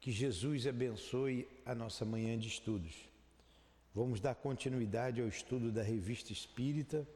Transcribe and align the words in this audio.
Que 0.00 0.12
Jesus 0.12 0.66
abençoe 0.66 1.46
a 1.66 1.74
nossa 1.74 2.04
manhã 2.04 2.38
de 2.38 2.46
estudos. 2.48 3.08
Vamos 3.94 4.20
dar 4.20 4.34
continuidade 4.34 5.18
ao 5.20 5.28
estudo 5.28 5.70
da 5.72 5.82
Revista 5.82 6.32
Espírita. 6.32 7.06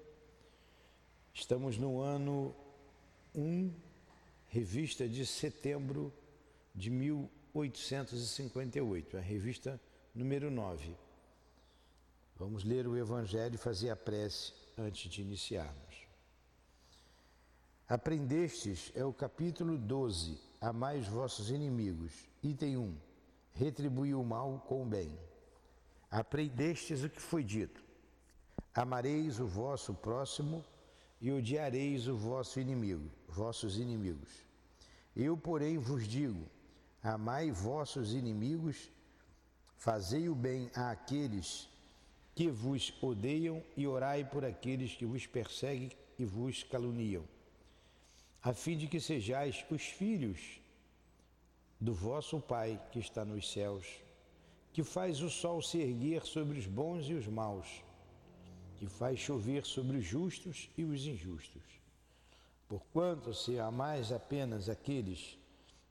Estamos 1.33 1.79
no 1.79 2.01
ano 2.01 2.55
1, 3.35 3.73
revista 4.49 5.09
de 5.09 5.25
setembro 5.25 6.13
de 6.75 6.91
1858, 6.91 9.17
a 9.17 9.21
revista 9.21 9.81
número 10.15 10.51
9. 10.51 10.95
Vamos 12.37 12.65
ler 12.65 12.89
o 12.89 12.97
Evangelho 12.97 13.55
e 13.55 13.59
fazer 13.59 13.91
a 13.91 13.97
prece 13.97 14.53
antes 14.77 15.09
de 15.11 15.23
iniciarmos. 15.23 16.03
Aprendestes 17.89 18.91
é 18.95 19.05
o 19.05 19.13
capítulo 19.13 19.79
12, 19.79 20.39
Amais 20.63 21.09
vossos 21.09 21.51
inimigos. 21.51 22.13
Item 22.41 22.77
1. 22.77 22.97
Retribui 23.53 24.15
o 24.15 24.23
mal 24.23 24.65
com 24.69 24.85
o 24.85 24.87
bem. 24.87 25.19
Aprendestes 26.09 27.03
o 27.03 27.11
que 27.11 27.21
foi 27.21 27.43
dito. 27.43 27.83
Amareis 28.73 29.41
o 29.41 29.47
vosso 29.49 29.93
próximo 29.93 30.65
e 31.21 31.33
odiareis 31.33 32.07
o 32.07 32.17
vosso 32.17 32.61
inimigo, 32.61 33.11
vossos 33.27 33.77
inimigos. 33.77 34.31
Eu, 35.17 35.37
porém, 35.37 35.79
vos 35.79 36.07
digo: 36.07 36.47
amai 37.03 37.51
vossos 37.51 38.15
inimigos, 38.15 38.89
fazei 39.77 40.29
o 40.29 40.35
bem 40.37 40.71
àqueles 40.77 41.69
que 42.37 42.49
vos 42.49 42.95
odeiam 43.03 43.61
e 43.77 43.85
orai 43.85 44.25
por 44.25 44.45
aqueles 44.45 44.95
que 44.95 45.05
vos 45.05 45.27
perseguem 45.27 45.91
e 46.17 46.25
vos 46.25 46.63
caluniam 46.63 47.25
a 48.43 48.53
fim 48.53 48.77
de 48.77 48.89
que 48.89 48.99
sejais 48.99 49.65
os 49.71 49.83
filhos 49.83 50.61
do 51.83 51.93
vosso 51.93 52.39
Pai 52.39 52.81
que 52.93 53.01
está 53.01 53.25
nos 53.25 53.51
céus, 53.51 53.85
que 54.73 54.85
faz 54.85 55.21
o 55.21 55.29
sol 55.29 55.61
se 55.61 55.79
erguer 55.79 56.25
sobre 56.25 56.57
os 56.57 56.65
bons 56.65 57.09
e 57.09 57.15
os 57.15 57.27
maus, 57.27 57.83
que 58.77 58.87
faz 58.87 59.19
chover 59.19 59.67
sobre 59.67 59.97
os 59.97 60.05
justos 60.05 60.71
e 60.79 60.85
os 60.85 61.05
injustos. 61.05 61.61
Porquanto, 62.69 63.35
se 63.35 63.59
amais 63.59 64.13
apenas 64.13 64.69
aqueles 64.69 65.37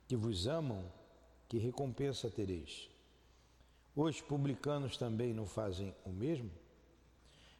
que 0.07 0.15
vos 0.15 0.47
amam, 0.47 0.81
que 1.49 1.57
recompensa 1.57 2.29
tereis? 2.29 2.89
Os 3.93 4.21
publicanos 4.21 4.95
também 4.95 5.33
não 5.33 5.45
fazem 5.45 5.93
o 6.05 6.09
mesmo? 6.09 6.49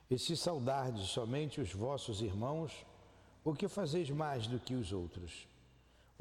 E 0.09 0.18
se 0.18 0.38
saudardes 0.38 1.09
somente 1.09 1.59
os 1.59 1.74
vossos 1.74 2.22
irmãos, 2.22 2.72
o 3.44 3.54
que 3.54 3.68
fazeis 3.68 4.09
mais 4.09 4.48
do 4.48 4.58
que 4.58 4.74
os 4.74 4.94
outros? 4.94 5.51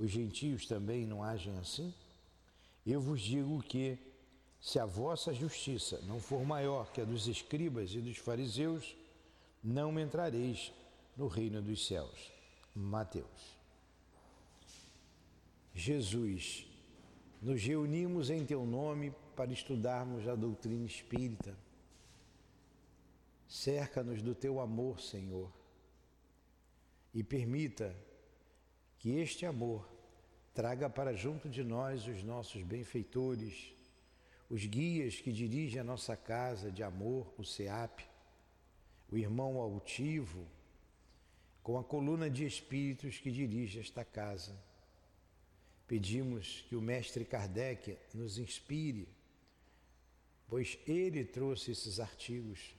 Os 0.00 0.10
gentios 0.10 0.66
também 0.66 1.06
não 1.06 1.22
agem 1.22 1.56
assim? 1.58 1.94
Eu 2.86 3.00
vos 3.00 3.20
digo 3.20 3.62
que, 3.62 3.98
se 4.60 4.78
a 4.78 4.86
vossa 4.86 5.32
justiça 5.32 6.00
não 6.06 6.18
for 6.18 6.44
maior 6.44 6.90
que 6.90 7.00
a 7.00 7.04
dos 7.04 7.28
escribas 7.28 7.92
e 7.94 8.00
dos 8.00 8.16
fariseus, 8.16 8.96
não 9.62 10.00
entrareis 10.00 10.72
no 11.16 11.28
reino 11.28 11.60
dos 11.60 11.86
céus. 11.86 12.32
Mateus. 12.74 13.58
Jesus, 15.74 16.66
nos 17.42 17.62
reunimos 17.62 18.30
em 18.30 18.44
teu 18.44 18.64
nome 18.64 19.14
para 19.36 19.52
estudarmos 19.52 20.26
a 20.26 20.34
doutrina 20.34 20.86
espírita. 20.86 21.54
Cerca-nos 23.46 24.22
do 24.22 24.34
teu 24.34 24.60
amor, 24.60 25.00
Senhor 25.00 25.60
e 27.12 27.22
permita 27.22 27.94
que 28.98 29.10
este 29.18 29.44
amor 29.44 29.88
traga 30.60 30.90
para 30.90 31.14
junto 31.14 31.48
de 31.48 31.64
nós 31.64 32.06
os 32.06 32.22
nossos 32.22 32.62
benfeitores, 32.62 33.72
os 34.50 34.66
guias 34.66 35.18
que 35.18 35.32
dirigem 35.32 35.80
a 35.80 35.84
nossa 35.84 36.14
casa 36.14 36.70
de 36.70 36.82
amor, 36.82 37.32
o 37.38 37.42
SEAP, 37.42 38.02
o 39.10 39.16
irmão 39.16 39.58
altivo, 39.58 40.46
com 41.62 41.78
a 41.78 41.82
coluna 41.82 42.28
de 42.28 42.44
espíritos 42.44 43.18
que 43.18 43.30
dirige 43.30 43.80
esta 43.80 44.04
casa. 44.04 44.54
Pedimos 45.88 46.62
que 46.68 46.76
o 46.76 46.82
mestre 46.82 47.24
Kardec 47.24 47.96
nos 48.12 48.36
inspire, 48.36 49.08
pois 50.46 50.78
ele 50.86 51.24
trouxe 51.24 51.70
esses 51.70 51.98
artigos 51.98 52.76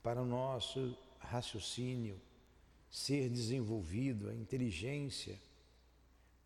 para 0.00 0.22
o 0.22 0.24
nosso 0.24 0.96
raciocínio, 1.18 2.20
ser 2.88 3.28
desenvolvido 3.28 4.28
a 4.28 4.32
inteligência 4.32 5.40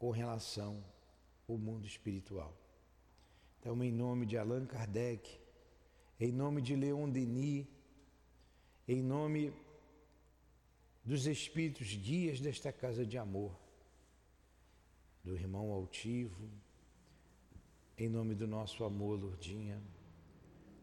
com 0.03 0.11
relação 0.11 0.83
ao 1.49 1.57
mundo 1.57 1.87
espiritual. 1.87 2.53
Então, 3.61 3.85
em 3.85 3.93
nome 3.93 4.27
de 4.27 4.37
Allan 4.37 4.67
Kardec, 4.67 5.39
em 6.19 6.33
nome 6.33 6.61
de 6.61 6.75
Leon 6.75 7.09
Denis, 7.09 7.69
em 8.89 9.01
nome 9.01 9.53
dos 11.05 11.29
espíritos 11.29 11.95
guias 11.95 12.41
desta 12.41 12.73
casa 12.73 13.07
de 13.07 13.17
amor, 13.17 13.57
do 15.23 15.37
irmão 15.37 15.71
altivo, 15.71 16.51
em 17.97 18.09
nome 18.09 18.35
do 18.35 18.49
nosso 18.49 18.83
amor, 18.83 19.21
Lourdinha, 19.21 19.81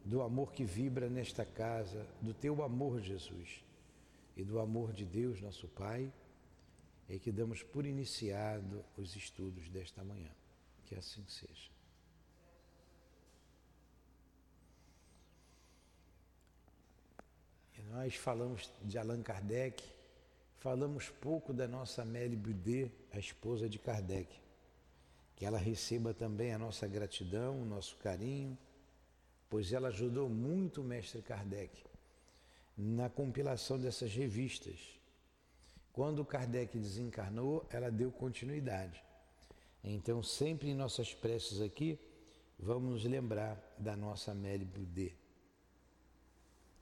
do 0.05 0.21
amor 0.21 0.53
que 0.53 0.63
vibra 0.63 1.09
nesta 1.09 1.45
casa, 1.45 2.07
do 2.21 2.33
teu 2.33 2.63
amor, 2.63 3.01
Jesus 3.01 3.65
e 4.37 4.45
do 4.45 4.61
amor 4.61 4.93
de 4.93 5.03
Deus, 5.03 5.41
nosso 5.41 5.67
Pai, 5.67 6.09
é 7.09 7.17
que 7.17 7.31
damos 7.31 7.63
por 7.63 7.85
iniciado 7.85 8.85
os 8.95 9.15
estudos 9.15 9.67
desta 9.69 10.03
manhã. 10.03 10.29
Que 10.85 10.95
assim 10.95 11.25
seja. 11.27 11.71
E 17.77 17.81
nós 17.91 18.15
falamos 18.15 18.71
de 18.83 18.97
Allan 18.97 19.23
Kardec, 19.23 19.83
falamos 20.59 21.09
pouco 21.09 21.51
da 21.51 21.67
nossa 21.67 22.03
Amélie 22.03 22.37
Boudet, 22.37 22.91
a 23.11 23.17
esposa 23.17 23.67
de 23.67 23.79
Kardec. 23.79 24.39
Que 25.35 25.45
ela 25.45 25.57
receba 25.57 26.13
também 26.13 26.53
a 26.53 26.59
nossa 26.59 26.87
gratidão, 26.87 27.59
o 27.59 27.65
nosso 27.65 27.95
carinho, 27.97 28.57
pois 29.49 29.73
ela 29.73 29.87
ajudou 29.87 30.29
muito 30.29 30.81
o 30.81 30.83
mestre 30.83 31.21
Kardec 31.23 31.83
na 32.77 33.09
compilação 33.09 33.79
dessas 33.79 34.13
revistas. 34.13 34.98
Quando 35.93 36.23
Kardec 36.25 36.77
desencarnou, 36.77 37.65
ela 37.69 37.89
deu 37.89 38.11
continuidade. 38.11 39.03
Então, 39.83 40.21
sempre 40.21 40.69
em 40.69 40.73
nossas 40.73 41.13
preces 41.13 41.61
aqui, 41.61 41.99
vamos 42.57 42.91
nos 42.91 43.03
lembrar 43.05 43.57
da 43.77 43.95
nossa 43.95 44.31
Amélie 44.31 44.65
Boudet. 44.65 45.15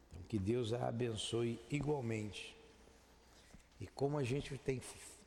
Então, 0.10 0.24
que 0.28 0.40
Deus 0.40 0.74
a 0.74 0.88
abençoe 0.88 1.60
igualmente. 1.70 2.56
E 3.80 3.88
como 3.88 4.18
a 4.18 4.24
gente 4.24 4.58
tem, 4.58 4.82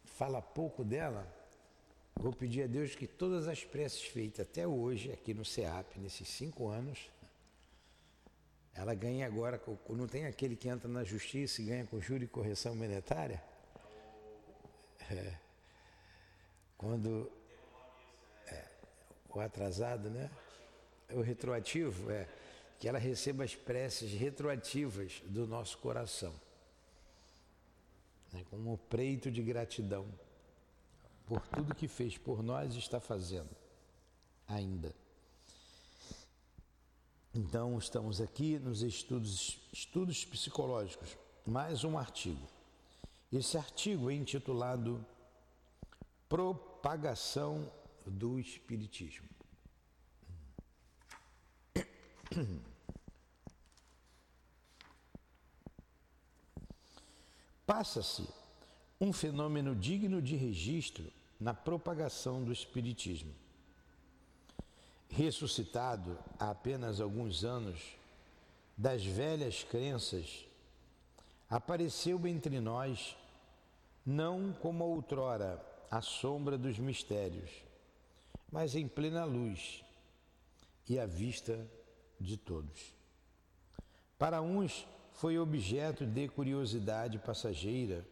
fala 0.05 0.43
pouco 0.43 0.85
dela, 0.85 1.27
vou 2.17 2.33
pedir 2.33 2.65
a 2.65 2.67
Deus 2.67 2.95
que 2.95 3.07
todas 3.07 3.47
as 3.47 3.65
preces 3.65 4.03
feitas 4.03 4.41
até 4.41 4.67
hoje, 4.67 5.13
aqui 5.13 5.33
no 5.33 5.45
CEAP, 5.45 5.99
nesses 5.99 6.29
cinco 6.29 6.69
anos, 6.69 7.09
ela 8.75 8.95
ganha 8.95 9.27
agora, 9.27 9.61
não 9.91 10.07
tem 10.07 10.27
aquele 10.27 10.57
que 10.57 10.69
entra 10.69 10.89
na 10.89 11.05
justiça 11.05 11.63
e 11.63 11.67
ganha 11.67 11.87
com 11.87 12.01
juro 12.01 12.25
e 12.25 12.27
correção 12.27 12.75
monetária? 12.75 13.43
É. 15.11 15.39
Quando. 16.79 17.31
É, 18.47 18.65
o 19.29 19.41
atrasado, 19.41 20.09
né? 20.09 20.31
O 21.13 21.21
retroativo, 21.21 22.11
é. 22.11 22.29
Que 22.79 22.89
ela 22.89 22.99
receba 22.99 23.45
as 23.45 23.55
preces 23.55 24.13
retroativas 24.13 25.21
do 25.27 25.47
nosso 25.47 25.77
coração. 25.79 26.35
Né, 28.33 28.45
como 28.49 28.73
um 28.73 28.77
preito 28.77 29.31
de 29.31 29.43
gratidão 29.43 30.07
por 31.27 31.47
tudo 31.49 31.75
que 31.75 31.89
fez 31.89 32.17
por 32.17 32.43
nós 32.43 32.75
e 32.75 32.79
está 32.79 33.01
fazendo 33.01 33.51
ainda. 34.47 34.95
Então, 37.33 37.79
estamos 37.79 38.21
aqui 38.21 38.59
nos 38.59 38.83
estudos, 38.83 39.61
estudos 39.73 40.25
psicológicos, 40.25 41.17
mais 41.47 41.85
um 41.85 41.97
artigo. 41.97 42.60
Esse 43.33 43.57
artigo 43.57 44.11
é 44.11 44.15
intitulado 44.15 45.05
Propagação 46.29 47.71
do 48.07 48.39
Espiritismo. 48.39 49.29
Passa-se 57.67 58.29
um 59.01 59.13
fenômeno 59.13 59.75
digno 59.75 60.21
de 60.23 60.37
registro 60.37 61.05
na 61.39 61.55
propagação 61.55 62.45
do 62.45 62.53
Espiritismo 62.53 63.35
ressuscitado 65.11 66.17
há 66.39 66.51
apenas 66.51 67.01
alguns 67.01 67.45
anos 67.45 67.81
das 68.77 69.05
velhas 69.05 69.63
crenças, 69.65 70.47
apareceu 71.51 72.25
entre 72.29 72.61
nós 72.61 73.17
não 74.07 74.53
como 74.53 74.85
outrora 74.85 75.61
a 75.91 76.01
sombra 76.01 76.57
dos 76.57 76.79
mistérios, 76.79 77.51
mas 78.53 78.77
em 78.77 78.87
plena 78.87 79.25
luz 79.25 79.85
e 80.89 80.97
à 80.97 81.07
vista 81.07 81.69
de 82.21 82.37
todos. 82.37 82.95
Para 84.17 84.41
uns 84.41 84.87
foi 85.15 85.39
objeto 85.39 86.07
de 86.07 86.29
curiosidade 86.29 87.19
passageira, 87.19 88.07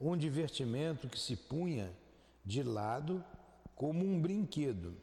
um 0.00 0.16
divertimento 0.16 1.06
que 1.06 1.18
se 1.18 1.36
punha 1.36 1.92
de 2.44 2.62
lado 2.62 3.22
como 3.76 4.04
um 4.04 4.18
brinquedo 4.20 4.96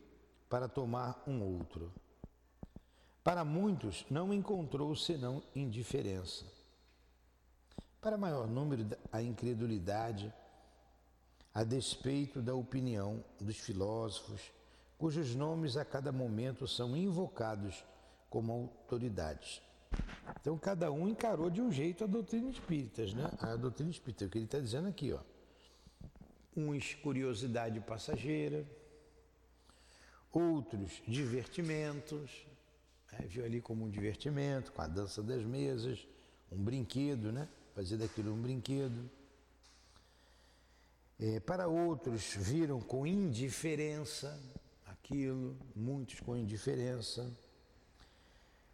para 0.50 0.68
tomar 0.68 1.24
um 1.28 1.44
outro. 1.44 1.94
Para 3.24 3.46
muitos, 3.46 4.06
não 4.10 4.34
encontrou 4.34 4.96
senão 4.96 5.44
indiferença. 5.56 6.55
Para 8.06 8.19
maior 8.19 8.48
número, 8.48 8.86
a 9.12 9.19
incredulidade, 9.19 10.31
a 11.52 11.63
despeito 11.63 12.40
da 12.40 12.54
opinião 12.54 13.25
dos 13.42 13.57
filósofos, 13.57 14.54
cujos 14.96 15.34
nomes 15.34 15.75
a 15.75 15.84
cada 15.84 16.12
momento 16.12 16.68
são 16.68 16.96
invocados 16.96 17.84
como 18.30 18.54
autoridades. 18.54 19.60
Então, 20.40 20.56
cada 20.56 20.92
um 20.92 21.10
encarou 21.10 21.50
de 21.50 21.60
um 21.60 21.72
jeito 21.72 22.04
a 22.04 22.07
doutrina 22.07 22.52
espírita, 22.52 23.04
né? 23.07 23.28
A 23.40 23.56
doutrina 23.56 23.90
espírita, 23.90 24.25
o 24.25 24.30
que 24.30 24.38
ele 24.38 24.46
está 24.46 24.60
dizendo 24.60 24.88
aqui, 24.88 25.12
ó. 25.12 25.22
Uns 26.56 26.94
curiosidade 26.94 27.80
passageira, 27.80 28.63
outros 30.31 31.01
divertimentos, 31.08 32.46
né? 33.12 33.25
viu 33.28 33.44
ali 33.44 33.60
como 33.62 33.84
um 33.84 33.90
divertimento, 33.90 34.72
com 34.74 34.84
a 34.84 34.88
dança 34.88 35.24
das 35.24 35.42
mesas, 35.44 36.08
um 36.51 36.63
brinquedo, 36.63 37.31
né? 37.31 37.50
Fazer 37.75 37.98
daquilo 37.98 38.33
um 38.33 38.42
brinquedo. 38.42 39.10
É, 41.19 41.39
para 41.42 41.68
outros, 41.68 42.33
viram 42.36 42.80
com 42.80 43.06
indiferença 43.06 44.42
aquilo, 44.86 45.56
muitos 45.75 46.19
com 46.22 46.36
indiferença. 46.36 47.31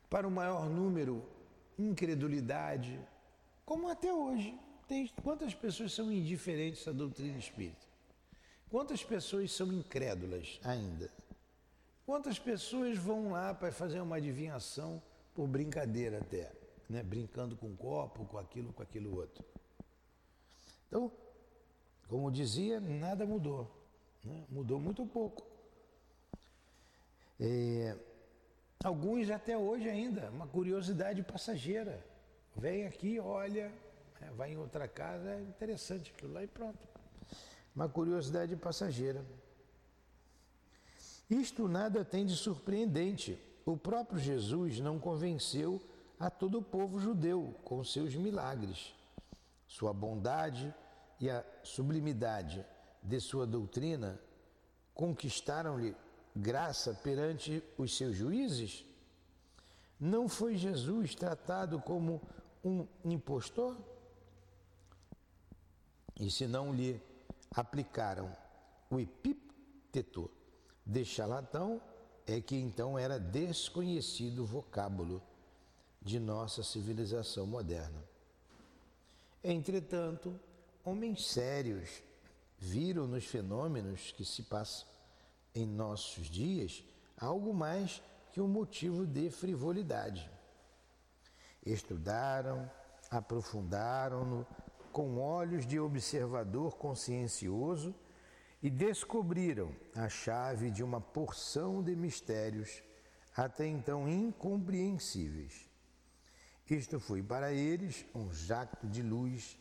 Para 0.10 0.28
o 0.28 0.32
maior 0.32 0.70
número, 0.70 1.28
incredulidade, 1.78 3.00
como 3.66 3.90
até 3.90 4.14
hoje. 4.14 4.58
Tem, 4.88 5.08
quantas 5.24 5.54
pessoas 5.54 5.94
são 5.94 6.12
indiferentes 6.12 6.88
à 6.88 6.92
doutrina 6.92 7.38
espírita? 7.38 7.88
Quantas 8.70 9.04
pessoas 9.04 9.52
são 9.52 9.72
incrédulas 9.74 10.60
ainda? 10.64 11.10
Quantas 12.06 12.38
pessoas 12.38 12.98
vão 12.98 13.32
lá 13.32 13.54
para 13.54 13.72
fazer 13.72 14.00
uma 14.00 14.18
adivinhação 14.18 15.02
por 15.34 15.48
brincadeira 15.48 16.20
até, 16.20 16.52
né? 16.92 17.02
brincando 17.02 17.56
com 17.56 17.68
um 17.68 17.76
copo, 17.76 18.26
com 18.26 18.38
aquilo, 18.38 18.74
com 18.74 18.84
aquilo 18.84 19.16
outro? 19.16 19.44
Então, 20.88 21.12
como 22.08 22.30
dizia, 22.30 22.80
nada 22.82 23.26
mudou. 23.26 23.72
Né? 24.24 24.44
Mudou 24.50 24.80
muito 24.80 25.06
pouco. 25.06 25.44
É, 27.40 27.96
alguns 28.84 29.30
até 29.30 29.58
hoje 29.58 29.90
ainda, 29.90 30.30
uma 30.30 30.46
curiosidade 30.46 31.24
passageira. 31.24 32.06
Vem 32.56 32.86
aqui, 32.86 33.18
olha, 33.20 33.72
é, 34.22 34.30
vai 34.32 34.52
em 34.52 34.58
outra 34.58 34.88
casa, 34.88 35.32
é 35.32 35.42
interessante 35.42 36.12
aquilo 36.12 36.34
lá 36.34 36.44
e 36.44 36.48
pronto. 36.48 36.78
Uma 37.74 37.88
curiosidade 37.88 38.56
passageira. 38.58 39.26
Isto 41.30 41.70
nada 41.70 42.04
tem 42.04 42.26
de 42.26 42.36
surpreendente. 42.36 43.40
O 43.66 43.78
próprio 43.78 44.20
Jesus 44.20 44.82
não 44.82 45.00
convenceu 45.00 45.82
a 46.22 46.30
todo 46.30 46.60
o 46.60 46.62
povo 46.62 47.00
judeu 47.00 47.56
com 47.66 47.84
seus 47.84 48.14
milagres. 48.14 48.94
Sua 49.68 49.92
bondade 49.92 50.72
e 51.20 51.28
a 51.28 51.44
sublimidade 51.64 52.64
de 53.02 53.20
sua 53.20 53.48
doutrina 53.48 54.22
conquistaram-lhe 54.94 55.96
graça 56.36 56.94
perante 56.94 57.64
os 57.76 57.98
seus 57.98 58.16
juízes? 58.16 58.86
Não 60.00 60.30
foi 60.30 60.56
Jesus 60.58 61.16
tratado 61.16 61.82
como 61.82 62.22
um 62.64 62.86
impostor? 63.04 63.76
E 66.20 66.30
se 66.30 66.46
não 66.46 66.72
lhe 66.72 67.02
aplicaram 67.56 68.32
o 68.92 69.00
epíteto 69.00 70.30
de 70.86 71.04
charlatão, 71.04 71.82
é 72.28 72.40
que 72.40 72.56
então 72.56 72.96
era 72.96 73.20
desconhecido 73.20 74.44
o 74.44 74.46
vocábulo 74.46 75.20
de 76.02 76.20
nossa 76.20 76.64
civilização 76.64 77.46
moderna. 77.46 78.04
Entretanto, 79.44 80.40
homens 80.84 81.28
sérios 81.28 82.02
viram 82.58 83.08
nos 83.08 83.26
fenômenos 83.26 84.12
que 84.12 84.26
se 84.26 84.44
passam 84.44 84.88
em 85.54 85.66
nossos 85.66 86.28
dias 86.28 86.84
algo 87.18 87.54
mais 87.54 88.02
que 88.32 88.42
um 88.42 88.48
motivo 88.48 89.06
de 89.06 89.30
frivolidade. 89.30 90.30
Estudaram, 91.66 92.70
aprofundaram-no 93.10 94.46
com 94.92 95.20
olhos 95.20 95.66
de 95.66 95.80
observador 95.80 96.78
consciencioso 96.78 97.94
e 98.62 98.70
descobriram 98.70 99.76
a 99.96 100.10
chave 100.10 100.70
de 100.70 100.84
uma 100.84 101.02
porção 101.02 101.84
de 101.84 101.96
mistérios 101.96 102.82
até 103.36 103.68
então 103.68 104.08
incompreensíveis. 104.08 105.71
Isto 106.72 107.00
foi 107.00 107.22
para 107.22 107.52
eles 107.52 108.06
um 108.16 108.32
jacto 108.32 108.88
de 108.88 109.04
luz, 109.04 109.58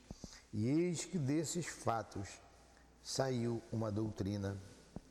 e 0.53 0.69
eis 0.69 1.05
que 1.05 1.19
desses 1.19 1.67
fatos 1.67 2.29
saiu 3.03 3.61
uma 3.73 3.91
doutrina, 3.91 4.57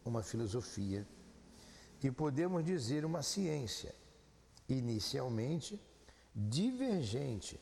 uma 0.06 0.24
filosofia, 0.24 1.06
e 2.02 2.10
podemos 2.10 2.64
dizer 2.64 3.04
uma 3.04 3.22
ciência, 3.22 3.94
inicialmente 4.70 5.78
divergente, 6.34 7.60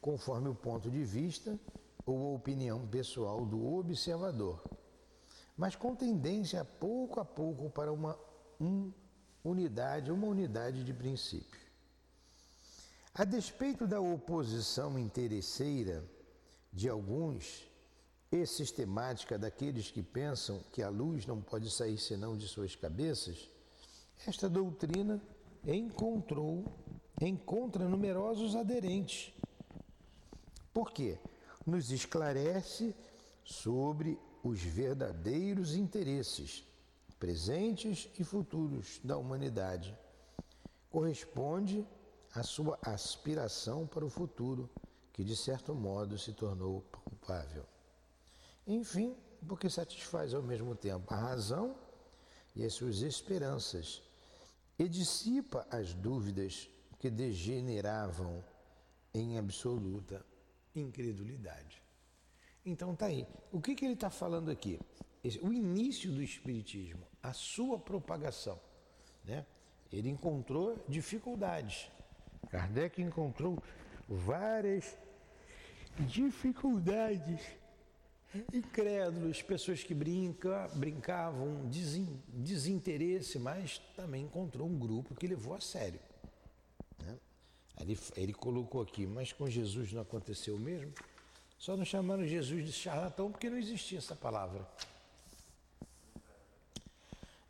conforme 0.00 0.48
o 0.48 0.54
ponto 0.54 0.88
de 0.90 1.02
vista 1.04 1.58
ou 2.06 2.32
a 2.32 2.36
opinião 2.36 2.86
pessoal 2.86 3.44
do 3.44 3.74
observador 3.74 4.62
mas 5.60 5.76
com 5.76 5.94
tendência 5.94 6.64
pouco 6.64 7.20
a 7.20 7.24
pouco 7.24 7.68
para 7.68 7.92
uma 7.92 8.18
um, 8.58 8.90
unidade, 9.44 10.10
uma 10.10 10.26
unidade 10.26 10.82
de 10.82 10.94
princípio. 10.94 11.69
A 13.14 13.24
despeito 13.24 13.86
da 13.86 14.00
oposição 14.00 14.98
interesseira 14.98 16.04
de 16.72 16.88
alguns 16.88 17.68
e 18.30 18.46
sistemática 18.46 19.36
daqueles 19.36 19.90
que 19.90 20.02
pensam 20.02 20.60
que 20.72 20.82
a 20.82 20.88
luz 20.88 21.26
não 21.26 21.40
pode 21.40 21.70
sair 21.70 21.98
senão 21.98 22.36
de 22.36 22.46
suas 22.46 22.76
cabeças, 22.76 23.50
esta 24.26 24.48
doutrina 24.48 25.20
encontrou 25.66 26.64
encontra 27.20 27.86
numerosos 27.86 28.56
aderentes. 28.56 29.32
Por 30.72 30.90
quê? 30.90 31.18
Nos 31.66 31.90
esclarece 31.90 32.94
sobre 33.44 34.18
os 34.42 34.62
verdadeiros 34.62 35.74
interesses, 35.74 36.64
presentes 37.18 38.08
e 38.18 38.24
futuros 38.24 39.00
da 39.04 39.18
humanidade. 39.18 39.94
Corresponde 40.88 41.86
à 42.34 42.42
sua 42.42 42.78
aspiração 42.82 43.86
para 43.86 44.04
o 44.04 44.10
futuro, 44.10 44.70
que 45.12 45.24
de 45.24 45.36
certo 45.36 45.74
modo 45.74 46.18
se 46.18 46.32
tornou 46.32 46.82
palpável. 46.82 47.64
Enfim, 48.66 49.16
porque 49.46 49.68
satisfaz 49.68 50.34
ao 50.34 50.42
mesmo 50.42 50.74
tempo 50.74 51.12
a 51.12 51.16
razão 51.16 51.76
e 52.54 52.64
as 52.64 52.74
suas 52.74 53.00
esperanças, 53.02 54.02
e 54.78 54.88
dissipa 54.88 55.66
as 55.70 55.92
dúvidas 55.92 56.68
que 56.98 57.10
degeneravam 57.10 58.42
em 59.12 59.38
absoluta 59.38 60.24
incredulidade. 60.74 61.82
Então 62.64 62.94
tá 62.94 63.06
aí. 63.06 63.26
O 63.50 63.60
que, 63.60 63.74
que 63.74 63.84
ele 63.84 63.94
está 63.94 64.10
falando 64.10 64.50
aqui? 64.50 64.78
O 65.42 65.52
início 65.52 66.10
do 66.10 66.22
Espiritismo, 66.22 67.06
a 67.22 67.32
sua 67.32 67.78
propagação. 67.78 68.58
Né? 69.24 69.44
Ele 69.92 70.08
encontrou 70.08 70.82
dificuldades. 70.88 71.90
Kardec 72.50 73.00
encontrou 73.00 73.62
várias 74.08 74.96
dificuldades. 75.98 77.40
Incrédulos, 78.52 79.42
pessoas 79.42 79.82
que 79.82 79.92
brinca, 79.92 80.68
brincavam, 80.74 81.68
desinteresse, 82.28 83.40
mas 83.40 83.78
também 83.96 84.24
encontrou 84.24 84.68
um 84.68 84.78
grupo 84.78 85.16
que 85.16 85.26
levou 85.26 85.54
a 85.54 85.60
sério. 85.60 85.98
Né? 87.00 87.18
Ele, 87.80 87.98
ele 88.16 88.32
colocou 88.32 88.82
aqui, 88.82 89.04
mas 89.04 89.32
com 89.32 89.50
Jesus 89.50 89.92
não 89.92 90.02
aconteceu 90.02 90.54
o 90.54 90.60
mesmo? 90.60 90.92
Só 91.58 91.76
não 91.76 91.84
chamaram 91.84 92.24
Jesus 92.24 92.64
de 92.64 92.72
charlatão 92.72 93.32
porque 93.32 93.50
não 93.50 93.58
existia 93.58 93.98
essa 93.98 94.14
palavra. 94.14 94.64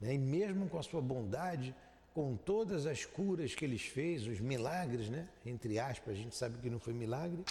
Né? 0.00 0.14
E 0.14 0.19
mesmo 0.19 0.66
com 0.69 0.78
a 0.78 0.83
sua 0.83 1.02
bondade, 1.02 1.75
com 2.14 2.36
todas 2.36 2.86
as 2.86 3.04
curas 3.04 3.54
que 3.54 3.64
ele 3.64 3.78
fez, 3.78 4.26
os 4.26 4.40
milagres, 4.40 5.08
né? 5.08 5.28
entre 5.46 5.78
aspas, 5.78 6.14
a 6.14 6.18
gente 6.18 6.34
sabe 6.34 6.58
que 6.58 6.68
não 6.68 6.80
foi 6.80 6.92
milagre, 6.92 7.44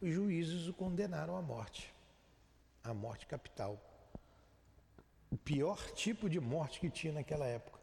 os 0.00 0.12
juízes 0.12 0.68
o 0.68 0.72
condenaram 0.72 1.36
à 1.36 1.42
morte, 1.42 1.92
à 2.82 2.92
morte 2.92 3.26
capital. 3.26 3.80
o 5.30 5.36
pior 5.36 5.78
tipo 5.92 6.28
de 6.28 6.40
morte 6.40 6.80
que 6.80 6.90
tinha 6.90 7.12
naquela 7.12 7.46
época. 7.46 7.78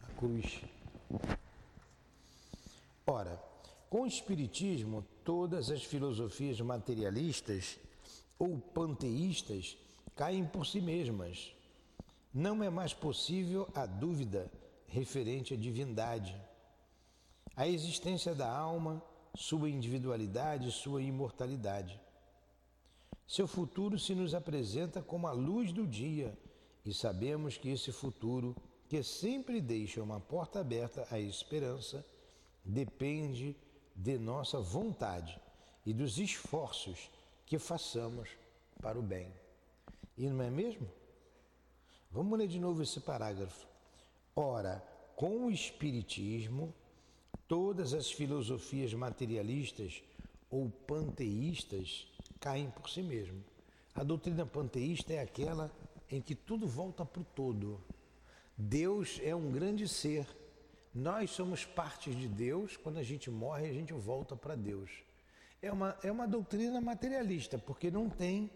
A 0.00 0.06
cruz. 0.18 0.62
Ora, 3.06 3.42
com 3.90 4.02
o 4.02 4.06
Espiritismo, 4.06 5.04
todas 5.24 5.70
as 5.70 5.84
filosofias 5.84 6.60
materialistas 6.60 7.78
ou 8.38 8.58
panteístas 8.58 9.76
caem 10.16 10.44
por 10.46 10.66
si 10.66 10.80
mesmas. 10.80 11.54
Não 12.32 12.62
é 12.62 12.70
mais 12.70 12.94
possível 12.94 13.68
a 13.74 13.84
dúvida 13.84 14.50
referente 14.86 15.52
à 15.52 15.56
divindade, 15.56 16.34
a 17.54 17.68
existência 17.68 18.34
da 18.34 18.50
alma, 18.50 19.02
sua 19.34 19.68
individualidade, 19.68 20.72
sua 20.72 21.02
imortalidade. 21.02 22.00
Seu 23.26 23.46
futuro 23.46 23.98
se 23.98 24.14
nos 24.14 24.34
apresenta 24.34 25.02
como 25.02 25.26
a 25.26 25.32
luz 25.32 25.72
do 25.72 25.86
dia 25.86 26.36
e 26.84 26.92
sabemos 26.92 27.56
que 27.56 27.68
esse 27.68 27.92
futuro, 27.92 28.56
que 28.88 29.02
sempre 29.02 29.60
deixa 29.60 30.02
uma 30.02 30.20
porta 30.20 30.60
aberta 30.60 31.06
à 31.10 31.18
esperança, 31.18 32.04
depende 32.64 33.56
de 33.94 34.18
nossa 34.18 34.58
vontade 34.58 35.38
e 35.84 35.92
dos 35.92 36.18
esforços 36.18 37.10
que 37.44 37.58
façamos 37.58 38.30
para 38.80 38.98
o 38.98 39.02
bem. 39.02 39.32
E 40.16 40.28
não 40.28 40.42
é 40.42 40.50
mesmo? 40.50 40.88
Vamos 42.12 42.38
ler 42.38 42.46
de 42.46 42.60
novo 42.60 42.82
esse 42.82 43.00
parágrafo. 43.00 43.66
Ora, 44.36 44.84
com 45.16 45.46
o 45.46 45.50
Espiritismo, 45.50 46.74
todas 47.48 47.94
as 47.94 48.12
filosofias 48.12 48.92
materialistas 48.92 50.02
ou 50.50 50.68
panteístas 50.86 52.06
caem 52.38 52.68
por 52.68 52.90
si 52.90 53.02
mesmo. 53.02 53.42
A 53.94 54.04
doutrina 54.04 54.44
panteísta 54.44 55.14
é 55.14 55.20
aquela 55.20 55.72
em 56.10 56.20
que 56.20 56.34
tudo 56.34 56.66
volta 56.66 57.02
para 57.02 57.22
o 57.22 57.24
todo. 57.34 57.80
Deus 58.58 59.18
é 59.22 59.34
um 59.34 59.50
grande 59.50 59.88
ser. 59.88 60.26
Nós 60.94 61.30
somos 61.30 61.64
partes 61.64 62.14
de 62.14 62.28
Deus. 62.28 62.76
Quando 62.76 62.98
a 62.98 63.02
gente 63.02 63.30
morre, 63.30 63.70
a 63.70 63.72
gente 63.72 63.94
volta 63.94 64.36
para 64.36 64.54
Deus. 64.54 64.90
É 65.62 65.72
uma, 65.72 65.96
é 66.02 66.12
uma 66.12 66.28
doutrina 66.28 66.78
materialista, 66.78 67.56
porque 67.56 67.90
não 67.90 68.10
tem 68.10 68.50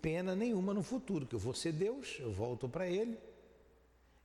pena 0.00 0.34
nenhuma 0.34 0.72
no 0.72 0.82
futuro, 0.82 1.26
que 1.26 1.34
eu 1.34 1.38
vou 1.38 1.54
ser 1.54 1.72
Deus, 1.72 2.16
eu 2.20 2.32
volto 2.32 2.68
para 2.68 2.88
Ele. 2.88 3.18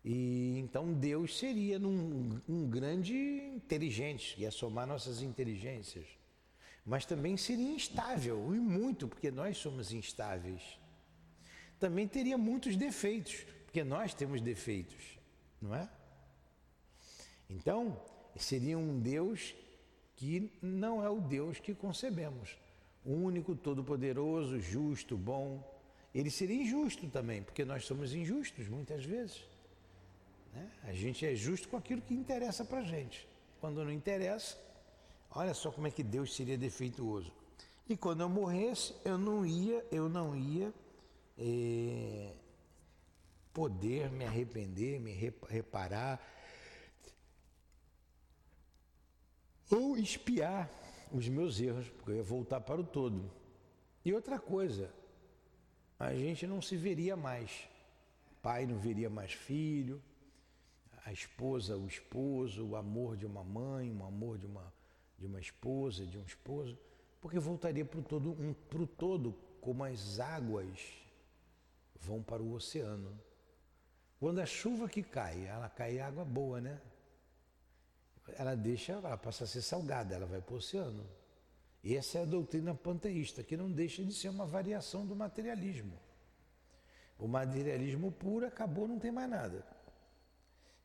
E 0.04 0.58
então 0.60 0.94
Deus 0.94 1.38
seria 1.38 1.78
num, 1.78 2.42
um 2.48 2.70
grande 2.70 3.14
inteligente, 3.56 4.40
ia 4.40 4.52
somar 4.52 4.88
nossas 4.88 5.22
inteligências 5.22 6.06
mas 6.86 7.06
também 7.06 7.38
seria 7.38 7.74
instável, 7.74 8.54
e 8.54 8.60
muito, 8.60 9.08
porque 9.08 9.30
nós 9.30 9.58
somos 9.58 9.92
instáveis. 9.92 10.80
Também 11.80 12.08
teria 12.08 12.38
muitos 12.38 12.76
defeitos, 12.76 13.46
porque 13.66 13.84
nós 13.84 14.14
temos 14.14 14.42
defeitos, 14.42 15.18
não 15.62 15.76
é? 15.76 15.90
Então, 17.50 18.02
seria 18.36 18.78
um 18.78 19.00
Deus 19.00 19.54
que 20.16 20.52
não 20.62 21.04
é 21.04 21.10
o 21.10 21.20
Deus 21.20 21.60
que 21.60 21.74
concebemos. 21.74 22.58
Único, 23.06 23.56
todo-poderoso, 23.56 24.60
justo, 24.60 25.18
bom. 25.18 25.64
Ele 26.14 26.30
seria 26.30 26.62
injusto 26.62 27.08
também, 27.08 27.42
porque 27.42 27.66
nós 27.66 27.86
somos 27.86 28.14
injustos 28.14 28.68
muitas 28.68 29.04
vezes. 29.04 29.44
Né? 30.54 30.70
A 30.84 30.94
gente 30.94 31.26
é 31.26 31.34
justo 31.36 31.70
com 31.70 31.78
aquilo 31.78 32.02
que 32.02 32.14
interessa 32.14 32.64
para 32.66 32.80
a 32.80 32.84
gente. 32.84 33.28
Quando 33.60 33.84
não 33.84 33.92
interessa, 33.92 34.58
Olha 35.34 35.54
só 35.54 35.72
como 35.72 35.88
é 35.88 35.92
que 35.92 36.04
Deus 36.04 36.36
seria 36.36 36.58
defeituoso. 36.58 37.32
E 37.88 37.96
quando 37.96 38.22
eu 38.22 38.30
morresse, 38.30 38.94
eu 39.04 39.18
não 39.18 39.46
ia, 39.46 39.86
eu 39.90 40.10
não 40.10 40.36
ia 40.36 40.74
é, 41.38 42.34
poder 43.54 44.12
me 44.12 44.26
arrepender, 44.26 45.00
me 45.00 45.14
reparar 45.48 46.22
ou 49.70 49.98
espiar 49.98 50.70
os 51.12 51.28
meus 51.28 51.60
erros, 51.60 51.90
porque 51.90 52.12
eu 52.12 52.16
ia 52.18 52.24
voltar 52.24 52.62
para 52.62 52.82
o 52.82 52.84
todo. 52.84 53.32
E 54.04 54.14
outra 54.14 54.40
coisa, 54.40 54.92
a 56.00 56.14
gente 56.14 56.48
não 56.48 56.62
se 56.62 56.76
veria 56.76 57.16
mais. 57.16 57.68
Pai 58.42 58.66
não 58.66 58.80
veria 58.80 59.10
mais 59.10 59.34
filho, 59.34 60.02
a 61.06 61.12
esposa, 61.12 61.78
o 61.78 61.86
esposo, 61.86 62.66
o 62.66 62.76
amor 62.76 63.16
de 63.16 63.26
uma 63.26 63.44
mãe, 63.44 63.92
o 63.92 64.04
amor 64.04 64.38
de 64.38 64.48
uma 64.48 64.72
de 65.22 65.28
uma 65.28 65.40
esposa, 65.40 66.04
de 66.04 66.18
um 66.18 66.24
esposo, 66.24 66.76
porque 67.22 67.38
voltaria 67.38 67.86
para 67.86 68.00
o 68.00 68.04
todo, 68.04 68.32
um, 68.32 68.56
todo 68.98 69.34
como 69.62 69.84
as 69.84 70.20
águas 70.20 70.80
vão 72.00 72.24
para 72.24 72.42
o 72.42 72.54
oceano. 72.54 73.18
Quando 74.20 74.40
a 74.40 74.46
chuva 74.48 74.90
que 74.90 75.04
cai, 75.04 75.46
ela 75.46 75.70
cai 75.70 76.00
água 76.00 76.26
boa, 76.26 76.60
né? 76.60 76.82
Ela 78.38 78.56
deixa, 78.56 78.94
ela 78.94 79.18
passa 79.18 79.44
a 79.44 79.48
ser 79.48 79.62
salgada, 79.62 80.16
ela 80.16 80.26
vai 80.26 80.42
para 80.42 80.54
o 80.54 80.58
oceano. 80.58 81.06
E 81.84 81.96
essa 81.96 82.20
é 82.20 82.22
a 82.22 82.26
doutrina 82.26 82.76
panteísta, 82.76 83.44
que 83.44 83.58
não 83.58 83.72
deixa 83.72 84.04
de 84.04 84.14
ser 84.14 84.30
uma 84.30 84.46
variação 84.46 85.06
do 85.06 85.16
materialismo. 85.16 85.98
O 87.18 87.28
materialismo 87.28 88.12
puro 88.12 88.46
acabou, 88.46 88.88
não 88.88 89.00
tem 89.00 89.12
mais 89.12 89.30
nada. 89.30 89.66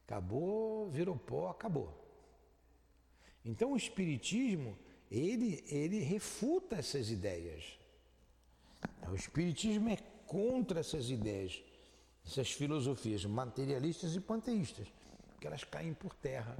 Acabou, 0.07 0.91
virou 0.91 1.17
pó, 1.17 1.49
acabou. 1.49 2.03
Então 3.45 3.73
o 3.73 3.76
espiritismo, 3.76 4.79
ele 5.11 5.65
ele 5.69 6.00
refuta 6.00 6.76
essas 6.76 7.11
ideias. 7.11 7.79
O 9.11 9.15
espiritismo 9.15 9.88
é 9.88 9.97
contra 10.26 10.81
essas 10.81 11.11
ideias, 11.11 11.62
essas 12.25 12.50
filosofias 12.50 13.25
materialistas 13.25 14.15
e 14.15 14.21
panteístas, 14.21 14.88
que 15.41 15.47
elas 15.47 15.65
caem 15.65 15.95
por 15.95 16.15
terra 16.15 16.57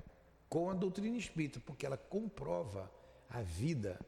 com 0.49 0.71
a 0.71 0.75
doutrina 0.75 1.17
espírita, 1.17 1.61
porque 1.61 1.87
ela 1.87 1.97
comprova 1.97 2.91
a 3.29 3.43
vida 3.43 3.99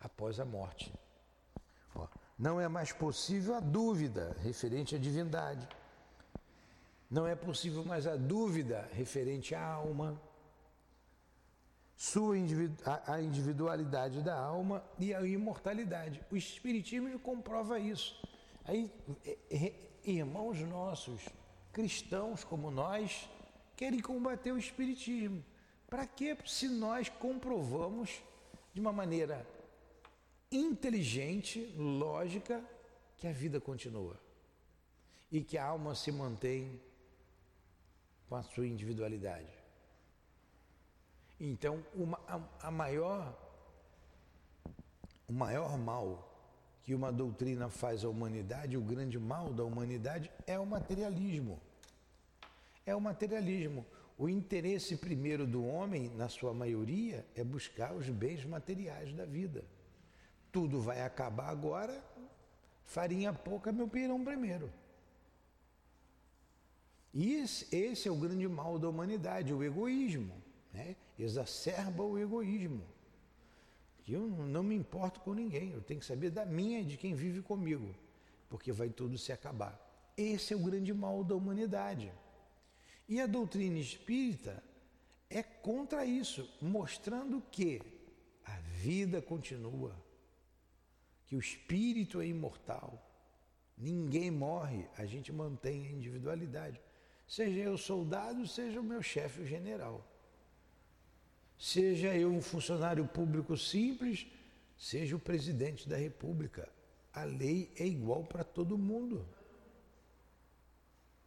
após 0.00 0.38
a 0.38 0.44
morte. 0.44 0.92
Não 2.38 2.60
é 2.60 2.68
mais 2.68 2.92
possível 2.92 3.54
a 3.54 3.60
dúvida 3.60 4.36
referente 4.40 4.94
à 4.94 4.98
divindade. 4.98 5.68
Não 7.10 7.26
é 7.26 7.34
possível 7.34 7.84
mais 7.84 8.06
a 8.06 8.16
dúvida 8.16 8.88
referente 8.92 9.54
à 9.54 9.62
alma 9.62 10.20
sua 12.00 12.34
a 13.06 13.20
individualidade 13.20 14.22
da 14.22 14.34
alma 14.34 14.82
e 14.98 15.12
a 15.12 15.20
imortalidade. 15.20 16.18
O 16.30 16.36
Espiritismo 16.36 17.18
comprova 17.18 17.78
isso. 17.78 18.18
Aí, 18.64 18.90
é, 19.22 19.36
é, 19.50 19.74
irmãos 20.02 20.58
nossos, 20.60 21.28
cristãos 21.70 22.42
como 22.42 22.70
nós, 22.70 23.28
querem 23.76 24.00
combater 24.00 24.50
o 24.50 24.56
Espiritismo. 24.56 25.44
Para 25.90 26.06
quê? 26.06 26.36
Se 26.46 26.68
nós 26.68 27.08
comprovamos 27.08 28.22
de 28.72 28.80
uma 28.80 28.92
maneira 28.92 29.44
inteligente, 30.50 31.74
lógica, 31.76 32.64
que 33.16 33.26
a 33.26 33.32
vida 33.32 33.60
continua 33.60 34.16
e 35.30 35.42
que 35.42 35.58
a 35.58 35.64
alma 35.64 35.94
se 35.94 36.10
mantém 36.10 36.80
com 38.28 38.36
a 38.36 38.42
sua 38.42 38.66
individualidade. 38.66 39.52
Então, 41.40 41.84
uma, 41.94 42.18
a, 42.28 42.68
a 42.68 42.70
maior, 42.70 43.36
o 45.28 45.32
maior 45.32 45.76
mal 45.76 46.26
que 46.82 46.94
uma 46.94 47.12
doutrina 47.12 47.68
faz 47.68 48.04
à 48.04 48.08
humanidade, 48.08 48.76
o 48.76 48.80
grande 48.80 49.18
mal 49.18 49.52
da 49.52 49.64
humanidade, 49.64 50.30
é 50.46 50.58
o 50.58 50.66
materialismo. 50.66 51.60
É 52.86 52.94
o 52.94 53.00
materialismo. 53.00 53.84
O 54.20 54.28
interesse 54.28 54.98
primeiro 54.98 55.46
do 55.46 55.64
homem, 55.64 56.10
na 56.10 56.28
sua 56.28 56.52
maioria, 56.52 57.26
é 57.34 57.42
buscar 57.42 57.94
os 57.94 58.06
bens 58.10 58.44
materiais 58.44 59.14
da 59.14 59.24
vida. 59.24 59.64
Tudo 60.52 60.78
vai 60.78 61.00
acabar 61.00 61.48
agora, 61.48 62.04
farinha 62.84 63.32
pouca, 63.32 63.72
meu 63.72 63.88
pirão 63.88 64.22
primeiro. 64.22 64.70
E 67.14 67.32
esse, 67.32 68.06
é 68.06 68.12
o 68.12 68.14
grande 68.14 68.46
mal 68.46 68.78
da 68.78 68.90
humanidade, 68.90 69.54
o 69.54 69.64
egoísmo. 69.64 70.34
Né? 70.70 70.96
exacerba 71.18 72.02
o 72.02 72.18
egoísmo. 72.18 72.82
Que 74.04 74.12
eu 74.12 74.26
não 74.26 74.62
me 74.62 74.74
importo 74.74 75.20
com 75.20 75.32
ninguém, 75.32 75.70
eu 75.70 75.80
tenho 75.80 75.98
que 76.00 76.04
saber 76.04 76.28
da 76.28 76.44
minha 76.44 76.80
e 76.80 76.84
de 76.84 76.98
quem 76.98 77.14
vive 77.14 77.40
comigo, 77.40 77.94
porque 78.50 78.70
vai 78.70 78.90
tudo 78.90 79.16
se 79.16 79.32
acabar. 79.32 79.80
Esse 80.14 80.52
é 80.52 80.56
o 80.58 80.60
grande 80.60 80.92
mal 80.92 81.24
da 81.24 81.34
humanidade. 81.34 82.12
E 83.10 83.20
a 83.20 83.26
doutrina 83.26 83.76
espírita 83.76 84.62
é 85.28 85.42
contra 85.42 86.06
isso, 86.06 86.48
mostrando 86.62 87.42
que 87.50 87.82
a 88.44 88.56
vida 88.60 89.20
continua, 89.20 90.00
que 91.26 91.34
o 91.34 91.40
espírito 91.40 92.20
é 92.20 92.28
imortal, 92.28 93.04
ninguém 93.76 94.30
morre, 94.30 94.86
a 94.96 95.04
gente 95.06 95.32
mantém 95.32 95.88
a 95.88 95.90
individualidade. 95.90 96.80
Seja 97.26 97.58
eu 97.58 97.76
soldado, 97.76 98.46
seja 98.46 98.78
o 98.78 98.84
meu 98.84 99.02
chefe, 99.02 99.40
o 99.40 99.46
general. 99.46 100.06
Seja 101.58 102.16
eu 102.16 102.30
um 102.30 102.40
funcionário 102.40 103.04
público 103.08 103.56
simples, 103.56 104.24
seja 104.78 105.16
o 105.16 105.20
presidente 105.20 105.88
da 105.88 105.96
República. 105.96 106.68
A 107.12 107.24
lei 107.24 107.72
é 107.76 107.84
igual 107.84 108.22
para 108.22 108.44
todo 108.44 108.78
mundo. 108.78 109.26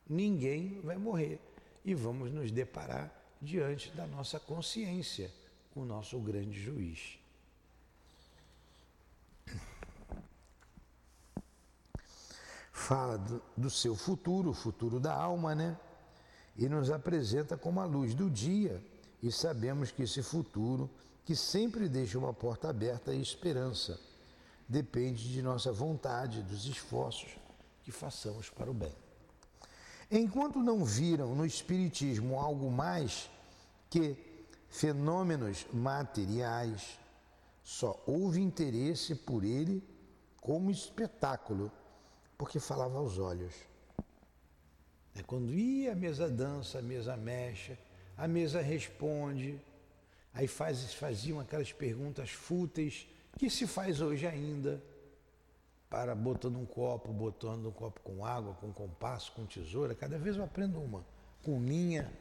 ninguém 0.08 0.80
vai 0.80 0.98
morrer 0.98 1.42
e 1.84 1.94
vamos 1.94 2.32
nos 2.32 2.52
deparar 2.52 3.12
diante 3.42 3.92
da 3.92 4.08
nossa 4.08 4.40
consciência 4.40 5.32
o 5.76 5.84
nosso 5.84 6.20
grande 6.20 6.62
juiz. 6.62 7.20
Fala 12.72 13.18
do, 13.18 13.42
do 13.56 13.70
seu 13.70 13.96
futuro, 13.96 14.50
o 14.50 14.54
futuro 14.54 15.00
da 15.00 15.14
alma, 15.14 15.56
né? 15.56 15.78
E 16.56 16.70
nos 16.70 16.90
apresenta 16.92 17.58
como 17.58 17.80
a 17.80 17.86
luz 17.86 18.14
do 18.14 18.30
dia, 18.30 18.84
e 19.22 19.32
sabemos 19.32 19.90
que 19.90 20.04
esse 20.04 20.22
futuro, 20.22 20.90
que 21.26 21.36
sempre 21.36 21.88
deixa 21.88 22.20
uma 22.20 22.34
porta 22.34 22.70
aberta 22.70 23.12
à 23.12 23.16
esperança, 23.16 24.00
depende 24.68 25.32
de 25.32 25.42
nossa 25.42 25.72
vontade, 25.72 26.44
dos 26.44 26.66
esforços 26.66 27.36
que 27.84 27.92
façamos 27.92 28.50
para 28.50 28.70
o 28.70 28.74
bem. 28.74 29.03
Enquanto 30.16 30.60
não 30.60 30.86
viram 30.86 31.34
no 31.34 31.44
Espiritismo 31.44 32.40
algo 32.40 32.70
mais 32.70 33.32
que 33.90 34.16
fenômenos 34.70 35.66
materiais, 35.74 37.00
só 37.64 38.00
houve 38.06 38.40
interesse 38.40 39.16
por 39.16 39.44
ele 39.44 39.84
como 40.40 40.70
espetáculo, 40.70 41.72
porque 42.38 42.60
falava 42.60 43.00
aos 43.00 43.18
olhos. 43.18 43.56
É 45.16 45.24
quando 45.24 45.52
ia 45.52 45.94
a 45.94 45.96
mesa 45.96 46.30
dança, 46.30 46.78
a 46.78 46.82
mesa 46.84 47.18
mexe, 47.18 47.76
a 48.16 48.28
mesa 48.28 48.62
responde, 48.62 49.60
aí 50.32 50.48
faz, 50.48 50.94
faziam 50.94 51.40
aquelas 51.40 51.74
perguntas 51.74 52.30
fúteis 52.30 53.08
que 53.36 53.50
se 53.50 53.66
faz 53.66 54.00
hoje 54.00 54.28
ainda 54.28 54.80
para 55.94 56.16
botando 56.16 56.58
um 56.58 56.66
copo, 56.66 57.14
botando 57.14 57.68
um 57.68 57.72
copo 57.72 58.00
com 58.00 58.26
água, 58.26 58.56
com 58.56 58.74
compasso, 58.74 59.32
com 59.34 59.46
tesoura. 59.46 59.94
Cada 59.94 60.18
vez 60.18 60.36
eu 60.36 60.44
aprendo 60.44 60.82
uma, 60.82 61.06
com 61.44 61.62
linha. 61.62 62.12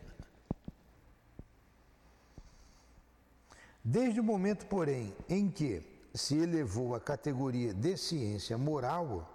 Desde 3.82 4.20
o 4.20 4.22
momento, 4.22 4.66
porém, 4.66 5.16
em 5.26 5.48
que 5.48 5.82
se 6.12 6.36
elevou 6.36 6.94
à 6.94 7.00
categoria 7.00 7.72
de 7.72 7.96
ciência 7.96 8.58
moral, 8.58 9.26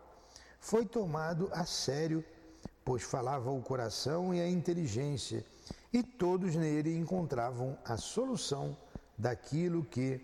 foi 0.60 0.86
tomado 0.86 1.50
a 1.52 1.66
sério, 1.66 2.24
pois 2.86 3.02
falava 3.02 3.50
o 3.50 3.60
coração 3.64 4.36
e 4.36 4.40
a 4.40 4.48
inteligência, 4.48 5.44
e 5.92 6.04
todos 6.04 6.54
nele 6.54 6.96
encontravam 6.96 7.76
a 7.84 7.98
solução 7.98 8.78
daquilo 9.18 9.84
que 9.84 10.22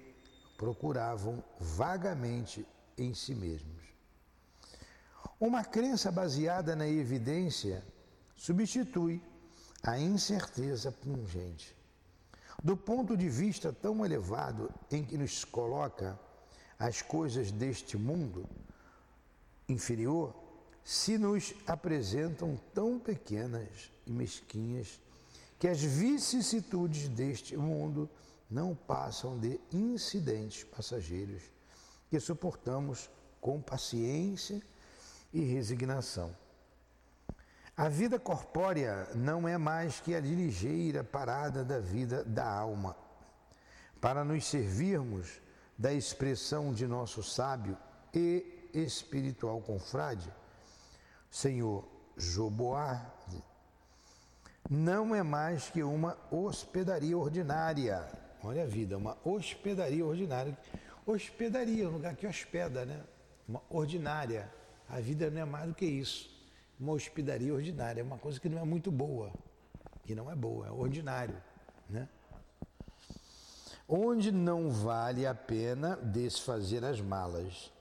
procuravam 0.55 1.43
vagamente 1.59 2.63
em 2.95 3.15
si 3.15 3.33
mesmos. 3.33 3.82
Uma 5.45 5.61
crença 5.61 6.09
baseada 6.09 6.73
na 6.73 6.87
evidência 6.87 7.83
substitui 8.33 9.21
a 9.83 9.99
incerteza 9.99 10.89
pungente. 10.89 11.75
Do 12.63 12.77
ponto 12.77 13.17
de 13.17 13.27
vista 13.27 13.73
tão 13.73 14.05
elevado 14.05 14.73
em 14.89 15.03
que 15.03 15.17
nos 15.17 15.43
coloca 15.43 16.17
as 16.79 17.01
coisas 17.01 17.51
deste 17.51 17.97
mundo 17.97 18.47
inferior, 19.67 20.33
se 20.81 21.17
nos 21.17 21.53
apresentam 21.67 22.57
tão 22.73 22.97
pequenas 22.97 23.91
e 24.07 24.13
mesquinhas 24.13 24.97
que 25.59 25.67
as 25.67 25.81
vicissitudes 25.81 27.09
deste 27.09 27.57
mundo 27.57 28.09
não 28.49 28.73
passam 28.73 29.37
de 29.37 29.59
incidentes 29.73 30.63
passageiros 30.63 31.43
que 32.09 32.17
suportamos 32.17 33.09
com 33.41 33.61
paciência 33.61 34.63
e 35.33 35.41
resignação. 35.41 36.35
A 37.75 37.89
vida 37.89 38.19
corpórea 38.19 39.07
não 39.15 39.47
é 39.47 39.57
mais 39.57 39.99
que 39.99 40.13
a 40.13 40.19
ligeira 40.19 41.03
parada 41.03 41.63
da 41.65 41.79
vida 41.79 42.23
da 42.23 42.47
alma. 42.47 42.95
Para 43.99 44.23
nos 44.23 44.45
servirmos 44.45 45.41
da 45.75 45.91
expressão 45.91 46.71
de 46.71 46.85
nosso 46.85 47.23
sábio 47.23 47.75
e 48.13 48.69
espiritual 48.73 49.59
confrade, 49.59 50.31
Senhor 51.31 51.83
Joboarde, 52.15 53.43
não 54.69 55.15
é 55.15 55.23
mais 55.23 55.69
que 55.69 55.81
uma 55.81 56.15
hospedaria 56.29 57.17
ordinária. 57.17 58.07
Olha 58.43 58.63
a 58.63 58.67
vida, 58.67 58.97
uma 58.97 59.17
hospedaria 59.23 60.05
ordinária. 60.05 60.55
Hospedaria, 61.07 61.89
um 61.89 61.93
lugar 61.93 62.15
que 62.15 62.27
hospeda, 62.27 62.85
né? 62.85 63.03
Uma 63.47 63.61
ordinária 63.69 64.49
a 64.89 64.99
vida 64.99 65.29
não 65.29 65.41
é 65.41 65.45
mais 65.45 65.67
do 65.67 65.73
que 65.73 65.85
isso. 65.85 66.29
Uma 66.79 66.93
hospedaria 66.93 67.53
ordinária, 67.53 68.01
é 68.01 68.03
uma 68.03 68.17
coisa 68.17 68.39
que 68.39 68.49
não 68.49 68.59
é 68.59 68.63
muito 68.63 68.91
boa, 68.91 69.31
que 70.03 70.13
não 70.13 70.29
é 70.29 70.35
boa, 70.35 70.67
é 70.67 70.71
ordinário, 70.71 71.35
né? 71.89 72.07
Onde 73.87 74.31
não 74.31 74.69
vale 74.69 75.25
a 75.25 75.35
pena 75.35 75.95
desfazer 75.97 76.83
as 76.83 76.99
malas. 76.99 77.71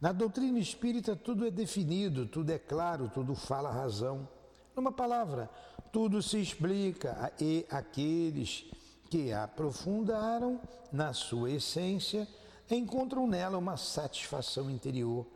Na 0.00 0.12
doutrina 0.12 0.58
espírita 0.58 1.16
tudo 1.16 1.46
é 1.46 1.50
definido, 1.50 2.26
tudo 2.26 2.50
é 2.50 2.58
claro, 2.58 3.08
tudo 3.08 3.34
fala 3.34 3.68
a 3.68 3.72
razão. 3.72 4.28
Numa 4.76 4.92
palavra, 4.92 5.50
tudo 5.92 6.22
se 6.22 6.40
explica 6.40 7.32
e 7.40 7.66
aqueles 7.70 8.70
que 9.10 9.32
aprofundaram 9.32 10.60
na 10.92 11.12
sua 11.12 11.50
essência 11.50 12.28
encontram 12.70 13.26
nela 13.26 13.58
uma 13.58 13.76
satisfação 13.76 14.70
interior 14.70 15.26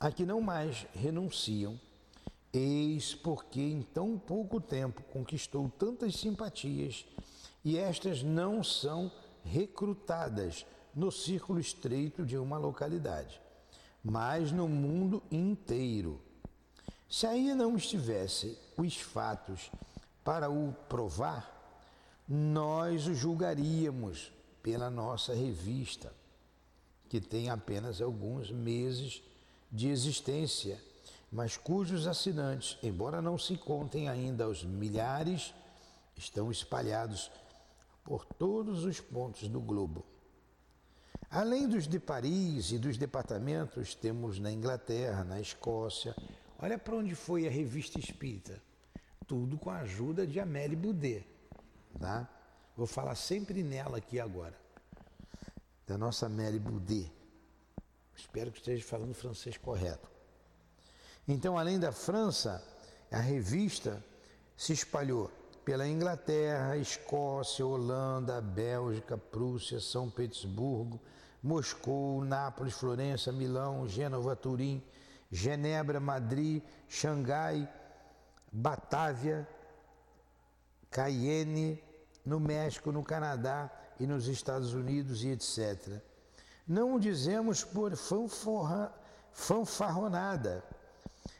a 0.00 0.10
que 0.10 0.24
não 0.24 0.40
mais 0.40 0.86
renunciam. 0.94 1.78
Eis 2.52 3.14
porque 3.14 3.60
em 3.60 3.82
tão 3.82 4.18
pouco 4.18 4.60
tempo 4.60 5.02
conquistou 5.12 5.70
tantas 5.78 6.14
simpatias 6.16 7.04
e 7.64 7.76
estas 7.76 8.22
não 8.22 8.62
são 8.64 9.10
recrutadas 9.44 10.64
no 10.94 11.12
círculo 11.12 11.60
estreito 11.60 12.24
de 12.24 12.36
uma 12.38 12.56
localidade, 12.56 13.40
mas 14.02 14.50
no 14.50 14.68
mundo 14.68 15.22
inteiro. 15.30 16.20
Se 17.08 17.26
aí 17.26 17.54
não 17.54 17.76
estivesse 17.76 18.58
os 18.76 18.96
fatos 18.96 19.70
para 20.24 20.50
o 20.50 20.74
provar, 20.88 21.54
nós 22.28 23.06
o 23.06 23.14
julgaríamos 23.14 24.32
pela 24.62 24.90
nossa 24.90 25.34
revista, 25.34 26.12
que 27.08 27.20
tem 27.20 27.48
apenas 27.48 28.02
alguns 28.02 28.50
meses 28.50 29.22
de 29.70 29.88
existência, 29.88 30.80
mas 31.30 31.56
cujos 31.56 32.06
assinantes, 32.06 32.78
embora 32.82 33.20
não 33.20 33.38
se 33.38 33.56
contem 33.56 34.08
ainda 34.08 34.44
aos 34.44 34.64
milhares, 34.64 35.54
estão 36.16 36.50
espalhados 36.50 37.30
por 38.02 38.24
todos 38.24 38.84
os 38.84 39.00
pontos 39.00 39.48
do 39.48 39.60
globo. 39.60 40.04
Além 41.30 41.68
dos 41.68 41.86
de 41.86 42.00
Paris 42.00 42.72
e 42.72 42.78
dos 42.78 42.96
departamentos, 42.96 43.94
temos 43.94 44.38
na 44.38 44.50
Inglaterra, 44.50 45.24
na 45.24 45.38
Escócia. 45.38 46.16
Olha 46.58 46.78
para 46.78 46.96
onde 46.96 47.14
foi 47.14 47.46
a 47.46 47.50
revista 47.50 47.98
espírita. 47.98 48.62
Tudo 49.26 49.58
com 49.58 49.68
a 49.68 49.80
ajuda 49.80 50.26
de 50.26 50.40
Amélie 50.40 50.74
Boudet. 50.74 51.26
Tá? 52.00 52.26
Vou 52.74 52.86
falar 52.86 53.14
sempre 53.14 53.62
nela 53.62 53.98
aqui 53.98 54.18
agora. 54.18 54.58
Da 55.86 55.98
nossa 55.98 56.26
Amélie 56.26 56.58
Boudet. 56.58 57.12
Espero 58.18 58.50
que 58.50 58.58
esteja 58.58 58.84
falando 58.84 59.14
francês 59.14 59.56
correto. 59.56 60.10
Então, 61.26 61.56
além 61.56 61.78
da 61.78 61.92
França, 61.92 62.62
a 63.10 63.20
revista 63.20 64.04
se 64.56 64.72
espalhou 64.72 65.30
pela 65.64 65.86
Inglaterra, 65.86 66.76
Escócia, 66.76 67.64
Holanda, 67.64 68.40
Bélgica, 68.40 69.16
Prússia, 69.16 69.78
São 69.80 70.10
Petersburgo, 70.10 71.00
Moscou, 71.42 72.24
Nápoles, 72.24 72.74
Florença, 72.74 73.30
Milão, 73.30 73.86
Gênova, 73.86 74.34
Turim, 74.34 74.82
Genebra, 75.30 76.00
Madrid, 76.00 76.62
Xangai, 76.88 77.68
Batávia, 78.50 79.46
Cayenne, 80.90 81.82
no 82.24 82.40
México, 82.40 82.90
no 82.90 83.04
Canadá 83.04 83.70
e 84.00 84.06
nos 84.06 84.26
Estados 84.26 84.72
Unidos 84.74 85.22
e 85.22 85.28
etc. 85.28 86.02
Não 86.68 86.96
o 86.96 87.00
dizemos 87.00 87.64
por 87.64 87.96
fanforra, 87.96 88.92
fanfarronada, 89.32 90.62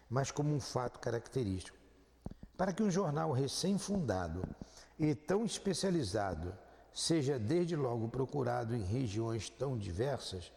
mas 0.09 0.31
como 0.31 0.55
um 0.55 0.59
fato 0.59 0.99
característico. 0.99 1.77
Para 2.57 2.73
que 2.73 2.83
um 2.83 2.91
jornal 2.91 3.31
recém-fundado 3.33 4.43
e 4.99 5.15
tão 5.15 5.45
especializado 5.45 6.57
seja 6.95 7.39
desde 7.39 7.77
logo 7.77 8.09
procurado 8.09 8.75
em 8.75 8.83
regiões 8.83 9.51
tão 9.51 9.77
diversas 9.77 10.51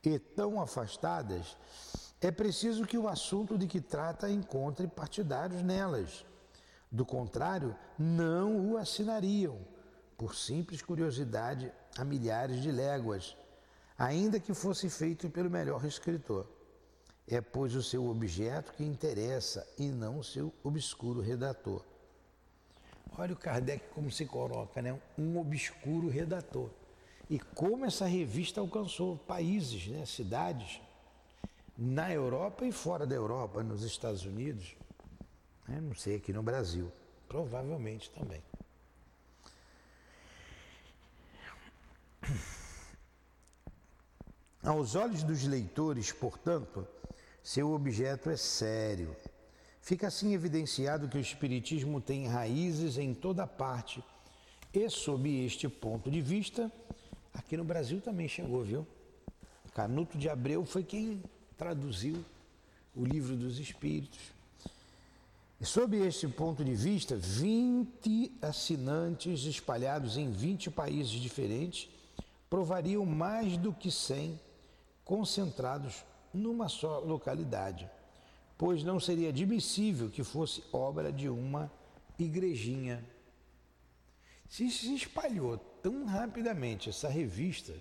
e 0.00 0.16
tão 0.16 0.60
afastadas, 0.60 1.56
é 2.20 2.30
preciso 2.30 2.86
que 2.86 2.96
o 2.96 3.08
assunto 3.08 3.58
de 3.58 3.66
que 3.66 3.80
trata 3.80 4.30
encontre 4.30 4.86
partidários 4.86 5.60
nelas. 5.60 6.24
Do 6.88 7.04
contrário, 7.04 7.76
não 7.98 8.70
o 8.70 8.76
assinariam, 8.76 9.58
por 10.16 10.36
simples 10.36 10.80
curiosidade, 10.80 11.72
a 11.98 12.04
milhares 12.04 12.62
de 12.62 12.70
léguas 12.70 13.36
ainda 13.98 14.40
que 14.40 14.54
fosse 14.54 14.90
feito 14.90 15.30
pelo 15.30 15.50
melhor 15.50 15.84
escritor. 15.84 16.46
É, 17.26 17.40
pois, 17.40 17.74
o 17.74 17.82
seu 17.82 18.06
objeto 18.06 18.72
que 18.74 18.84
interessa 18.84 19.66
e 19.78 19.86
não 19.88 20.18
o 20.18 20.24
seu 20.24 20.52
obscuro 20.62 21.20
redator. 21.20 21.82
Olha 23.16 23.32
o 23.32 23.36
Kardec 23.36 23.82
como 23.94 24.10
se 24.10 24.26
coloca, 24.26 24.82
né? 24.82 25.00
Um 25.16 25.38
obscuro 25.38 26.08
redator. 26.08 26.68
E 27.30 27.38
como 27.38 27.86
essa 27.86 28.06
revista 28.06 28.60
alcançou 28.60 29.16
países, 29.16 29.86
né? 29.86 30.04
cidades, 30.04 30.80
na 31.76 32.12
Europa 32.12 32.66
e 32.66 32.72
fora 32.72 33.06
da 33.06 33.14
Europa, 33.14 33.62
nos 33.62 33.82
Estados 33.82 34.24
Unidos. 34.24 34.76
Né? 35.66 35.80
Não 35.80 35.94
sei, 35.94 36.16
aqui 36.16 36.32
no 36.32 36.42
Brasil. 36.42 36.92
Provavelmente 37.26 38.10
também. 38.10 38.42
Aos 44.64 44.94
olhos 44.94 45.22
dos 45.22 45.44
leitores, 45.44 46.10
portanto, 46.10 46.88
seu 47.42 47.70
objeto 47.72 48.30
é 48.30 48.36
sério. 48.36 49.14
Fica 49.82 50.06
assim 50.06 50.32
evidenciado 50.32 51.06
que 51.06 51.18
o 51.18 51.20
Espiritismo 51.20 52.00
tem 52.00 52.26
raízes 52.26 52.96
em 52.96 53.12
toda 53.12 53.46
parte 53.46 54.02
e, 54.72 54.88
sob 54.88 55.28
este 55.44 55.68
ponto 55.68 56.10
de 56.10 56.22
vista, 56.22 56.72
aqui 57.34 57.58
no 57.58 57.64
Brasil 57.64 58.00
também 58.00 58.26
chegou, 58.26 58.64
viu? 58.64 58.86
Canuto 59.74 60.16
de 60.16 60.30
Abreu 60.30 60.64
foi 60.64 60.82
quem 60.82 61.22
traduziu 61.58 62.24
o 62.96 63.04
livro 63.04 63.36
dos 63.36 63.58
Espíritos. 63.58 64.32
E 65.60 65.66
sob 65.66 65.94
este 65.98 66.26
ponto 66.26 66.64
de 66.64 66.74
vista, 66.74 67.16
20 67.16 68.38
assinantes 68.40 69.44
espalhados 69.44 70.16
em 70.16 70.30
20 70.30 70.70
países 70.70 71.12
diferentes 71.12 71.90
provariam 72.48 73.04
mais 73.04 73.58
do 73.58 73.70
que 73.70 73.90
100 73.90 74.40
concentrados 75.04 76.04
numa 76.32 76.68
só 76.68 76.98
localidade, 76.98 77.88
pois 78.56 78.82
não 78.82 78.98
seria 78.98 79.28
admissível 79.28 80.10
que 80.10 80.24
fosse 80.24 80.64
obra 80.72 81.12
de 81.12 81.28
uma 81.28 81.70
igrejinha. 82.18 83.04
Se 84.48 84.70
se 84.70 84.94
espalhou 84.94 85.58
tão 85.82 86.04
rapidamente 86.04 86.88
essa 86.88 87.08
revista 87.08 87.74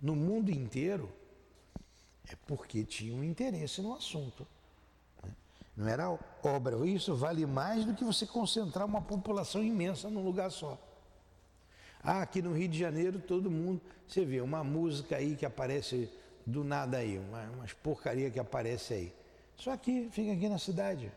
no 0.00 0.14
mundo 0.14 0.50
inteiro, 0.50 1.10
é 2.28 2.36
porque 2.46 2.84
tinha 2.84 3.14
um 3.14 3.24
interesse 3.24 3.80
no 3.80 3.94
assunto. 3.94 4.46
Né? 5.22 5.34
Não 5.76 5.88
era 5.88 6.18
obra. 6.42 6.86
Isso 6.86 7.14
vale 7.14 7.46
mais 7.46 7.84
do 7.84 7.94
que 7.94 8.04
você 8.04 8.26
concentrar 8.26 8.84
uma 8.84 9.00
população 9.00 9.62
imensa 9.62 10.10
num 10.10 10.24
lugar 10.24 10.50
só. 10.50 10.78
Ah, 12.02 12.22
aqui 12.22 12.40
no 12.40 12.52
Rio 12.52 12.68
de 12.68 12.78
Janeiro 12.78 13.18
todo 13.18 13.50
mundo, 13.50 13.80
você 14.06 14.24
vê 14.24 14.40
uma 14.40 14.62
música 14.62 15.16
aí 15.16 15.36
que 15.36 15.46
aparece 15.46 16.10
do 16.46 16.62
nada 16.62 16.98
aí, 16.98 17.18
uma, 17.18 17.42
umas 17.56 17.72
porcaria 17.72 18.30
que 18.30 18.38
aparece 18.38 18.94
aí. 18.94 19.14
Só 19.56 19.72
aqui, 19.72 20.08
fica 20.12 20.32
aqui 20.32 20.48
na 20.48 20.58
cidade. 20.58 21.12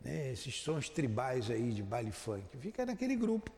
Né? 0.00 0.32
Esses 0.32 0.60
sons 0.60 0.88
tribais 0.88 1.50
aí 1.50 1.72
de 1.72 1.82
baile 1.82 2.10
funk, 2.10 2.44
fica 2.58 2.84
naquele 2.84 3.14
grupo. 3.14 3.52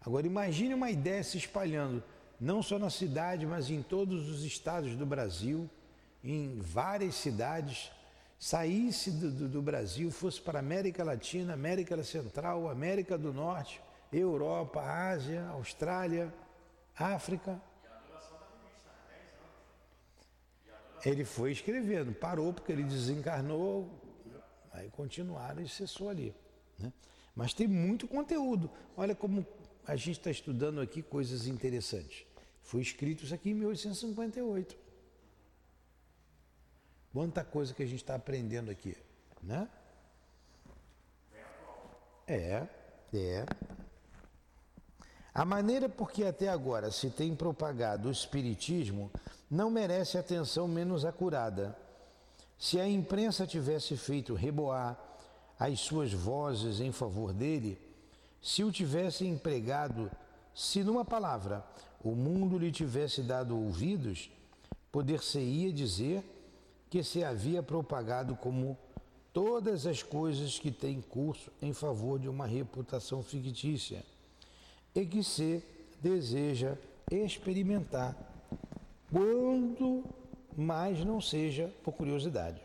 Agora 0.00 0.26
imagine 0.26 0.74
uma 0.74 0.90
ideia 0.90 1.22
se 1.22 1.38
espalhando, 1.38 2.02
não 2.40 2.62
só 2.62 2.78
na 2.78 2.90
cidade, 2.90 3.46
mas 3.46 3.70
em 3.70 3.82
todos 3.82 4.28
os 4.28 4.44
estados 4.44 4.94
do 4.96 5.06
Brasil, 5.06 5.68
em 6.22 6.58
várias 6.60 7.14
cidades, 7.16 7.90
saísse 8.38 9.10
do, 9.10 9.30
do, 9.30 9.48
do 9.48 9.62
Brasil, 9.62 10.10
fosse 10.10 10.40
para 10.40 10.58
América 10.58 11.02
Latina, 11.02 11.54
América 11.54 12.02
Central, 12.04 12.68
América 12.68 13.16
do 13.16 13.32
Norte, 13.32 13.80
Europa, 14.12 14.80
Ásia, 14.80 15.46
Austrália, 15.48 16.32
África. 16.96 17.60
Ele 21.06 21.24
foi 21.24 21.52
escrevendo, 21.52 22.12
parou 22.12 22.52
porque 22.52 22.72
ele 22.72 22.82
desencarnou, 22.82 23.88
aí 24.72 24.90
continuaram 24.90 25.62
e 25.62 25.68
cessou 25.68 26.08
ali. 26.08 26.34
Né? 26.76 26.92
Mas 27.32 27.54
tem 27.54 27.68
muito 27.68 28.08
conteúdo. 28.08 28.68
Olha 28.96 29.14
como 29.14 29.46
a 29.86 29.94
gente 29.94 30.18
está 30.18 30.32
estudando 30.32 30.80
aqui 30.80 31.02
coisas 31.02 31.46
interessantes. 31.46 32.26
Foi 32.60 32.82
escrito 32.82 33.22
isso 33.22 33.32
aqui 33.32 33.50
em 33.50 33.54
1858. 33.54 34.76
Quanta 37.12 37.44
coisa 37.44 37.72
que 37.72 37.84
a 37.84 37.86
gente 37.86 38.02
está 38.02 38.16
aprendendo 38.16 38.68
aqui, 38.68 38.96
né? 39.40 39.68
É, 42.26 42.66
é. 43.14 43.46
A 45.32 45.44
maneira 45.44 45.88
por 45.88 46.10
que 46.10 46.24
até 46.24 46.48
agora 46.48 46.90
se 46.90 47.10
tem 47.10 47.36
propagado 47.36 48.08
o 48.08 48.10
Espiritismo 48.10 49.08
não 49.50 49.70
merece 49.70 50.18
atenção 50.18 50.66
menos 50.66 51.04
acurada. 51.04 51.76
Se 52.58 52.80
a 52.80 52.88
imprensa 52.88 53.46
tivesse 53.46 53.96
feito 53.96 54.34
reboar 54.34 54.98
as 55.58 55.80
suas 55.80 56.12
vozes 56.12 56.80
em 56.80 56.92
favor 56.92 57.32
dele, 57.32 57.78
se 58.42 58.64
o 58.64 58.72
tivesse 58.72 59.26
empregado, 59.26 60.10
se 60.54 60.82
numa 60.82 61.04
palavra 61.04 61.64
o 62.02 62.14
mundo 62.14 62.58
lhe 62.58 62.70
tivesse 62.70 63.22
dado 63.22 63.56
ouvidos, 63.58 64.30
poder-se-ia 64.92 65.72
dizer 65.72 66.22
que 66.88 67.02
se 67.02 67.24
havia 67.24 67.62
propagado 67.62 68.36
como 68.36 68.78
todas 69.32 69.86
as 69.86 70.02
coisas 70.02 70.58
que 70.58 70.70
têm 70.70 71.00
curso 71.00 71.50
em 71.60 71.72
favor 71.72 72.18
de 72.18 72.28
uma 72.28 72.46
reputação 72.46 73.22
fictícia 73.22 74.02
e 74.94 75.04
que 75.04 75.22
se 75.22 75.62
deseja 76.00 76.76
experimentar, 77.10 78.16
quando 79.10 80.04
mais 80.56 81.04
não 81.04 81.20
seja 81.20 81.72
por 81.82 81.92
curiosidade. 81.92 82.60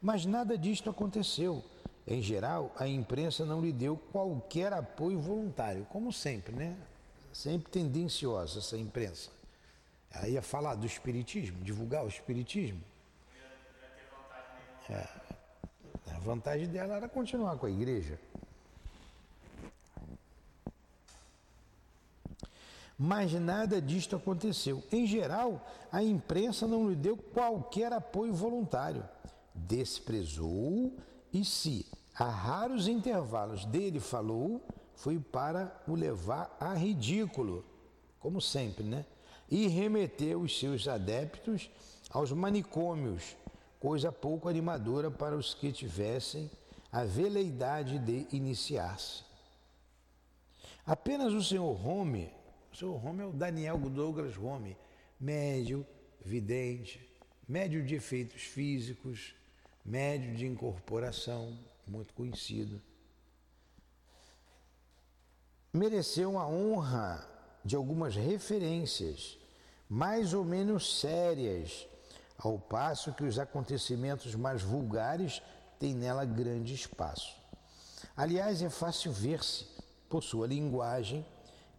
Mas 0.00 0.24
nada 0.24 0.56
disto 0.56 0.90
aconteceu. 0.90 1.62
Em 2.06 2.20
geral, 2.20 2.72
a 2.76 2.88
imprensa 2.88 3.44
não 3.44 3.60
lhe 3.60 3.72
deu 3.72 3.96
qualquer 3.96 4.72
apoio 4.72 5.20
voluntário, 5.20 5.86
como 5.86 6.12
sempre, 6.12 6.54
né? 6.54 6.76
Sempre 7.32 7.70
tendenciosa 7.70 8.58
essa 8.58 8.76
imprensa. 8.76 9.30
Ela 10.10 10.28
ia 10.28 10.42
falar 10.42 10.74
do 10.74 10.84
espiritismo, 10.84 11.62
divulgar 11.62 12.04
o 12.04 12.08
espiritismo. 12.08 12.82
É, 14.90 15.08
a 16.10 16.18
vantagem 16.18 16.66
dela 16.68 16.96
era 16.96 17.08
continuar 17.08 17.56
com 17.56 17.66
a 17.66 17.70
igreja. 17.70 18.18
Mas 22.98 23.32
nada 23.32 23.80
disto 23.80 24.16
aconteceu. 24.16 24.82
Em 24.92 25.06
geral, 25.06 25.66
a 25.90 26.02
imprensa 26.02 26.66
não 26.66 26.88
lhe 26.88 26.96
deu 26.96 27.16
qualquer 27.16 27.92
apoio 27.92 28.32
voluntário. 28.32 29.04
Desprezou 29.54 30.96
e, 31.32 31.44
se 31.44 31.86
a 32.14 32.28
raros 32.28 32.86
intervalos 32.86 33.64
dele 33.64 33.98
falou, 33.98 34.60
foi 34.94 35.18
para 35.18 35.82
o 35.88 35.94
levar 35.94 36.56
a 36.60 36.74
ridículo, 36.74 37.64
como 38.20 38.40
sempre, 38.40 38.84
né? 38.84 39.04
E 39.50 39.66
remeteu 39.66 40.40
os 40.40 40.58
seus 40.58 40.86
adeptos 40.86 41.70
aos 42.10 42.30
manicômios, 42.32 43.36
coisa 43.80 44.12
pouco 44.12 44.48
animadora 44.48 45.10
para 45.10 45.36
os 45.36 45.54
que 45.54 45.72
tivessem 45.72 46.50
a 46.90 47.04
veleidade 47.04 47.98
de 47.98 48.26
iniciar-se. 48.30 49.24
Apenas 50.86 51.32
o 51.32 51.42
senhor 51.42 51.86
Home 51.86 52.30
o 52.72 52.76
seu 52.76 52.94
Home 52.94 53.22
é 53.22 53.26
o 53.26 53.32
Daniel 53.32 53.78
Douglas 53.78 54.36
Home, 54.38 54.76
médio, 55.20 55.86
vidente, 56.24 57.06
médio 57.46 57.84
de 57.84 57.94
efeitos 57.94 58.42
físicos, 58.42 59.34
médio 59.84 60.34
de 60.34 60.46
incorporação, 60.46 61.58
muito 61.86 62.14
conhecido. 62.14 62.80
Mereceu 65.72 66.38
a 66.38 66.46
honra 66.46 67.28
de 67.62 67.76
algumas 67.76 68.16
referências 68.16 69.38
mais 69.88 70.32
ou 70.32 70.42
menos 70.42 70.98
sérias, 70.98 71.86
ao 72.38 72.58
passo 72.58 73.12
que 73.12 73.22
os 73.22 73.38
acontecimentos 73.38 74.34
mais 74.34 74.62
vulgares 74.62 75.42
têm 75.78 75.94
nela 75.94 76.24
grande 76.24 76.72
espaço. 76.72 77.36
Aliás, 78.16 78.62
é 78.62 78.70
fácil 78.70 79.12
ver-se, 79.12 79.66
por 80.08 80.22
sua 80.22 80.46
linguagem, 80.46 81.26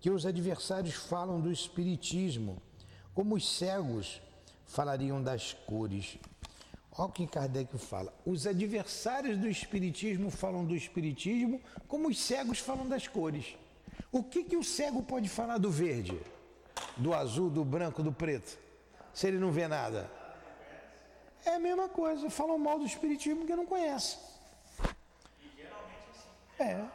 que 0.04 0.10
os 0.10 0.26
adversários 0.26 0.96
falam 0.96 1.39
do 1.39 1.50
espiritismo, 1.50 2.62
como 3.13 3.36
os 3.36 3.58
cegos 3.58 4.22
falariam 4.68 5.24
das 5.24 5.54
cores. 5.54 6.18
Olha 6.92 7.08
o 7.08 7.12
que 7.13 7.26
Kardec 7.26 7.78
fala. 7.78 8.13
Os 8.26 8.46
adversários 8.46 9.38
do 9.38 9.48
espiritismo 9.48 10.30
falam 10.30 10.66
do 10.66 10.76
espiritismo, 10.76 11.62
como 11.88 12.10
os 12.10 12.20
cegos 12.20 12.60
falam 12.60 12.86
das 12.86 13.08
cores. 13.08 13.56
O 14.12 14.22
que, 14.22 14.44
que 14.44 14.58
o 14.58 14.63
cego 14.63 15.02
pode 15.04 15.30
falar 15.30 15.58
do 15.58 15.72
verde, 15.72 16.20
do 16.98 17.13
azul, 17.13 17.50
do 17.50 17.63
branco, 17.63 18.04
do 18.04 18.12
preto, 18.12 18.60
se 19.13 19.28
ele 19.28 19.39
não 19.39 19.54
vê 19.54 19.70
nada? 19.70 20.12
É 21.46 21.56
a 21.56 21.60
mesma 21.60 21.88
coisa, 21.88 22.30
falam 22.30 22.60
mal 22.60 22.78
do 22.78 22.86
espiritismo 22.86 23.39
porque 23.39 23.56
não 23.56 23.66
conhece. 23.66 24.18
É, 26.60 26.86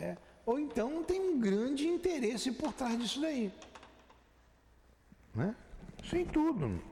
é 0.00 0.16
ou 0.48 0.58
então 0.58 1.04
tem 1.04 1.20
um 1.20 1.38
grande 1.38 1.86
interesse 1.86 2.50
por 2.50 2.72
trás 2.72 2.98
disso 2.98 3.20
daí. 3.20 3.52
Né? 5.34 5.54
Sem 6.08 6.24
tudo. 6.24 6.82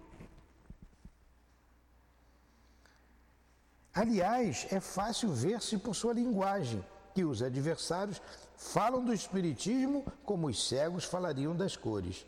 Aliás, 3.94 4.66
é 4.70 4.78
fácil 4.78 5.30
ver-se 5.30 5.78
por 5.78 5.94
sua 5.94 6.12
linguagem 6.12 6.84
que 7.14 7.24
os 7.24 7.42
adversários 7.42 8.20
falam 8.58 9.02
do 9.02 9.14
espiritismo 9.14 10.04
como 10.22 10.48
os 10.48 10.68
cegos 10.68 11.06
falariam 11.06 11.56
das 11.56 11.78
cores, 11.78 12.26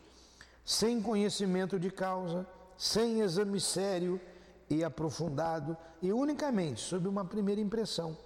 sem 0.65 0.99
conhecimento 0.99 1.79
de 1.79 1.91
causa, 1.91 2.43
sem 2.75 3.21
exame 3.21 3.61
sério 3.61 4.19
e 4.67 4.83
aprofundado 4.83 5.77
e 6.01 6.11
unicamente 6.11 6.81
sob 6.81 7.07
uma 7.07 7.23
primeira 7.23 7.61
impressão 7.61 8.17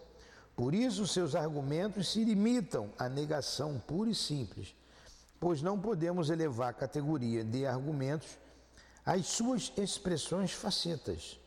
por 0.55 0.75
isso, 0.75 1.07
seus 1.07 1.35
argumentos 1.35 2.11
se 2.11 2.23
limitam 2.23 2.91
à 2.97 3.09
negação 3.09 3.81
pura 3.87 4.09
e 4.09 4.15
simples, 4.15 4.75
pois 5.39 5.61
não 5.61 5.79
podemos 5.79 6.29
elevar 6.29 6.69
a 6.69 6.73
categoria 6.73 7.43
de 7.43 7.65
argumentos 7.65 8.37
às 9.05 9.25
suas 9.25 9.73
expressões 9.77 10.51
facetas. 10.51 11.39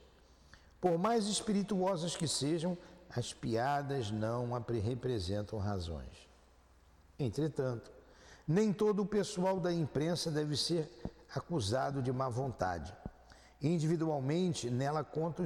Por 0.81 0.99
mais 0.99 1.27
espirituosas 1.27 2.17
que 2.17 2.27
sejam, 2.27 2.77
as 3.09 3.33
piadas 3.33 4.11
não 4.11 4.51
representam 4.83 5.59
razões. 5.59 6.29
Entretanto, 7.19 7.91
nem 8.47 8.73
todo 8.73 9.03
o 9.03 9.07
pessoal 9.07 9.59
da 9.59 9.73
imprensa 9.73 10.31
deve 10.31 10.57
ser 10.57 10.89
acusado 11.35 12.03
de 12.03 12.13
má 12.13 12.29
vontade. 12.29 12.95
Individualmente, 13.63 14.69
nela 14.69 15.03
conta 15.03 15.43
o 15.43 15.45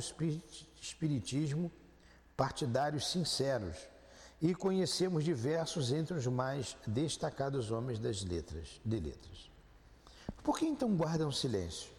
espiritismo 0.80 1.70
partidários 2.40 3.10
sinceros 3.10 3.76
e 4.40 4.54
conhecemos 4.54 5.22
diversos 5.22 5.92
entre 5.92 6.14
os 6.14 6.26
mais 6.26 6.74
destacados 6.86 7.70
homens 7.70 7.98
das 7.98 8.22
letras, 8.22 8.80
de 8.82 8.98
letras. 8.98 9.50
Por 10.42 10.58
que 10.58 10.64
então 10.64 10.96
guardam 10.96 11.30
silêncio? 11.30 11.90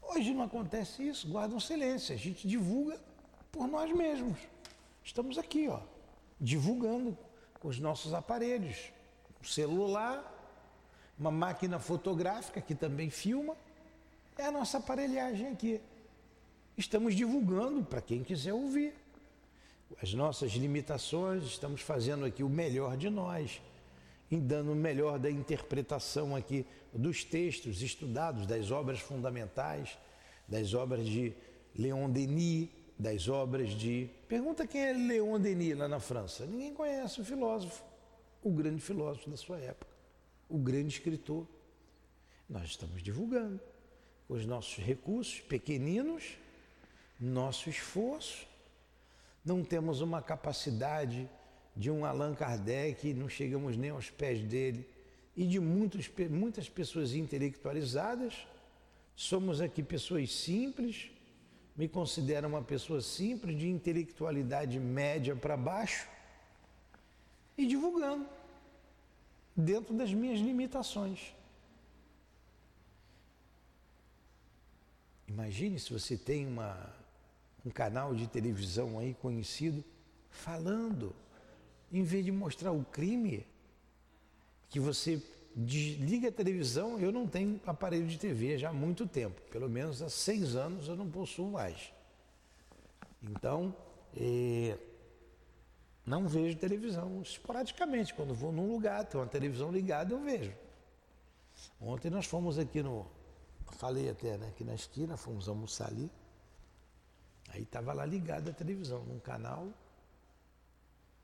Hoje 0.00 0.32
não 0.32 0.44
acontece 0.44 1.06
isso, 1.06 1.28
guardam 1.28 1.60
silêncio. 1.60 2.14
A 2.14 2.16
gente 2.16 2.48
divulga 2.48 2.98
por 3.52 3.68
nós 3.68 3.94
mesmos. 3.94 4.38
Estamos 5.04 5.36
aqui, 5.36 5.68
ó, 5.68 5.80
divulgando 6.40 7.18
com 7.60 7.68
os 7.68 7.78
nossos 7.78 8.14
aparelhos, 8.14 8.90
um 9.42 9.44
celular, 9.44 10.24
uma 11.18 11.30
máquina 11.30 11.78
fotográfica 11.78 12.62
que 12.62 12.74
também 12.74 13.10
filma, 13.10 13.54
é 14.38 14.46
a 14.46 14.50
nossa 14.50 14.78
aparelhagem 14.78 15.48
aqui. 15.48 15.82
Estamos 16.76 17.14
divulgando 17.14 17.84
para 17.84 18.00
quem 18.00 18.24
quiser 18.24 18.52
ouvir 18.52 18.94
as 20.02 20.12
nossas 20.12 20.52
limitações, 20.52 21.44
estamos 21.44 21.80
fazendo 21.80 22.24
aqui 22.24 22.42
o 22.42 22.48
melhor 22.48 22.96
de 22.96 23.08
nós, 23.08 23.62
e 24.28 24.36
dando 24.36 24.72
o 24.72 24.74
melhor 24.74 25.18
da 25.18 25.30
interpretação 25.30 26.34
aqui 26.34 26.66
dos 26.92 27.22
textos 27.22 27.80
estudados, 27.80 28.46
das 28.46 28.72
obras 28.72 28.98
fundamentais, 28.98 29.96
das 30.48 30.74
obras 30.74 31.06
de 31.06 31.32
Leon 31.76 32.10
Denis, 32.10 32.68
das 32.98 33.28
obras 33.28 33.70
de. 33.70 34.10
Pergunta 34.28 34.66
quem 34.66 34.80
é 34.80 34.92
Leon 34.92 35.38
Denis 35.38 35.76
lá 35.76 35.86
na 35.86 36.00
França. 36.00 36.44
Ninguém 36.44 36.74
conhece 36.74 37.20
o 37.20 37.24
filósofo, 37.24 37.84
o 38.42 38.50
grande 38.50 38.80
filósofo 38.80 39.30
da 39.30 39.36
sua 39.36 39.58
época, 39.58 39.92
o 40.48 40.58
grande 40.58 40.88
escritor. 40.88 41.46
Nós 42.48 42.64
estamos 42.64 43.02
divulgando 43.02 43.60
com 44.26 44.34
os 44.34 44.44
nossos 44.44 44.82
recursos 44.82 45.40
pequeninos 45.40 46.36
nosso 47.20 47.68
esforço. 47.68 48.46
Não 49.44 49.62
temos 49.62 50.00
uma 50.00 50.22
capacidade 50.22 51.28
de 51.76 51.90
um 51.90 52.04
Allan 52.04 52.34
Kardec, 52.34 53.12
não 53.14 53.28
chegamos 53.28 53.76
nem 53.76 53.90
aos 53.90 54.10
pés 54.10 54.42
dele, 54.42 54.88
e 55.36 55.46
de 55.46 55.58
muitos, 55.58 56.10
muitas 56.30 56.68
pessoas 56.68 57.14
intelectualizadas. 57.14 58.46
Somos 59.16 59.60
aqui 59.60 59.82
pessoas 59.82 60.32
simples, 60.32 61.10
me 61.76 61.88
considero 61.88 62.46
uma 62.48 62.62
pessoa 62.62 63.00
simples, 63.00 63.58
de 63.58 63.68
intelectualidade 63.68 64.78
média 64.78 65.34
para 65.34 65.56
baixo, 65.56 66.08
e 67.56 67.66
divulgando, 67.66 68.26
dentro 69.56 69.94
das 69.94 70.12
minhas 70.12 70.40
limitações. 70.40 71.34
Imagine 75.26 75.78
se 75.78 75.92
você 75.92 76.16
tem 76.16 76.46
uma 76.46 76.94
um 77.64 77.70
canal 77.70 78.14
de 78.14 78.26
televisão 78.26 78.98
aí 78.98 79.14
conhecido, 79.14 79.84
falando, 80.30 81.14
em 81.92 82.02
vez 82.02 82.24
de 82.24 82.32
mostrar 82.32 82.72
o 82.72 82.84
crime, 82.84 83.46
que 84.68 84.80
você 84.80 85.22
desliga 85.54 86.28
a 86.28 86.32
televisão, 86.32 86.98
eu 86.98 87.12
não 87.12 87.26
tenho 87.26 87.60
aparelho 87.64 88.06
de 88.06 88.18
TV 88.18 88.58
já 88.58 88.70
há 88.70 88.72
muito 88.72 89.06
tempo, 89.06 89.40
pelo 89.50 89.68
menos 89.68 90.02
há 90.02 90.10
seis 90.10 90.56
anos 90.56 90.88
eu 90.88 90.96
não 90.96 91.08
possuo 91.08 91.50
mais. 91.50 91.92
Então, 93.22 93.74
é, 94.16 94.76
não 96.06 96.28
vejo 96.28 96.58
televisão 96.58 97.22
esporadicamente. 97.22 98.12
Quando 98.12 98.34
vou 98.34 98.52
num 98.52 98.70
lugar, 98.70 99.04
tem 99.06 99.18
uma 99.18 99.26
televisão 99.26 99.72
ligada, 99.72 100.12
eu 100.12 100.20
vejo. 100.20 100.52
Ontem 101.80 102.10
nós 102.10 102.26
fomos 102.26 102.58
aqui 102.58 102.82
no. 102.82 103.06
Falei 103.72 104.10
até, 104.10 104.36
né? 104.36 104.48
Aqui 104.48 104.64
na 104.64 104.74
esquina, 104.74 105.16
fomos 105.16 105.48
almoçar 105.48 105.88
ali. 105.88 106.10
Aí 107.54 107.62
estava 107.62 107.92
lá 107.92 108.04
ligado 108.04 108.50
a 108.50 108.52
televisão, 108.52 109.04
num 109.04 109.20
canal. 109.20 109.68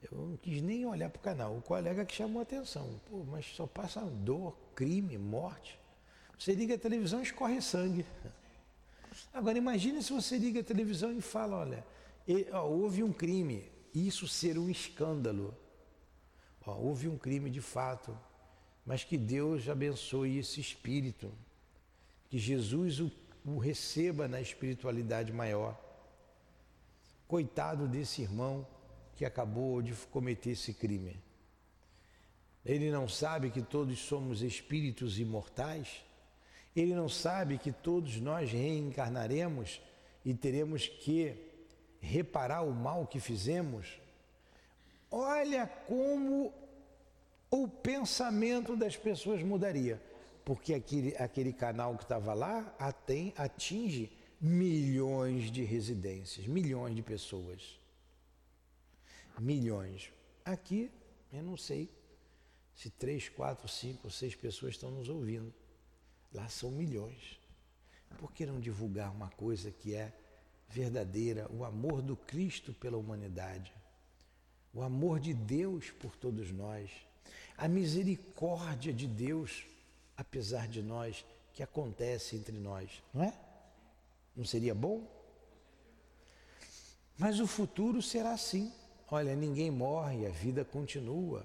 Eu 0.00 0.16
não 0.16 0.36
quis 0.36 0.62
nem 0.62 0.86
olhar 0.86 1.10
para 1.10 1.18
o 1.18 1.22
canal. 1.22 1.56
O 1.56 1.60
colega 1.60 2.04
que 2.04 2.14
chamou 2.14 2.38
a 2.38 2.44
atenção. 2.44 3.00
Pô, 3.10 3.24
mas 3.24 3.46
só 3.46 3.66
passa 3.66 4.00
dor, 4.00 4.56
crime, 4.76 5.18
morte. 5.18 5.76
Você 6.38 6.52
liga 6.52 6.76
a 6.76 6.78
televisão 6.78 7.18
e 7.18 7.24
escorre 7.24 7.60
sangue. 7.60 8.06
Agora 9.34 9.58
imagine 9.58 10.00
se 10.04 10.12
você 10.12 10.38
liga 10.38 10.60
a 10.60 10.64
televisão 10.64 11.12
e 11.12 11.20
fala, 11.20 11.56
olha, 11.56 11.84
houve 12.62 13.02
um 13.02 13.12
crime, 13.12 13.68
isso 13.92 14.28
ser 14.28 14.56
um 14.56 14.70
escândalo. 14.70 15.52
Ó, 16.64 16.76
houve 16.76 17.08
um 17.08 17.18
crime 17.18 17.50
de 17.50 17.60
fato, 17.60 18.16
mas 18.86 19.02
que 19.02 19.18
Deus 19.18 19.68
abençoe 19.68 20.38
esse 20.38 20.60
espírito, 20.60 21.32
que 22.28 22.38
Jesus 22.38 23.00
o, 23.00 23.10
o 23.44 23.58
receba 23.58 24.28
na 24.28 24.40
espiritualidade 24.40 25.32
maior 25.32 25.89
Coitado 27.30 27.86
desse 27.86 28.22
irmão 28.22 28.66
que 29.14 29.24
acabou 29.24 29.80
de 29.80 29.94
cometer 30.10 30.50
esse 30.50 30.74
crime. 30.74 31.16
Ele 32.66 32.90
não 32.90 33.08
sabe 33.08 33.50
que 33.50 33.62
todos 33.62 34.00
somos 34.00 34.42
espíritos 34.42 35.16
imortais? 35.16 36.04
Ele 36.74 36.92
não 36.92 37.08
sabe 37.08 37.56
que 37.56 37.70
todos 37.70 38.20
nós 38.20 38.50
reencarnaremos 38.50 39.80
e 40.24 40.34
teremos 40.34 40.88
que 40.88 41.36
reparar 42.00 42.62
o 42.62 42.72
mal 42.72 43.06
que 43.06 43.20
fizemos? 43.20 43.86
Olha 45.08 45.68
como 45.86 46.52
o 47.48 47.68
pensamento 47.68 48.74
das 48.74 48.96
pessoas 48.96 49.40
mudaria, 49.40 50.02
porque 50.44 50.74
aquele, 50.74 51.16
aquele 51.16 51.52
canal 51.52 51.96
que 51.96 52.02
estava 52.02 52.34
lá 52.34 52.74
atinge 53.36 54.10
milhões 54.40 55.50
de 55.50 55.62
residências, 55.62 56.46
milhões 56.46 56.96
de 56.96 57.02
pessoas. 57.02 57.78
Milhões. 59.38 60.10
Aqui, 60.44 60.90
eu 61.32 61.42
não 61.42 61.56
sei 61.56 61.90
se 62.74 62.88
três, 62.88 63.28
quatro, 63.28 63.68
cinco, 63.68 64.10
seis 64.10 64.34
pessoas 64.34 64.72
estão 64.72 64.90
nos 64.90 65.08
ouvindo. 65.08 65.52
Lá 66.32 66.48
são 66.48 66.70
milhões. 66.70 67.38
Por 68.18 68.32
que 68.32 68.46
não 68.46 68.58
divulgar 68.58 69.12
uma 69.12 69.28
coisa 69.30 69.70
que 69.70 69.94
é 69.94 70.12
verdadeira, 70.68 71.50
o 71.52 71.64
amor 71.64 72.00
do 72.00 72.16
Cristo 72.16 72.72
pela 72.72 72.96
humanidade, 72.96 73.72
o 74.72 74.82
amor 74.82 75.18
de 75.18 75.34
Deus 75.34 75.90
por 75.90 76.16
todos 76.16 76.50
nós, 76.50 76.90
a 77.56 77.68
misericórdia 77.68 78.92
de 78.92 79.06
Deus, 79.06 79.64
apesar 80.16 80.68
de 80.68 80.82
nós, 80.82 81.24
que 81.52 81.62
acontece 81.62 82.36
entre 82.36 82.56
nós, 82.56 83.02
não 83.12 83.24
é? 83.24 83.49
Não 84.40 84.46
seria 84.46 84.74
bom? 84.74 85.06
Mas 87.18 87.40
o 87.40 87.46
futuro 87.46 88.00
será 88.00 88.32
assim. 88.32 88.72
Olha, 89.10 89.36
ninguém 89.36 89.70
morre, 89.70 90.24
a 90.24 90.30
vida 90.30 90.64
continua. 90.64 91.44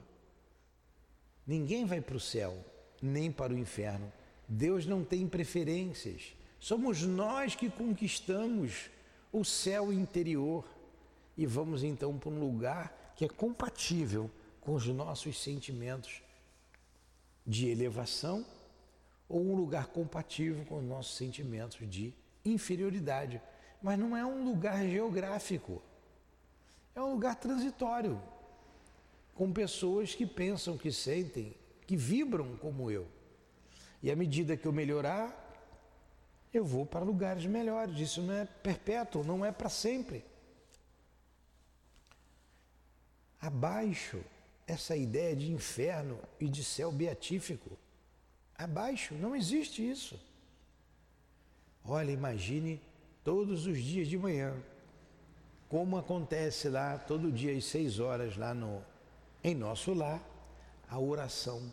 Ninguém 1.45 1.84
vai 1.84 1.99
para 1.99 2.15
o 2.15 2.21
céu, 2.21 2.58
nem 3.01 3.29
para 3.29 3.51
o 3.51 3.58
inferno. 3.58 4.10
Deus 4.47 4.86
não 4.86 5.03
tem 5.03 5.27
preferências. 5.27 6.38
Somos 6.58 7.01
nós 7.01 7.53
que 7.53 7.69
conquistamos 7.69 8.89
o 9.29 9.43
céu 9.43 9.91
interior 9.91 10.65
e 11.36 11.45
vamos 11.45 11.84
então 11.84 12.17
para 12.17 12.29
um 12.29 12.39
lugar 12.39 13.13
que 13.17 13.25
é 13.25 13.27
compatível 13.27 14.31
com 14.62 14.73
os 14.73 14.88
nossos 14.88 15.43
sentimentos 15.43 16.21
de 17.45 17.67
elevação 17.67 18.45
ou 19.27 19.41
um 19.41 19.53
lugar 19.53 19.88
compatível 19.88 20.63
com 20.63 20.77
os 20.77 20.86
nossos 20.86 21.17
sentimentos 21.17 21.77
de 21.89 22.13
inferioridade. 22.45 23.41
Mas 23.81 23.99
não 23.99 24.15
é 24.15 24.25
um 24.25 24.43
lugar 24.43 24.86
geográfico, 24.88 25.81
é 26.95 27.01
um 27.01 27.12
lugar 27.12 27.36
transitório, 27.36 28.21
com 29.34 29.51
pessoas 29.51 30.15
que 30.15 30.25
pensam, 30.25 30.77
que 30.77 30.91
sentem, 30.91 31.55
que 31.86 31.97
vibram 31.97 32.55
como 32.58 32.89
eu. 32.89 33.08
E 34.01 34.10
à 34.10 34.15
medida 34.15 34.55
que 34.55 34.65
eu 34.65 34.71
melhorar, 34.71 35.41
eu 36.53 36.63
vou 36.63 36.86
para 36.86 37.03
lugares 37.03 37.45
melhores. 37.45 37.99
Isso 37.99 38.21
não 38.21 38.34
é 38.34 38.45
perpétuo, 38.45 39.23
não 39.23 39.43
é 39.43 39.51
para 39.51 39.69
sempre. 39.69 40.23
Abaixo 43.41 44.23
essa 44.67 44.95
ideia 44.95 45.36
de 45.36 45.51
inferno 45.51 46.19
e 46.39 46.47
de 46.47 46.63
céu 46.63 46.91
beatífico. 46.91 47.77
Abaixo, 48.58 49.13
não 49.15 49.36
existe 49.36 49.88
isso. 49.88 50.19
Olha, 51.87 52.11
imagine 52.11 52.81
todos 53.23 53.67
os 53.67 53.77
dias 53.77 54.07
de 54.07 54.17
manhã, 54.17 54.59
como 55.69 55.97
acontece 55.97 56.67
lá 56.67 56.97
todo 56.97 57.31
dia 57.31 57.55
às 57.55 57.65
seis 57.65 57.99
horas 57.99 58.35
lá 58.35 58.53
no 58.53 58.83
em 59.43 59.53
nosso 59.53 59.93
lar, 59.93 60.19
a 60.89 60.99
oração 60.99 61.71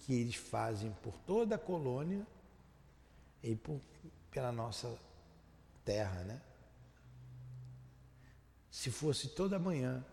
que 0.00 0.12
eles 0.12 0.34
fazem 0.34 0.90
por 1.02 1.16
toda 1.18 1.54
a 1.54 1.58
colônia 1.58 2.26
e 3.40 3.54
por, 3.54 3.80
pela 4.30 4.50
nossa 4.50 4.98
terra, 5.84 6.24
né? 6.24 6.42
Se 8.68 8.90
fosse 8.90 9.28
toda 9.28 9.56
manhã 9.56 10.04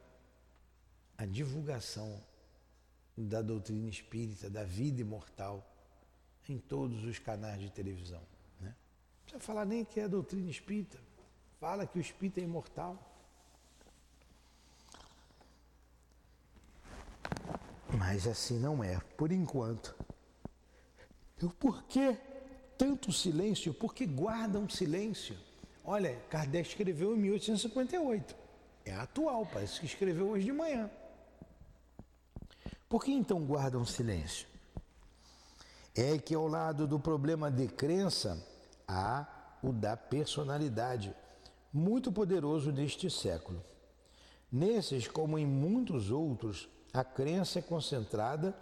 a 1.17 1.25
divulgação 1.25 2.23
da 3.17 3.41
doutrina 3.41 3.89
espírita, 3.89 4.47
da 4.47 4.63
vida 4.63 5.01
imortal, 5.01 5.67
em 6.47 6.59
todos 6.59 7.03
os 7.03 7.17
canais 7.17 7.59
de 7.59 7.71
televisão. 7.71 8.30
Não 9.21 9.39
precisa 9.39 9.39
falar 9.39 9.65
nem 9.65 9.85
que 9.85 9.99
é 9.99 10.03
a 10.03 10.07
doutrina 10.07 10.49
espírita, 10.49 10.97
fala 11.59 11.85
que 11.85 11.97
o 11.97 12.01
espírito 12.01 12.39
é 12.39 12.43
imortal. 12.43 12.97
Mas 17.97 18.25
assim 18.25 18.59
não 18.59 18.83
é, 18.83 18.99
por 19.17 19.31
enquanto. 19.31 19.95
Por 21.59 21.83
que 21.83 22.17
tanto 22.77 23.11
silêncio? 23.11 23.73
Por 23.73 23.93
que 23.93 24.05
guardam 24.05 24.69
silêncio? 24.69 25.37
Olha, 25.83 26.15
Kardec 26.29 26.69
escreveu 26.69 27.15
em 27.15 27.19
1858. 27.19 28.35
É 28.85 28.93
atual, 28.93 29.45
parece 29.45 29.79
que 29.79 29.85
escreveu 29.85 30.29
hoje 30.29 30.45
de 30.45 30.51
manhã. 30.51 30.89
Por 32.87 33.03
que 33.03 33.11
então 33.11 33.43
guardam 33.45 33.85
silêncio? 33.85 34.47
É 35.95 36.17
que 36.17 36.33
ao 36.33 36.47
lado 36.47 36.87
do 36.87 36.99
problema 36.99 37.51
de 37.51 37.67
crença 37.67 38.41
há 38.91 39.25
o 39.63 39.71
da 39.71 39.95
personalidade, 39.95 41.15
muito 41.71 42.11
poderoso 42.11 42.71
neste 42.71 43.09
século. 43.09 43.63
Nesses, 44.51 45.07
como 45.07 45.37
em 45.37 45.45
muitos 45.45 46.11
outros, 46.11 46.67
a 46.93 47.03
crença 47.03 47.59
é 47.59 47.61
concentrada 47.61 48.53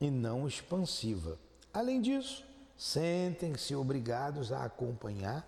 e 0.00 0.10
não 0.10 0.48
expansiva. 0.48 1.38
Além 1.72 2.00
disso, 2.00 2.44
sentem-se 2.76 3.74
obrigados 3.74 4.52
a 4.52 4.64
acompanhar 4.64 5.46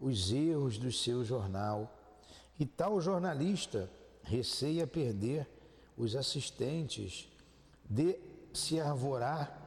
os 0.00 0.32
erros 0.32 0.78
do 0.78 0.90
seu 0.90 1.24
jornal. 1.24 1.92
E 2.58 2.64
tal 2.64 3.00
jornalista 3.00 3.90
receia 4.22 4.86
perder 4.86 5.46
os 5.96 6.16
assistentes 6.16 7.28
de 7.84 8.18
se 8.54 8.80
arvorar 8.80 9.58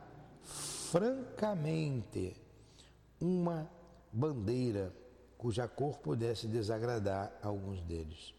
francamente 0.43 2.36
uma 3.19 3.69
bandeira 4.12 4.93
cuja 5.38 5.67
cor 5.67 5.97
pudesse 5.99 6.47
desagradar 6.47 7.32
a 7.41 7.47
alguns 7.47 7.82
deles. 7.82 8.34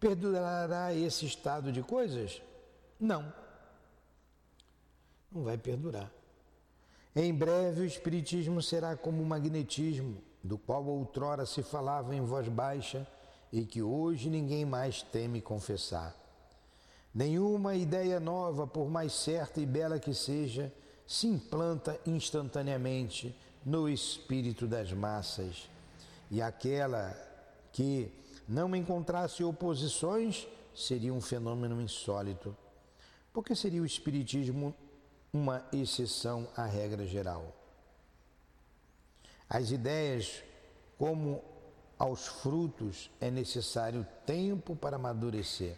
Perdurará 0.00 0.94
esse 0.94 1.24
estado 1.24 1.70
de 1.70 1.82
coisas? 1.82 2.42
Não. 2.98 3.32
Não 5.30 5.44
vai 5.44 5.56
perdurar. 5.56 6.10
Em 7.16 7.32
breve 7.32 7.82
o 7.82 7.86
Espiritismo 7.86 8.60
será 8.60 8.96
como 8.96 9.22
o 9.22 9.26
magnetismo, 9.26 10.20
do 10.42 10.58
qual 10.58 10.84
outrora 10.84 11.46
se 11.46 11.62
falava 11.62 12.14
em 12.14 12.20
voz 12.20 12.48
baixa 12.48 13.06
e 13.52 13.64
que 13.64 13.80
hoje 13.82 14.28
ninguém 14.28 14.64
mais 14.64 15.00
teme 15.00 15.40
confessar. 15.40 16.14
Nenhuma 17.14 17.76
ideia 17.76 18.18
nova, 18.18 18.66
por 18.66 18.90
mais 18.90 19.12
certa 19.12 19.60
e 19.60 19.66
bela 19.66 20.00
que 20.00 20.12
seja, 20.12 20.72
se 21.06 21.28
implanta 21.28 21.98
instantaneamente 22.04 23.34
no 23.64 23.88
espírito 23.88 24.66
das 24.66 24.92
massas. 24.92 25.68
E 26.30 26.42
aquela 26.42 27.16
que 27.72 28.10
não 28.48 28.74
encontrasse 28.74 29.42
oposições, 29.42 30.46
seria 30.74 31.12
um 31.12 31.20
fenômeno 31.20 31.80
insólito. 31.80 32.56
Porque 33.32 33.54
seria 33.54 33.82
o 33.82 33.86
Espiritismo 33.86 34.74
uma 35.32 35.64
exceção 35.72 36.46
à 36.56 36.64
regra 36.64 37.04
geral. 37.06 37.52
As 39.48 39.70
ideias, 39.70 40.42
como 40.96 41.42
aos 41.98 42.26
frutos, 42.26 43.10
é 43.20 43.30
necessário 43.30 44.06
tempo 44.24 44.76
para 44.76 44.96
amadurecer. 44.96 45.76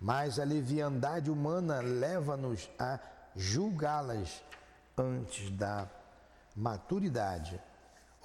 Mas 0.00 0.38
a 0.38 0.44
leviandade 0.44 1.30
humana 1.30 1.80
leva-nos 1.80 2.68
a 2.78 2.98
julgá-las 3.34 4.42
antes 4.96 5.50
da 5.50 5.88
maturidade 6.54 7.60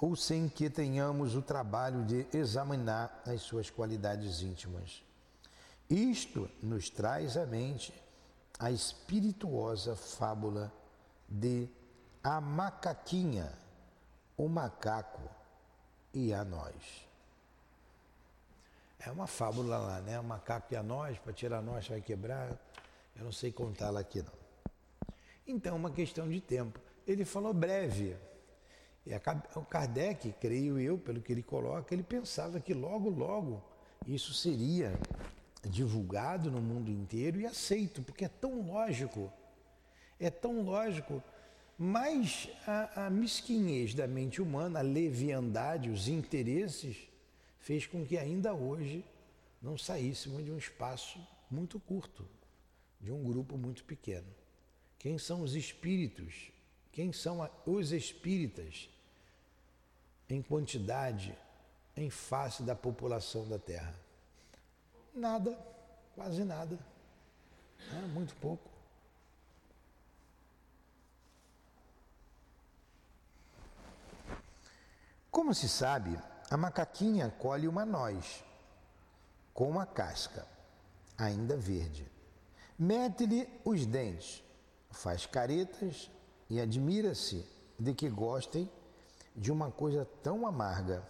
ou 0.00 0.14
sem 0.14 0.48
que 0.48 0.70
tenhamos 0.70 1.34
o 1.34 1.42
trabalho 1.42 2.04
de 2.04 2.26
examinar 2.32 3.22
as 3.26 3.42
suas 3.42 3.68
qualidades 3.68 4.42
íntimas. 4.42 5.02
Isto 5.90 6.48
nos 6.62 6.88
traz 6.88 7.36
à 7.36 7.46
mente 7.46 7.92
a 8.58 8.70
espirituosa 8.70 9.96
fábula 9.96 10.72
de 11.28 11.68
A 12.22 12.40
Macaquinha, 12.40 13.52
o 14.36 14.48
Macaco 14.48 15.28
e 16.12 16.32
a 16.32 16.44
Nós. 16.44 17.08
É 18.98 19.10
uma 19.10 19.26
fábula 19.26 19.78
lá, 19.78 20.00
né? 20.00 20.18
O 20.18 20.24
macaco 20.24 20.74
e 20.74 20.76
a 20.76 20.82
nós, 20.82 21.18
para 21.18 21.32
tirar 21.32 21.62
nós 21.62 21.86
vai 21.86 22.00
quebrar. 22.00 22.50
Eu 23.14 23.24
não 23.24 23.32
sei 23.32 23.52
contá-la 23.52 24.00
aqui 24.00 24.22
não. 24.22 24.32
Então, 25.46 25.76
uma 25.76 25.90
questão 25.90 26.28
de 26.28 26.40
tempo. 26.40 26.80
Ele 27.08 27.24
falou 27.24 27.54
breve, 27.54 28.14
e 29.06 29.12
o 29.56 29.64
Kardec, 29.64 30.30
creio 30.38 30.78
eu, 30.78 30.98
pelo 30.98 31.22
que 31.22 31.32
ele 31.32 31.42
coloca, 31.42 31.94
ele 31.94 32.02
pensava 32.02 32.60
que 32.60 32.74
logo, 32.74 33.08
logo 33.08 33.64
isso 34.06 34.34
seria 34.34 34.92
divulgado 35.66 36.50
no 36.50 36.60
mundo 36.60 36.90
inteiro 36.90 37.40
e 37.40 37.46
aceito, 37.46 38.02
porque 38.02 38.26
é 38.26 38.28
tão 38.28 38.60
lógico, 38.60 39.32
é 40.20 40.28
tão 40.28 40.60
lógico, 40.60 41.22
mas 41.78 42.50
a, 42.66 43.06
a 43.06 43.10
mesquinhez 43.10 43.94
da 43.94 44.06
mente 44.06 44.42
humana, 44.42 44.80
a 44.80 44.82
leviandade, 44.82 45.88
os 45.88 46.08
interesses, 46.08 47.08
fez 47.58 47.86
com 47.86 48.04
que 48.04 48.18
ainda 48.18 48.52
hoje 48.52 49.02
não 49.62 49.78
saíssemos 49.78 50.44
de 50.44 50.50
um 50.50 50.58
espaço 50.58 51.18
muito 51.50 51.80
curto, 51.80 52.28
de 53.00 53.10
um 53.10 53.24
grupo 53.24 53.56
muito 53.56 53.82
pequeno. 53.84 54.28
Quem 54.98 55.16
são 55.16 55.40
os 55.40 55.54
espíritos? 55.54 56.52
Quem 56.98 57.12
são 57.12 57.48
os 57.64 57.92
espíritas? 57.92 58.90
em 60.28 60.42
quantidade 60.42 61.32
em 61.96 62.10
face 62.10 62.64
da 62.64 62.74
população 62.74 63.48
da 63.48 63.56
Terra? 63.56 63.94
Nada, 65.14 65.56
quase 66.16 66.42
nada, 66.42 66.76
né? 67.92 68.00
muito 68.12 68.34
pouco. 68.34 68.68
Como 75.30 75.54
se 75.54 75.68
sabe, 75.68 76.18
a 76.50 76.56
macaquinha 76.56 77.30
colhe 77.38 77.68
uma 77.68 77.86
noz 77.86 78.44
com 79.54 79.70
uma 79.70 79.86
casca 79.86 80.44
ainda 81.16 81.56
verde. 81.56 82.10
Mete-lhe 82.76 83.48
os 83.64 83.86
dentes, 83.86 84.42
faz 84.90 85.26
caretas 85.26 86.10
e 86.48 86.60
admira-se 86.60 87.44
de 87.78 87.94
que 87.94 88.08
gostem 88.08 88.70
de 89.36 89.52
uma 89.52 89.70
coisa 89.70 90.06
tão 90.22 90.46
amarga. 90.46 91.02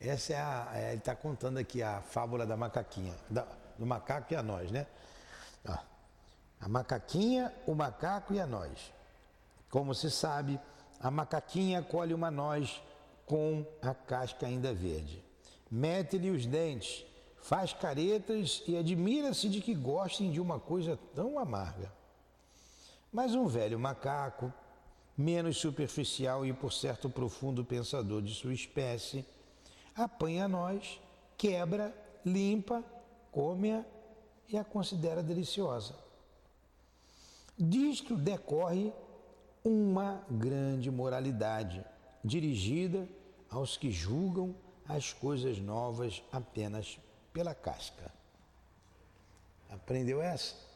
Essa 0.00 0.32
é 0.32 0.36
a. 0.36 0.70
É, 0.74 0.88
ele 0.90 0.98
está 0.98 1.14
contando 1.14 1.58
aqui 1.58 1.82
a 1.82 2.00
fábula 2.00 2.44
da 2.44 2.56
macaquinha, 2.56 3.14
da, 3.30 3.46
do 3.78 3.86
macaco 3.86 4.32
e 4.32 4.36
a 4.36 4.42
nós, 4.42 4.70
né? 4.70 4.86
Ó, 5.66 5.78
a 6.60 6.68
macaquinha, 6.68 7.52
o 7.66 7.74
macaco 7.74 8.34
e 8.34 8.40
a 8.40 8.46
nós. 8.46 8.92
Como 9.70 9.94
se 9.94 10.10
sabe, 10.10 10.60
a 11.00 11.10
macaquinha 11.10 11.82
colhe 11.82 12.12
uma 12.12 12.30
noz 12.30 12.82
com 13.26 13.64
a 13.80 13.94
casca 13.94 14.46
ainda 14.46 14.74
verde. 14.74 15.24
Mete-lhe 15.70 16.30
os 16.30 16.44
dentes, 16.44 17.04
faz 17.40 17.72
caretas 17.72 18.62
e 18.66 18.76
admira-se 18.76 19.48
de 19.48 19.60
que 19.60 19.74
gostem 19.74 20.30
de 20.30 20.40
uma 20.40 20.60
coisa 20.60 20.98
tão 21.14 21.38
amarga. 21.38 21.90
Mas 23.12 23.34
um 23.34 23.46
velho 23.46 23.78
macaco, 23.78 24.52
menos 25.16 25.58
superficial 25.58 26.46
e, 26.46 26.52
por 26.52 26.72
certo, 26.72 27.10
profundo 27.10 27.62
pensador 27.62 28.22
de 28.22 28.34
sua 28.34 28.54
espécie, 28.54 29.26
apanha 29.94 30.46
a 30.46 30.48
nós, 30.48 30.98
quebra, 31.36 31.94
limpa, 32.24 32.82
come-a 33.30 33.84
e 34.48 34.56
a 34.56 34.64
considera 34.64 35.22
deliciosa. 35.22 35.94
Disto 37.58 38.16
decorre 38.16 38.92
uma 39.62 40.24
grande 40.30 40.90
moralidade 40.90 41.84
dirigida 42.24 43.06
aos 43.50 43.76
que 43.76 43.90
julgam 43.90 44.54
as 44.88 45.12
coisas 45.12 45.58
novas 45.58 46.22
apenas 46.32 46.98
pela 47.32 47.54
casca. 47.54 48.10
Aprendeu 49.70 50.22
essa? 50.22 50.71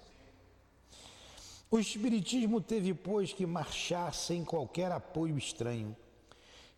O 1.68 1.78
Espiritismo 1.80 2.60
teve, 2.60 2.94
pois, 2.94 3.32
que 3.32 3.44
marchar 3.44 4.14
sem 4.14 4.44
qualquer 4.44 4.92
apoio 4.92 5.36
estranho. 5.36 5.96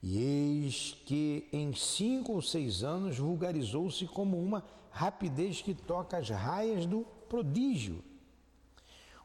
E 0.03 0.19
eis 0.19 0.97
que 1.05 1.47
em 1.53 1.75
cinco 1.75 2.33
ou 2.33 2.41
seis 2.41 2.83
anos 2.83 3.19
vulgarizou-se 3.19 4.07
como 4.07 4.41
uma 4.41 4.65
rapidez 4.91 5.61
que 5.61 5.75
toca 5.75 6.17
as 6.17 6.31
raias 6.31 6.87
do 6.87 7.05
prodígio, 7.29 8.03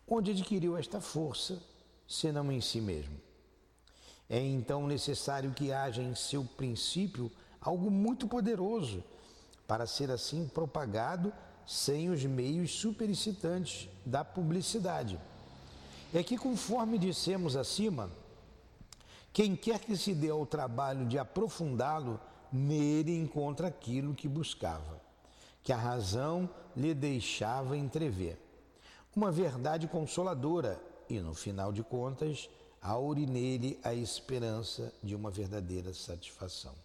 onde 0.07 0.31
adquiriu 0.31 0.75
esta 0.75 0.99
força, 0.99 1.61
senão 2.07 2.51
em 2.51 2.59
si 2.59 2.81
mesmo. 2.81 3.15
É 4.29 4.39
então 4.39 4.85
necessário 4.87 5.53
que 5.53 5.71
haja 5.71 6.01
em 6.01 6.15
seu 6.15 6.43
princípio 6.43 7.31
algo 7.61 7.89
muito 7.89 8.27
poderoso 8.27 9.03
para 9.67 9.87
ser 9.87 10.11
assim 10.11 10.47
propagado 10.47 11.31
sem 11.65 12.09
os 12.09 12.23
meios 12.25 12.71
superexcitantes 12.71 13.87
da 14.05 14.25
publicidade. 14.25 15.19
É 16.13 16.21
que, 16.21 16.37
conforme 16.37 16.97
dissemos 16.97 17.55
acima, 17.55 18.09
quem 19.31 19.55
quer 19.55 19.79
que 19.79 19.97
se 19.97 20.13
dê 20.13 20.29
ao 20.29 20.45
trabalho 20.45 21.07
de 21.07 21.17
aprofundá-lo, 21.17 22.19
nele 22.51 23.17
encontra 23.17 23.67
aquilo 23.67 24.13
que 24.13 24.27
buscava, 24.27 25.01
que 25.63 25.73
a 25.73 25.77
razão 25.77 26.47
lhe 26.77 26.93
deixava 26.93 27.75
entrever. 27.75 28.37
Uma 29.15 29.31
verdade 29.31 29.87
consoladora 29.87 30.79
e, 31.09 31.19
no 31.19 31.33
final 31.33 31.73
de 31.73 31.81
contas, 31.81 32.47
aure 32.79 33.25
nele 33.25 33.79
a 33.83 33.95
esperança 33.95 34.93
de 35.01 35.15
uma 35.15 35.31
verdadeira 35.31 35.93
satisfação. 35.93 36.75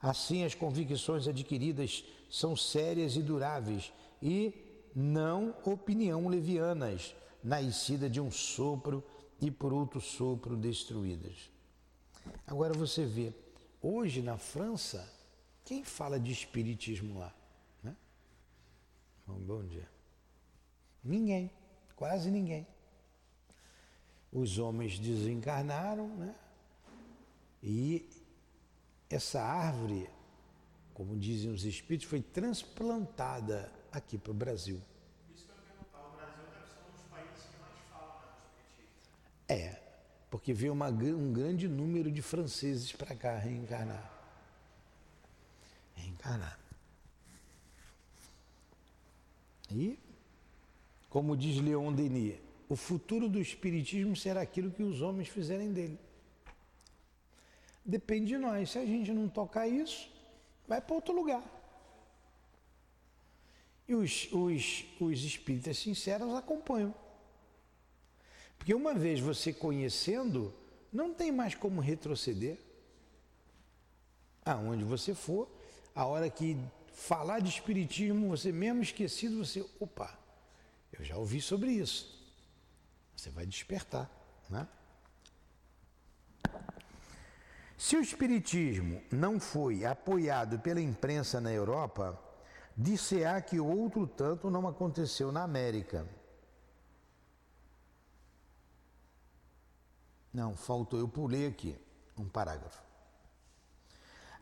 Assim, 0.00 0.42
as 0.42 0.54
convicções 0.54 1.28
adquiridas 1.28 2.04
são 2.28 2.56
sérias 2.56 3.14
e 3.14 3.22
duráveis 3.22 3.92
e 4.20 4.52
não 4.96 5.54
opinião 5.64 6.26
levianas, 6.26 7.14
nascida 7.42 8.08
de 8.08 8.20
um 8.20 8.30
sopro 8.30 9.04
e 9.40 9.50
por 9.50 9.72
outro 9.72 10.00
sopro 10.00 10.56
destruídas. 10.56 11.50
Agora 12.46 12.72
você 12.72 13.04
vê, 13.04 13.32
hoje 13.80 14.22
na 14.22 14.38
França, 14.38 15.10
quem 15.64 15.84
fala 15.84 16.18
de 16.18 16.32
espiritismo 16.32 17.18
lá? 17.18 17.34
Né? 17.82 17.96
Bom, 19.26 19.34
bom 19.34 19.64
dia. 19.64 19.88
Ninguém, 21.02 21.50
quase 21.96 22.30
ninguém. 22.30 22.66
Os 24.32 24.58
homens 24.58 24.98
desencarnaram, 24.98 26.08
né? 26.08 26.34
E 27.62 28.08
essa 29.10 29.42
árvore, 29.42 30.08
como 30.94 31.18
dizem 31.18 31.52
os 31.52 31.64
espíritos, 31.64 32.08
foi 32.08 32.20
transplantada 32.20 33.70
aqui 33.92 34.16
para 34.16 34.30
o 34.30 34.34
Brasil. 34.34 34.80
Isso 35.34 35.46
que 35.46 35.52
eu 35.52 35.56
perguntar, 35.56 36.08
o 36.08 36.16
Brasil 36.16 36.44
deve 36.50 36.66
ser 36.66 36.80
um 36.80 36.92
dos 36.92 37.02
países 37.02 37.44
que 37.44 37.58
mais 37.60 37.78
fala 37.90 38.20
do 38.20 38.64
espiritismo. 38.64 39.02
É, 39.52 39.78
porque 40.30 40.54
veio 40.54 40.72
uma, 40.72 40.88
um 40.88 41.30
grande 41.30 41.68
número 41.68 42.10
de 42.10 42.22
franceses 42.22 42.90
para 42.90 43.14
cá 43.14 43.36
reencarnar. 43.36 44.10
Reencarnar. 45.94 46.58
E, 49.70 49.98
como 51.10 51.36
diz 51.36 51.60
Leon 51.60 51.92
Denis, 51.92 52.38
o 52.66 52.74
futuro 52.74 53.28
do 53.28 53.38
Espiritismo 53.38 54.16
será 54.16 54.40
aquilo 54.40 54.70
que 54.70 54.82
os 54.82 55.02
homens 55.02 55.28
fizerem 55.28 55.70
dele. 55.70 55.98
Depende 57.84 58.28
de 58.28 58.38
nós. 58.38 58.70
Se 58.70 58.78
a 58.78 58.86
gente 58.86 59.12
não 59.12 59.28
tocar 59.28 59.68
isso, 59.68 60.10
vai 60.66 60.80
para 60.80 60.94
outro 60.94 61.14
lugar. 61.14 61.44
E 63.86 63.94
os, 63.94 64.32
os, 64.32 64.86
os 64.98 65.24
espíritas 65.24 65.76
sinceros 65.76 66.34
acompanham. 66.34 67.01
Porque 68.62 68.74
uma 68.74 68.94
vez 68.94 69.18
você 69.18 69.52
conhecendo, 69.52 70.54
não 70.92 71.12
tem 71.12 71.32
mais 71.32 71.52
como 71.52 71.80
retroceder. 71.80 72.60
Aonde 74.44 74.84
você 74.84 75.16
for, 75.16 75.48
a 75.92 76.06
hora 76.06 76.30
que 76.30 76.56
falar 76.94 77.40
de 77.40 77.48
espiritismo, 77.48 78.28
você 78.28 78.52
mesmo 78.52 78.80
esquecido, 78.80 79.44
você, 79.44 79.68
opa, 79.80 80.16
eu 80.92 81.04
já 81.04 81.16
ouvi 81.16 81.40
sobre 81.40 81.72
isso. 81.72 82.16
Você 83.16 83.30
vai 83.30 83.44
despertar, 83.44 84.08
né? 84.48 84.68
Se 87.76 87.96
o 87.96 88.00
Espiritismo 88.00 89.02
não 89.10 89.40
foi 89.40 89.84
apoiado 89.84 90.60
pela 90.60 90.80
imprensa 90.80 91.40
na 91.40 91.52
Europa, 91.52 92.16
disse-á 92.76 93.40
que 93.40 93.58
outro 93.58 94.06
tanto 94.06 94.48
não 94.48 94.68
aconteceu 94.68 95.32
na 95.32 95.42
América. 95.42 96.06
Não, 100.32 100.56
faltou, 100.56 100.98
eu 100.98 101.08
pulei 101.08 101.46
aqui 101.46 101.76
um 102.16 102.28
parágrafo. 102.28 102.82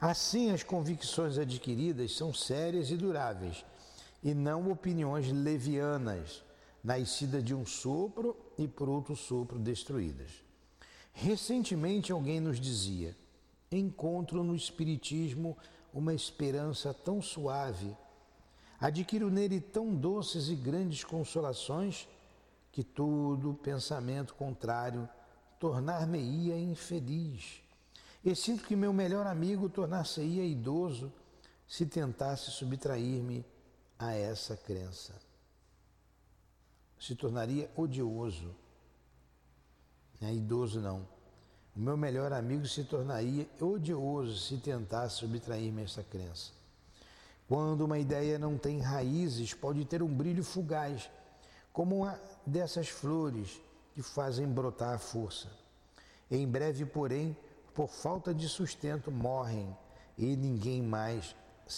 Assim, 0.00 0.50
as 0.50 0.62
convicções 0.62 1.36
adquiridas 1.36 2.16
são 2.16 2.32
sérias 2.32 2.90
e 2.90 2.96
duráveis, 2.96 3.64
e 4.22 4.32
não 4.32 4.70
opiniões 4.70 5.30
levianas, 5.30 6.42
nascidas 6.82 7.44
de 7.44 7.54
um 7.54 7.66
sopro 7.66 8.36
e 8.56 8.66
por 8.66 8.88
outro 8.88 9.14
sopro 9.16 9.58
destruídas. 9.58 10.30
Recentemente 11.12 12.12
alguém 12.12 12.40
nos 12.40 12.60
dizia: 12.60 13.16
encontro 13.70 14.42
no 14.42 14.54
Espiritismo 14.54 15.56
uma 15.92 16.14
esperança 16.14 16.94
tão 16.94 17.20
suave, 17.20 17.94
adquiro 18.80 19.30
nele 19.30 19.60
tão 19.60 19.94
doces 19.94 20.48
e 20.48 20.54
grandes 20.54 21.04
consolações, 21.04 22.08
que 22.72 22.84
todo 22.84 23.52
pensamento 23.54 24.34
contrário 24.34 25.08
tornar-me-ia 25.60 26.58
infeliz. 26.58 27.62
E 28.24 28.34
sinto 28.34 28.64
que 28.64 28.74
meu 28.74 28.92
melhor 28.92 29.26
amigo 29.28 29.68
tornar-se-ia 29.68 30.44
idoso 30.44 31.12
se 31.68 31.86
tentasse 31.86 32.50
subtrair-me 32.50 33.46
a 33.96 34.12
essa 34.12 34.56
crença. 34.56 35.14
Se 36.98 37.14
tornaria 37.14 37.70
odioso. 37.76 38.52
Não 40.20 40.28
é 40.28 40.34
idoso, 40.34 40.80
não 40.80 41.06
o 41.74 41.80
meu 41.80 41.96
melhor 41.96 42.32
amigo 42.32 42.66
se 42.66 42.84
tornaria 42.84 43.48
odioso 43.60 44.36
se 44.36 44.56
tentasse 44.58 45.16
subtrair-me 45.16 45.82
essa 45.82 46.02
crença. 46.02 46.52
Quando 47.48 47.82
uma 47.82 47.98
ideia 47.98 48.38
não 48.38 48.58
tem 48.58 48.80
raízes, 48.80 49.54
pode 49.54 49.84
ter 49.84 50.02
um 50.02 50.14
brilho 50.14 50.44
fugaz, 50.44 51.10
como 51.72 51.96
uma 52.02 52.20
dessas 52.44 52.88
flores 52.88 53.60
que 53.94 54.02
fazem 54.02 54.46
brotar 54.46 54.94
a 54.94 54.98
força. 54.98 55.48
Em 56.30 56.46
breve, 56.46 56.84
porém, 56.84 57.36
por 57.74 57.88
falta 57.88 58.34
de 58.34 58.48
sustento, 58.48 59.10
morrem 59.10 59.76
e 60.16 60.36
ninguém 60.36 60.82
mais 60.82 61.34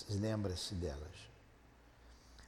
lembra-se 0.09 0.75
delas. 0.75 1.31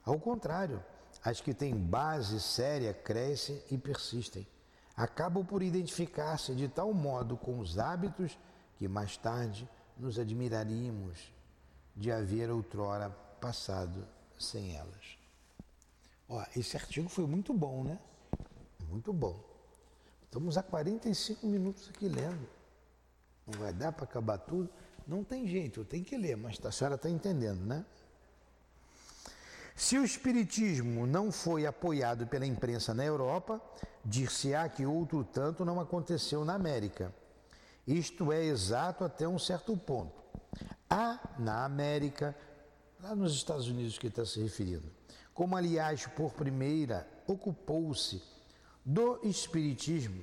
Ao 0.04 0.18
contrário, 0.18 0.82
as 1.22 1.40
que 1.40 1.54
têm 1.54 1.74
base 1.74 2.40
séria 2.40 2.92
crescem 2.92 3.62
e 3.70 3.78
persistem 3.78 4.46
acabam 4.96 5.44
por 5.44 5.62
identificar-se 5.62 6.54
de 6.54 6.68
tal 6.68 6.92
modo 6.92 7.36
com 7.36 7.58
os 7.58 7.78
hábitos 7.78 8.38
que 8.76 8.86
mais 8.86 9.16
tarde 9.16 9.68
nos 9.96 10.18
admiraríamos 10.18 11.32
de 11.96 12.12
haver 12.12 12.50
outrora 12.50 13.10
passado 13.40 14.06
sem 14.38 14.76
elas. 14.76 15.18
Ó, 16.28 16.44
esse 16.56 16.76
artigo 16.76 17.08
foi 17.08 17.26
muito 17.26 17.52
bom, 17.52 17.84
né? 17.84 17.98
Muito 18.88 19.12
bom. 19.12 19.53
Estamos 20.34 20.58
há 20.58 20.64
45 20.64 21.46
minutos 21.46 21.88
aqui 21.88 22.08
lendo. 22.08 22.48
Não 23.46 23.56
vai 23.56 23.72
dar 23.72 23.92
para 23.92 24.02
acabar 24.02 24.36
tudo? 24.36 24.68
Não 25.06 25.22
tem 25.22 25.46
jeito, 25.46 25.84
tem 25.84 26.02
que 26.02 26.16
ler, 26.16 26.36
mas 26.36 26.58
a 26.64 26.72
senhora 26.72 26.96
está 26.96 27.08
entendendo, 27.08 27.64
né? 27.64 27.84
Se 29.76 29.96
o 29.96 30.04
Espiritismo 30.04 31.06
não 31.06 31.30
foi 31.30 31.66
apoiado 31.66 32.26
pela 32.26 32.44
imprensa 32.44 32.92
na 32.92 33.04
Europa, 33.04 33.62
dir-se-á 34.04 34.68
que 34.68 34.84
outro 34.84 35.22
tanto 35.22 35.64
não 35.64 35.78
aconteceu 35.78 36.44
na 36.44 36.54
América. 36.54 37.14
Isto 37.86 38.32
é 38.32 38.44
exato 38.44 39.04
até 39.04 39.28
um 39.28 39.38
certo 39.38 39.76
ponto. 39.76 40.20
Há 40.90 41.20
na 41.38 41.64
América, 41.64 42.36
lá 43.00 43.14
nos 43.14 43.36
Estados 43.36 43.68
Unidos 43.68 43.98
que 43.98 44.08
está 44.08 44.26
se 44.26 44.42
referindo, 44.42 44.90
como 45.32 45.56
aliás 45.56 46.08
por 46.08 46.32
primeira 46.32 47.08
ocupou-se 47.24 48.33
do 48.84 49.18
Espiritismo, 49.22 50.22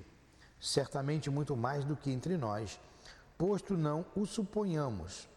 certamente 0.60 1.30
muito 1.30 1.56
mais 1.56 1.84
do 1.84 1.96
que 1.96 2.12
entre 2.12 2.38
nós, 2.38 2.80
posto 3.38 3.76
não 3.76 4.06
o 4.16 4.26
suponhamos. 4.26 5.28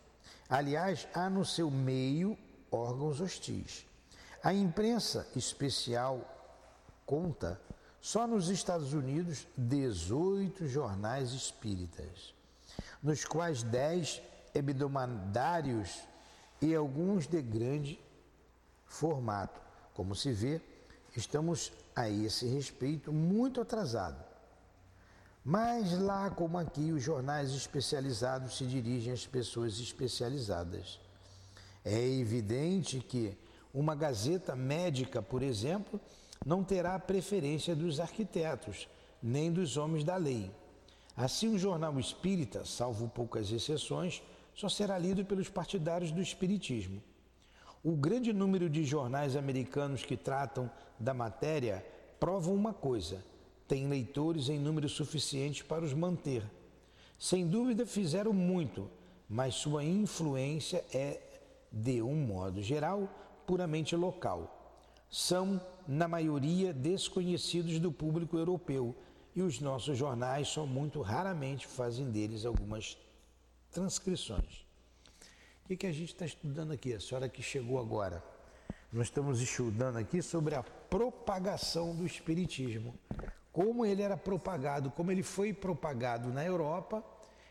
Aliás, 0.49 1.09
há 1.15 1.31
no 1.31 1.45
seu 1.45 1.71
meio 1.71 2.37
órgãos 2.71 3.21
hostis 3.21 3.87
a 4.45 4.53
imprensa 4.53 5.27
especial 5.35 6.21
conta 7.07 7.59
Só 7.99 8.27
nos 8.27 8.51
Estados 8.51 8.93
Unidos, 8.93 9.49
18 9.57 10.69
jornais 10.69 11.33
espíritas, 11.33 12.35
nos 13.03 13.25
quais 13.25 13.63
10 13.63 14.21
hebdomadários 14.55 16.03
e 16.61 16.75
alguns 16.75 17.27
de 17.27 17.41
grande 17.41 17.99
formato. 18.85 19.59
Como 19.95 20.15
se 20.15 20.33
vê, 20.33 20.61
estamos 21.17 21.73
a 21.95 22.09
esse 22.09 22.47
respeito 22.47 23.13
muito 23.13 23.61
atrasados. 23.61 24.25
Mas 25.45 25.99
lá 25.99 26.31
como 26.31 26.57
aqui, 26.57 26.91
os 26.91 27.03
jornais 27.03 27.53
especializados 27.53 28.57
se 28.57 28.65
dirigem 28.65 29.13
às 29.13 29.27
pessoas 29.27 29.79
especializadas. 29.79 30.99
É 31.85 32.01
evidente 32.03 32.99
que 33.01 33.37
uma 33.73 33.95
gazeta 33.95 34.57
médica, 34.57 35.21
por 35.21 35.43
exemplo, 35.43 36.01
não 36.47 36.65
terá 36.65 36.95
a 36.95 36.99
preferência 36.99 37.77
dos 37.77 38.01
arquitetos, 38.01 38.89
nem 39.23 39.53
dos 39.53 39.77
homens 39.77 40.03
da 40.03 40.17
lei. 40.17 40.51
Assim, 41.17 41.49
um 41.49 41.59
jornal 41.59 41.99
espírita, 42.01 42.65
salvo 42.65 43.09
poucas 43.09 43.51
exceções, 43.53 44.23
só 44.55 44.69
será 44.69 44.97
lido 44.97 45.25
pelos 45.25 45.49
partidários 45.49 46.11
do 46.11 46.23
espiritismo. 46.23 47.03
O 47.85 47.93
grande 47.93 48.33
número 48.33 48.71
de 48.71 48.83
jornais 48.83 49.37
americanos 49.37 50.03
que 50.03 50.17
tratam 50.17 50.71
da 50.99 51.13
matéria 51.13 51.85
provam 52.19 52.55
uma 52.55 52.73
coisa: 52.73 53.23
tem 53.69 53.87
leitores 53.87 54.49
em 54.49 54.59
número 54.59 54.89
suficiente 54.89 55.63
para 55.63 55.85
os 55.85 55.93
manter. 55.93 56.43
Sem 57.19 57.47
dúvida 57.47 57.85
fizeram 57.85 58.33
muito, 58.33 58.91
mas 59.29 59.57
sua 59.57 59.85
influência 59.85 60.83
é, 60.95 61.21
de 61.71 62.01
um 62.01 62.15
modo 62.15 62.63
geral, 62.63 63.07
puramente 63.47 63.95
local. 63.95 64.81
São, 65.11 65.61
na 65.87 66.09
maioria, 66.09 66.73
desconhecidos 66.73 67.79
do 67.79 67.93
público 67.93 68.39
europeu 68.39 68.97
e 69.37 69.43
os 69.43 69.61
nossos 69.61 69.99
jornais 69.99 70.49
só 70.49 70.65
muito 70.65 71.03
raramente 71.03 71.67
fazem 71.67 72.11
deles 72.11 72.47
algumas 72.47 72.97
transcrições. 73.71 74.64
O 75.65 75.77
que, 75.77 75.87
a 75.87 75.93
gente 75.93 76.13
está 76.13 76.27
estudando 76.27 76.73
aqui? 76.73 76.93
A 76.93 77.01
senhora 77.01 77.27
que 77.27 77.43
chegou 77.43 77.79
agora. 77.79 78.23
Nós 78.93 79.07
estamos 79.07 79.41
estudando 79.41 79.97
aqui 79.97 80.21
sobre 80.21 80.55
a 80.55 80.63
propagação 80.63 81.97
do 81.97 82.05
Espiritismo. 82.05 82.95
Como 83.51 83.87
ele 83.87 84.03
era 84.03 84.15
propagado, 84.15 84.91
como 84.91 85.11
ele 85.11 85.23
foi 85.23 85.55
propagado 85.55 86.29
na 86.29 86.45
Europa 86.45 87.03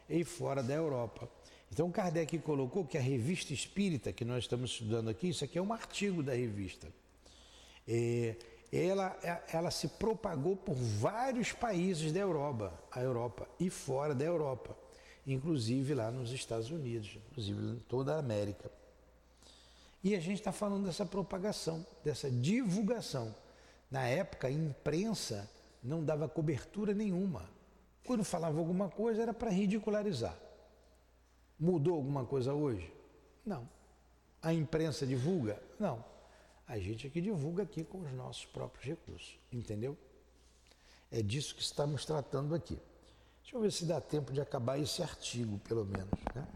e 0.08 0.24
fora 0.24 0.62
da 0.62 0.76
Europa. 0.76 1.28
Então 1.72 1.90
Kardec 1.90 2.38
colocou 2.38 2.86
que 2.86 3.00
a 3.00 3.02
revista 3.02 3.52
espírita 3.52 4.14
que 4.14 4.24
nós 4.24 4.44
estamos 4.44 4.70
estudando 4.70 5.10
aqui, 5.10 5.30
isso 5.30 5.44
aqui 5.44 5.58
é 5.58 5.62
um 5.62 5.74
artigo 5.74 6.22
da 6.22 6.36
revista. 6.36 6.94
É, 7.88 8.36
ela, 8.72 9.18
ela 9.52 9.72
se 9.72 9.88
propagou 9.88 10.56
por 10.56 10.76
vários 10.76 11.52
países 11.52 12.12
da 12.12 12.20
Europa, 12.20 12.80
a 12.92 13.02
Europa 13.02 13.48
e 13.60 13.72
fora 13.72 14.14
da 14.14 14.24
Europa 14.24 14.83
inclusive 15.26 15.94
lá 15.94 16.12
nos 16.12 16.32
Estados 16.32 16.70
Unidos, 16.70 17.18
inclusive 17.30 17.62
em 17.62 17.80
toda 17.88 18.16
a 18.16 18.20
América. 18.20 18.72
E 20.04 20.16
a 20.16 20.20
gente 20.20 20.40
está 20.40 20.52
falando 20.52 20.86
dessa 20.86 21.06
propagação, 21.06 21.86
dessa 22.04 22.30
divulgação. 22.30 23.34
Na 23.90 24.06
época, 24.06 24.48
a 24.48 24.52
imprensa 24.52 25.50
não 25.82 26.04
dava 26.04 26.28
cobertura 26.28 26.94
nenhuma. 26.94 27.50
Quando 28.06 28.24
falava 28.24 28.60
alguma 28.60 28.90
coisa, 28.90 29.22
era 29.22 29.34
para 29.34 29.50
ridicularizar. 29.50 30.38
Mudou 31.58 31.96
alguma 31.96 32.26
coisa 32.26 32.54
hoje? 32.54 32.92
Não. 33.46 33.68
A 34.42 34.54
imprensa 34.54 35.08
divulga? 35.08 35.62
Não. 35.80 36.04
A 36.68 36.78
gente 36.78 37.08
é 37.08 37.10
que 37.10 37.22
divulga 37.22 37.64
aqui 37.64 37.84
com 37.84 38.00
os 38.00 38.12
nossos 38.12 38.46
próprios 38.46 38.86
recursos, 38.86 39.38
entendeu? 39.52 39.98
É 41.12 41.22
disso 41.22 41.56
que 41.56 41.62
estamos 41.62 42.04
tratando 42.04 42.56
aqui. 42.56 42.78
Deixa 43.44 43.58
eu 43.58 43.62
ver 43.62 43.72
se 43.72 43.86
dá 43.86 44.00
tempo 44.00 44.32
de 44.32 44.40
acabar 44.40 44.80
esse 44.80 45.04
artigo, 45.04 45.60
pelo 45.60 45.84
menos. 45.84 46.18
Né? 46.34 46.48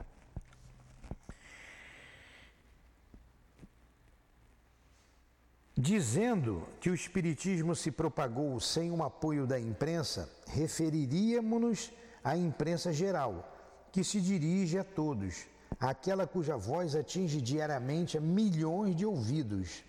Dizendo 5.75 6.65
que 6.79 6.89
o 6.89 6.95
Espiritismo 6.95 7.75
se 7.75 7.91
propagou 7.91 8.59
sem 8.61 8.89
o 8.89 9.03
apoio 9.03 9.45
da 9.45 9.59
imprensa, 9.59 10.29
referiríamos-nos 10.47 11.91
à 12.23 12.37
imprensa 12.37 12.91
geral, 12.93 13.53
que 13.91 14.01
se 14.03 14.21
dirige 14.21 14.79
a 14.79 14.83
todos, 14.83 15.45
aquela 15.79 16.25
cuja 16.25 16.55
voz 16.55 16.95
atinge 16.95 17.41
diariamente 17.41 18.17
a 18.17 18.21
milhões 18.21 18.95
de 18.95 19.05
ouvidos, 19.05 19.83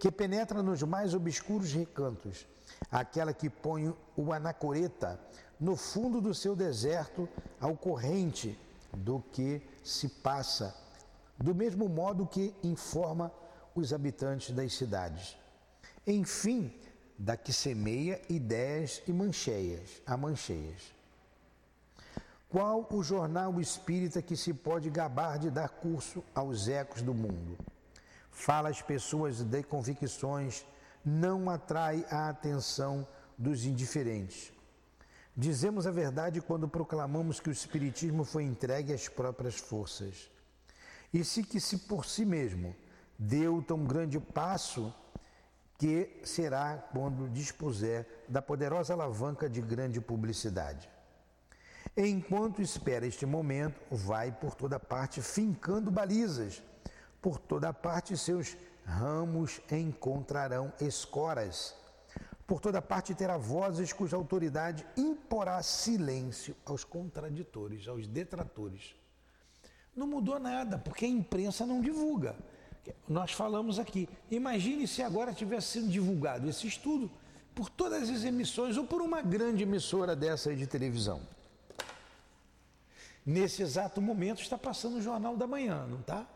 que 0.00 0.10
penetra 0.10 0.62
nos 0.62 0.82
mais 0.82 1.14
obscuros 1.14 1.72
recantos, 1.72 2.46
aquela 2.90 3.32
que 3.32 3.50
põe 3.50 3.94
o 4.16 4.32
anacoreta 4.32 5.20
no 5.58 5.76
fundo 5.76 6.20
do 6.20 6.34
seu 6.34 6.54
deserto 6.54 7.28
ao 7.60 7.76
corrente 7.76 8.58
do 8.92 9.22
que 9.32 9.62
se 9.82 10.08
passa, 10.08 10.74
do 11.38 11.54
mesmo 11.54 11.88
modo 11.88 12.26
que 12.26 12.54
informa 12.62 13.32
os 13.74 13.92
habitantes 13.92 14.54
das 14.54 14.72
cidades. 14.74 15.36
Enfim, 16.06 16.72
da 17.18 17.36
que 17.36 17.52
semeia 17.52 18.20
ideias 18.28 19.02
e 19.06 19.12
mancheias, 19.12 20.02
a 20.06 20.16
mancheias. 20.16 20.92
Qual 22.48 22.86
o 22.92 23.02
jornal 23.02 23.60
espírita 23.60 24.22
que 24.22 24.36
se 24.36 24.54
pode 24.54 24.88
gabar 24.88 25.38
de 25.38 25.50
dar 25.50 25.68
curso 25.68 26.22
aos 26.34 26.68
ecos 26.68 27.02
do 27.02 27.12
mundo? 27.12 27.58
Fala 28.30 28.68
às 28.68 28.80
pessoas 28.80 29.42
de 29.42 29.62
convicções, 29.62 30.64
não 31.04 31.50
atrai 31.50 32.06
a 32.10 32.28
atenção 32.28 33.06
dos 33.36 33.64
indiferentes. 33.64 34.53
Dizemos 35.36 35.84
a 35.84 35.90
verdade 35.90 36.40
quando 36.40 36.68
proclamamos 36.68 37.40
que 37.40 37.48
o 37.48 37.52
Espiritismo 37.52 38.24
foi 38.24 38.44
entregue 38.44 38.92
às 38.92 39.08
próprias 39.08 39.56
forças. 39.56 40.30
E 41.12 41.24
se 41.24 41.42
que 41.42 41.58
se 41.58 41.78
por 41.78 42.06
si 42.06 42.24
mesmo 42.24 42.74
deu 43.18 43.60
tão 43.60 43.84
grande 43.84 44.20
passo 44.20 44.94
que 45.76 46.20
será 46.22 46.78
quando 46.92 47.28
dispuser 47.28 48.24
da 48.28 48.40
poderosa 48.40 48.92
alavanca 48.92 49.48
de 49.48 49.60
grande 49.60 50.00
publicidade. 50.00 50.88
Enquanto 51.96 52.62
espera 52.62 53.06
este 53.06 53.26
momento, 53.26 53.80
vai 53.90 54.30
por 54.30 54.54
toda 54.54 54.78
parte 54.78 55.20
fincando 55.20 55.90
balizas, 55.90 56.62
por 57.20 57.38
toda 57.38 57.72
parte 57.72 58.16
seus 58.16 58.56
ramos 58.84 59.60
encontrarão 59.70 60.72
escoras 60.80 61.74
por 62.46 62.60
toda 62.60 62.82
parte 62.82 63.14
terá 63.14 63.36
vozes 63.36 63.92
cuja 63.92 64.16
autoridade 64.16 64.84
imporá 64.96 65.62
silêncio 65.62 66.54
aos 66.64 66.84
contraditores, 66.84 67.88
aos 67.88 68.06
detratores. 68.06 68.94
Não 69.96 70.06
mudou 70.06 70.38
nada, 70.38 70.76
porque 70.78 71.06
a 71.06 71.08
imprensa 71.08 71.64
não 71.64 71.80
divulga. 71.80 72.36
Nós 73.08 73.32
falamos 73.32 73.78
aqui. 73.78 74.08
Imagine 74.30 74.86
se 74.86 75.02
agora 75.02 75.32
tivesse 75.32 75.68
sido 75.68 75.88
divulgado 75.88 76.48
esse 76.48 76.66
estudo 76.66 77.10
por 77.54 77.70
todas 77.70 78.10
as 78.10 78.24
emissões 78.24 78.76
ou 78.76 78.84
por 78.84 79.00
uma 79.00 79.22
grande 79.22 79.62
emissora 79.62 80.14
dessa 80.14 80.54
de 80.54 80.66
televisão. 80.66 81.22
Nesse 83.24 83.62
exato 83.62 84.02
momento 84.02 84.42
está 84.42 84.58
passando 84.58 84.96
o 84.96 85.02
Jornal 85.02 85.34
da 85.34 85.46
Manhã, 85.46 85.86
não 85.86 86.00
está? 86.00 86.26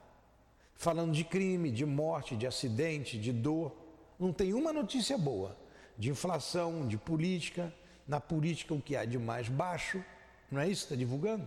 Falando 0.74 1.12
de 1.12 1.24
crime, 1.24 1.70
de 1.70 1.84
morte, 1.84 2.34
de 2.34 2.46
acidente, 2.46 3.18
de 3.18 3.30
dor. 3.30 3.76
Não 4.18 4.32
tem 4.32 4.54
uma 4.54 4.72
notícia 4.72 5.18
boa 5.18 5.54
de 5.99 6.11
inflação, 6.11 6.86
de 6.86 6.96
política. 6.96 7.74
Na 8.07 8.20
política, 8.20 8.72
o 8.72 8.80
que 8.80 8.96
há 8.96 9.05
de 9.05 9.18
mais 9.18 9.49
baixo, 9.49 10.03
não 10.51 10.61
é 10.61 10.68
isso 10.68 10.82
que 10.82 10.94
está 10.94 10.96
divulgando? 10.96 11.46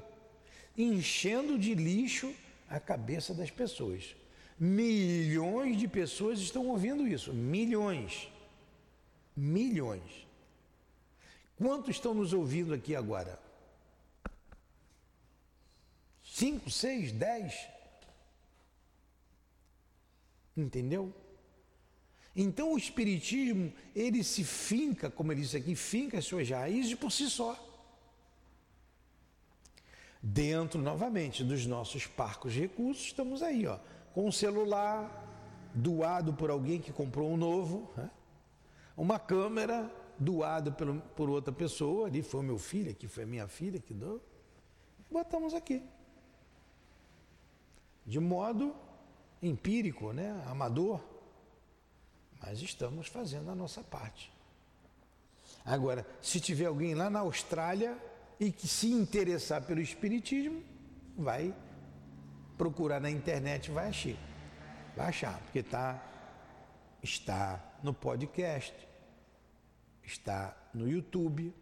Enchendo 0.77 1.57
de 1.57 1.73
lixo 1.73 2.31
a 2.69 2.79
cabeça 2.79 3.33
das 3.33 3.49
pessoas. 3.49 4.15
Milhões 4.59 5.77
de 5.77 5.87
pessoas 5.87 6.39
estão 6.39 6.67
ouvindo 6.67 7.07
isso. 7.07 7.33
Milhões. 7.33 8.31
Milhões. 9.35 10.27
Quantos 11.57 11.95
estão 11.95 12.13
nos 12.13 12.31
ouvindo 12.31 12.73
aqui 12.73 12.95
agora? 12.95 13.39
Cinco, 16.23 16.69
seis, 16.69 17.11
dez? 17.11 17.67
Entendeu? 20.55 21.13
Então 22.35 22.73
o 22.73 22.77
espiritismo, 22.77 23.73
ele 23.95 24.23
se 24.23 24.43
finca, 24.43 25.09
como 25.09 25.31
ele 25.31 25.41
disse 25.41 25.57
aqui, 25.57 25.75
finca 25.75 26.17
as 26.17 26.25
suas 26.25 26.49
raízes 26.49 26.93
por 26.95 27.11
si 27.11 27.29
só. 27.29 27.57
Dentro, 30.23 30.79
novamente, 30.79 31.43
dos 31.43 31.65
nossos 31.65 32.05
parcos 32.05 32.53
recursos, 32.53 33.05
estamos 33.05 33.41
aí, 33.41 33.65
ó, 33.65 33.79
com 34.13 34.27
um 34.27 34.31
celular 34.31 35.27
doado 35.73 36.33
por 36.33 36.49
alguém 36.49 36.79
que 36.79 36.93
comprou 36.93 37.31
um 37.31 37.37
novo, 37.37 37.91
né? 37.97 38.09
uma 38.95 39.17
câmera 39.17 39.91
doada 40.17 40.71
por, 40.71 40.95
por 41.15 41.29
outra 41.29 41.51
pessoa, 41.51 42.07
ali 42.07 42.21
foi 42.21 42.43
meu 42.43 42.59
filho, 42.59 42.91
aqui 42.91 43.07
foi 43.07 43.25
minha 43.25 43.47
filha 43.47 43.79
que 43.79 43.93
deu, 43.93 44.21
botamos 45.09 45.53
aqui. 45.53 45.81
De 48.05 48.19
modo 48.19 48.75
empírico, 49.41 50.13
né? 50.13 50.39
amador, 50.45 51.01
mas 52.41 52.61
estamos 52.61 53.07
fazendo 53.07 53.51
a 53.51 53.55
nossa 53.55 53.81
parte. 53.83 54.31
Agora, 55.63 56.05
se 56.21 56.39
tiver 56.39 56.65
alguém 56.65 56.95
lá 56.95 57.09
na 57.09 57.19
Austrália 57.19 57.95
e 58.39 58.51
que 58.51 58.67
se 58.67 58.91
interessar 58.91 59.61
pelo 59.63 59.79
Espiritismo, 59.79 60.63
vai 61.15 61.53
procurar 62.57 62.99
na 62.99 63.11
internet, 63.11 63.69
vai 63.69 63.89
achar. 63.89 64.17
Vai 64.95 65.07
achar, 65.07 65.39
porque 65.41 65.61
tá, 65.61 66.03
está 67.01 67.77
no 67.83 67.93
podcast, 67.93 68.73
está 70.03 70.57
no 70.73 70.89
YouTube. 70.89 71.53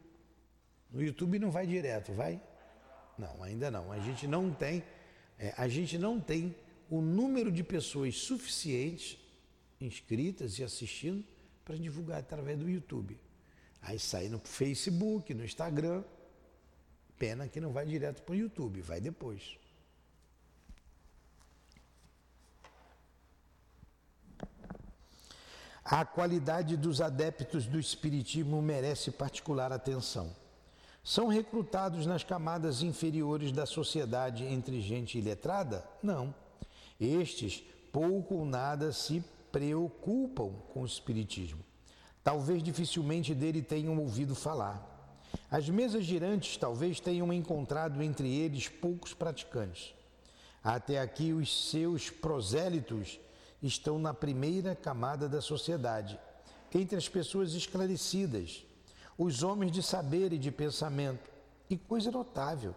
No 0.89 1.03
YouTube 1.03 1.37
não 1.39 1.51
vai 1.51 1.67
direto, 1.67 2.13
vai? 2.13 2.41
Não, 3.17 3.43
ainda 3.43 3.69
não. 3.69 3.91
A 3.91 3.99
gente 3.99 4.25
não 4.25 4.51
tem, 4.51 4.83
é, 5.37 5.53
a 5.57 5.67
gente 5.67 5.97
não 5.97 6.19
tem 6.19 6.55
o 6.89 7.01
número 7.01 7.51
de 7.51 7.63
pessoas 7.63 8.15
suficientes 8.15 9.19
inscritas 9.79 10.59
e 10.59 10.63
assistindo 10.63 11.23
para 11.63 11.77
divulgar 11.77 12.19
através 12.19 12.57
do 12.57 12.69
YouTube. 12.69 13.19
Aí 13.81 13.99
sai 13.99 14.27
no 14.27 14.39
Facebook, 14.39 15.33
no 15.33 15.43
Instagram. 15.43 16.03
Pena 17.17 17.47
que 17.47 17.59
não 17.59 17.71
vai 17.71 17.85
direto 17.85 18.21
para 18.23 18.33
o 18.33 18.35
YouTube, 18.35 18.81
vai 18.81 18.99
depois. 18.99 19.57
A 25.83 26.05
qualidade 26.05 26.77
dos 26.77 27.01
adeptos 27.01 27.65
do 27.65 27.79
Espiritismo 27.79 28.61
merece 28.61 29.09
particular 29.09 29.71
atenção. 29.71 30.35
São 31.03 31.27
recrutados 31.27 32.05
nas 32.05 32.23
camadas 32.23 32.83
inferiores 32.83 33.51
da 33.51 33.65
sociedade 33.65 34.43
entre 34.43 34.81
gente 34.81 35.17
iletrada? 35.17 35.83
Não. 36.03 36.35
Estes 36.99 37.63
pouco 37.91 38.35
ou 38.35 38.45
nada 38.45 38.91
se 38.91 39.23
preocupam 39.51 40.51
com 40.73 40.81
o 40.81 40.85
Espiritismo. 40.85 41.59
Talvez 42.23 42.61
dificilmente 42.61 43.33
dele 43.33 43.61
tenham 43.61 43.97
ouvido 43.97 44.35
falar. 44.35 44.97
As 45.49 45.69
mesas 45.69 46.03
girantes 46.03 46.57
talvez 46.57 46.99
tenham 46.99 47.31
encontrado 47.31 48.01
entre 48.01 48.27
eles 48.27 48.67
poucos 48.67 49.13
praticantes. 49.13 49.93
Até 50.63 50.99
aqui, 50.99 51.31
os 51.33 51.69
seus 51.69 52.09
prosélitos 52.09 53.19
estão 53.61 53.97
na 53.99 54.13
primeira 54.13 54.75
camada 54.75 55.27
da 55.27 55.41
sociedade, 55.41 56.19
entre 56.73 56.97
as 56.97 57.07
pessoas 57.07 57.53
esclarecidas, 57.53 58.65
os 59.17 59.43
homens 59.43 59.71
de 59.71 59.81
saber 59.81 60.33
e 60.33 60.37
de 60.37 60.51
pensamento. 60.51 61.29
E 61.69 61.77
coisa 61.77 62.11
notável, 62.11 62.73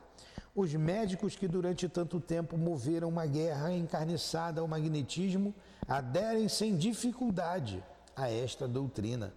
os 0.55 0.75
médicos 0.75 1.35
que 1.35 1.49
durante 1.49 1.89
tanto 1.89 2.21
tempo 2.21 2.59
moveram 2.59 3.09
uma 3.09 3.27
guerra 3.27 3.73
encarniçada 3.73 4.61
ao 4.61 4.69
magnetismo 4.69 5.55
aderem 5.89 6.49
sem 6.49 6.77
dificuldade 6.77 7.83
a 8.15 8.31
esta 8.31 8.69
doutrina. 8.69 9.33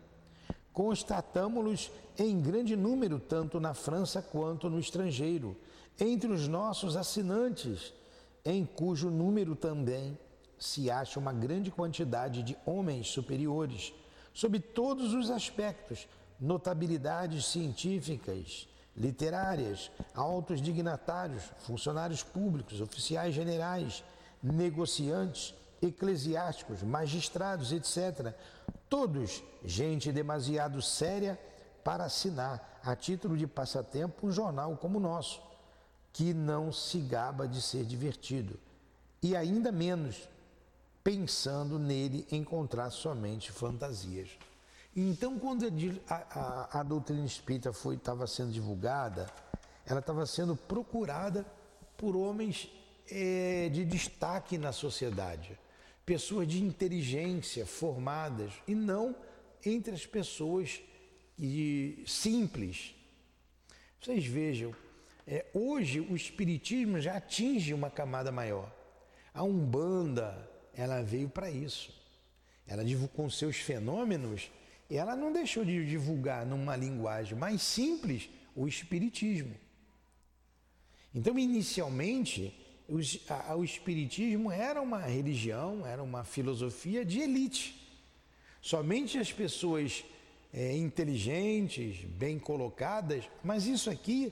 Constatamos-los 0.74 1.90
em 2.18 2.42
grande 2.42 2.76
número, 2.76 3.18
tanto 3.18 3.62
na 3.62 3.74
França 3.74 4.22
quanto 4.22 4.70
no 4.70 4.78
estrangeiro, 4.78 5.56
entre 5.98 6.30
os 6.30 6.50
nossos 6.50 6.98
assinantes, 6.98 7.94
em 8.44 8.66
cujo 8.66 9.10
número 9.10 9.56
também 9.56 10.18
se 10.60 10.92
acha 10.92 11.18
uma 11.18 11.32
grande 11.32 11.72
quantidade 11.72 12.44
de 12.44 12.58
homens 12.66 13.08
superiores, 13.08 13.94
sob 14.34 14.60
todos 14.60 15.14
os 15.14 15.30
aspectos, 15.30 16.08
notabilidades 16.40 17.46
científicas, 17.46 18.68
literárias, 18.96 19.92
altos 20.14 20.62
dignatários, 20.62 21.44
funcionários 21.60 22.24
públicos, 22.24 22.80
oficiais 22.82 23.34
generais, 23.34 24.04
negociantes, 24.42 25.54
eclesiásticos, 25.82 26.82
magistrados, 26.82 27.72
etc. 27.72 28.34
Todos 28.90 29.44
gente 29.64 30.12
demasiado 30.12 30.82
séria 30.82 31.40
para 31.84 32.06
assinar, 32.06 32.80
a 32.84 32.96
título 32.96 33.38
de 33.38 33.46
passatempo, 33.46 34.28
um 34.28 34.32
jornal 34.32 34.76
como 34.78 34.98
o 34.98 35.02
nosso, 35.02 35.42
que 36.14 36.34
não 36.34 36.72
se 36.72 37.00
gaba 37.00 37.48
de 37.48 37.62
ser 37.62 37.84
divertido, 37.84 38.60
e 39.22 39.36
ainda 39.36 39.72
menos 39.72 40.30
pensando 41.04 41.78
nele 41.78 42.28
encontrar 42.32 42.90
somente 42.90 43.52
fantasias. 43.52 44.30
Então, 44.96 45.38
quando 45.38 45.66
a, 46.08 46.16
a, 46.16 46.80
a 46.80 46.84
doutrina 46.84 47.26
espírita 47.26 47.70
estava 47.70 48.26
sendo 48.28 48.52
divulgada, 48.54 49.30
ela 49.86 50.00
estava 50.00 50.26
sendo 50.26 50.56
procurada 50.56 51.46
por 51.98 52.16
homens 52.16 52.70
é, 53.12 53.70
de 53.70 53.84
destaque 53.84 54.58
na 54.58 54.72
sociedade, 54.72 55.60
pessoas 56.06 56.48
de 56.48 56.64
inteligência 56.64 57.66
formadas, 57.66 58.54
e 58.66 58.74
não 58.74 59.14
entre 59.66 59.94
as 59.94 60.06
pessoas 60.06 60.80
de, 61.38 62.02
simples. 62.08 62.96
Vocês 64.00 64.26
vejam, 64.26 64.74
é, 65.28 65.46
hoje 65.54 66.00
o 66.00 66.16
Espiritismo 66.16 67.02
já 67.02 67.18
atinge 67.18 67.74
uma 67.74 67.90
camada 67.90 68.32
maior. 68.32 68.74
A 69.34 69.44
Umbanda, 69.44 70.50
ela 70.74 71.02
veio 71.02 71.28
para 71.28 71.52
isso. 71.52 71.94
Ela 72.66 72.84
com 73.10 73.30
seus 73.30 73.58
fenômenos 73.58 74.50
ela 74.90 75.16
não 75.16 75.32
deixou 75.32 75.66
de 75.66 75.86
divulgar 75.86 76.46
numa 76.46 76.76
linguagem 76.76 77.38
mais 77.38 77.62
simples 77.62 78.30
o 78.56 78.68
Espiritismo. 78.68 79.56
Então, 81.14 81.40
inicialmente, 81.40 82.54
o 82.88 83.64
Espiritismo 83.64 84.52
era 84.52 84.82
uma 84.82 85.00
religião, 85.00 85.86
era 85.86 86.04
uma 86.04 86.24
filosofia 86.24 87.04
de 87.04 87.20
elite. 87.20 87.82
Somente 88.62 89.18
as 89.18 89.32
pessoas 89.32 90.04
é, 90.54 90.76
inteligentes, 90.76 92.04
bem 92.06 92.38
colocadas, 92.38 93.26
mas 93.44 93.66
isso 93.66 93.90
aqui 93.90 94.32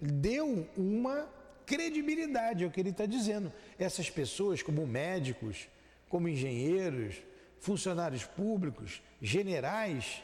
deu 0.00 0.68
uma 0.76 1.28
credibilidade 1.64 2.64
ao 2.64 2.70
que 2.70 2.80
ele 2.80 2.90
está 2.90 3.06
dizendo. 3.06 3.52
Essas 3.78 4.08
pessoas, 4.08 4.62
como 4.62 4.86
médicos, 4.86 5.68
como 6.08 6.28
engenheiros, 6.28 7.16
funcionários 7.60 8.24
públicos, 8.24 9.02
generais, 9.20 10.22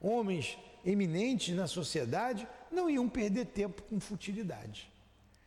homens 0.00 0.58
eminentes 0.84 1.54
na 1.54 1.66
sociedade, 1.66 2.46
não 2.70 2.90
iam 2.90 3.08
perder 3.08 3.46
tempo 3.46 3.82
com 3.82 3.98
futilidade. 3.98 4.90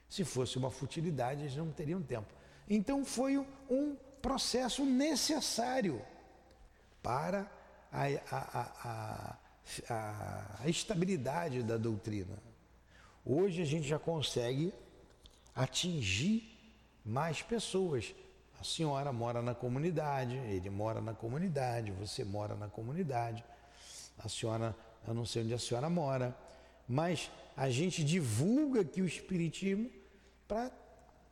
Se 0.10 0.24
fosse 0.24 0.58
uma 0.58 0.72
futilidade, 0.72 1.42
eles 1.42 1.56
não 1.56 1.72
teriam 1.72 2.02
tempo. 2.02 2.34
Então 2.70 3.06
foi 3.06 3.38
um 3.70 3.96
processo 4.22 4.86
necessário 4.86 6.02
para 7.04 7.50
a, 7.92 8.06
a, 8.32 9.38
a, 9.90 10.60
a, 10.64 10.70
estabilidade 10.70 11.64
da 11.64 11.78
doutrina. 11.78 12.38
Hoje 13.26 13.62
a 13.62 13.66
gente 13.66 13.88
já 13.88 14.00
consegue 14.00 14.74
atingir 15.56 16.58
mais 17.06 17.42
pessoas 17.42 18.14
a 18.60 18.64
senhora 18.64 19.14
mora 19.14 19.42
na 19.42 19.54
comunidade, 19.54 20.36
ele 20.36 20.70
mora 20.70 21.00
na 21.00 21.14
comunidade, 21.14 21.92
você 21.92 22.24
mora 22.24 22.56
na 22.56 22.68
comunidade. 22.68 23.44
A 24.18 24.28
senhora, 24.28 24.76
eu 25.08 25.14
não 25.14 25.26
sei 25.26 25.44
onde 25.44 25.54
a 25.54 25.60
senhora 25.60 25.90
mora, 25.90 26.36
mas 26.88 27.30
a 27.56 27.70
gente 27.70 28.04
divulga 28.04 28.82
aqui 28.82 29.02
o 29.02 29.06
Espiritismo 29.06 29.90
para 30.48 30.72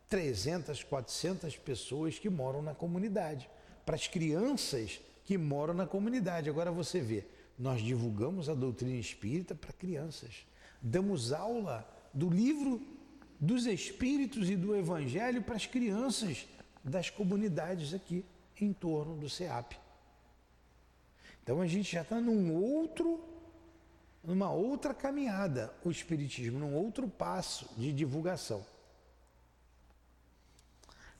300, 0.08 0.84
400 0.84 1.56
pessoas 1.56 2.18
que 2.18 2.30
moram 2.30 2.62
na 2.62 2.74
comunidade, 2.74 3.50
para 3.84 3.96
as 3.96 4.06
crianças 4.06 5.00
que 5.24 5.36
moram 5.36 5.74
na 5.74 5.86
comunidade. 5.86 6.48
Agora 6.48 6.70
você 6.70 7.00
vê, 7.00 7.24
nós 7.58 7.82
divulgamos 7.82 8.48
a 8.48 8.54
doutrina 8.54 8.96
espírita 8.96 9.54
para 9.54 9.72
crianças, 9.72 10.46
damos 10.80 11.32
aula 11.32 11.88
do 12.14 12.30
livro 12.30 12.80
dos 13.40 13.66
Espíritos 13.66 14.48
e 14.48 14.56
do 14.56 14.74
Evangelho 14.74 15.42
para 15.42 15.56
as 15.56 15.66
crianças 15.66 16.46
das 16.86 17.10
comunidades 17.10 17.92
aqui 17.92 18.24
em 18.60 18.72
torno 18.72 19.16
do 19.16 19.28
SEAP. 19.28 19.76
Então 21.42 21.60
a 21.60 21.66
gente 21.66 21.92
já 21.92 22.02
está 22.02 22.20
num 22.20 22.54
outro, 22.54 23.20
numa 24.22 24.50
outra 24.52 24.94
caminhada, 24.94 25.74
o 25.84 25.90
Espiritismo, 25.90 26.58
num 26.58 26.74
outro 26.74 27.08
passo 27.08 27.68
de 27.76 27.92
divulgação. 27.92 28.64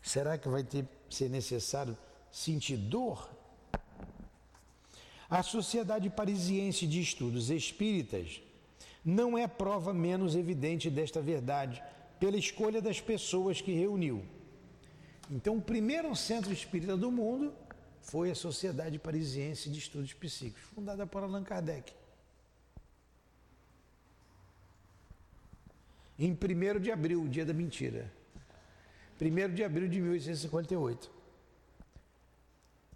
Será 0.01 0.39
que 0.39 0.49
vai 0.49 0.63
ter, 0.63 0.87
ser 1.11 1.29
necessário 1.29 1.99
sentir 2.31 2.77
dor? 2.77 3.29
A 5.29 5.43
Sociedade 5.43 6.09
Parisiense 6.09 6.87
de 6.87 7.01
Estudos 7.01 7.51
Espíritas 7.51 8.41
não 9.05 9.37
é 9.37 9.49
prova 9.49 9.93
menos 9.93 10.37
evidente 10.37 10.89
desta 10.89 11.21
verdade 11.21 11.83
pela 12.21 12.37
escolha 12.37 12.81
das 12.81 13.01
pessoas 13.01 13.61
que 13.61 13.73
reuniu 13.73 14.25
então, 15.31 15.57
o 15.57 15.63
primeiro 15.63 16.15
centro 16.15 16.53
espírita 16.53 16.97
do 16.97 17.11
mundo 17.11 17.53
foi 18.01 18.31
a 18.31 18.35
Sociedade 18.35 18.99
Parisiense 18.99 19.69
de 19.69 19.79
Estudos 19.79 20.13
Psíquicos, 20.13 20.63
fundada 20.75 21.07
por 21.07 21.23
Allan 21.23 21.43
Kardec. 21.43 21.93
Em 26.19 26.33
1 26.33 26.81
de 26.81 26.91
abril, 26.91 27.23
o 27.23 27.29
dia 27.29 27.45
da 27.45 27.53
mentira. 27.53 28.11
1 29.21 29.55
de 29.55 29.65
abril 29.65 29.89
de 29.89 30.01
1858. 30.01 31.11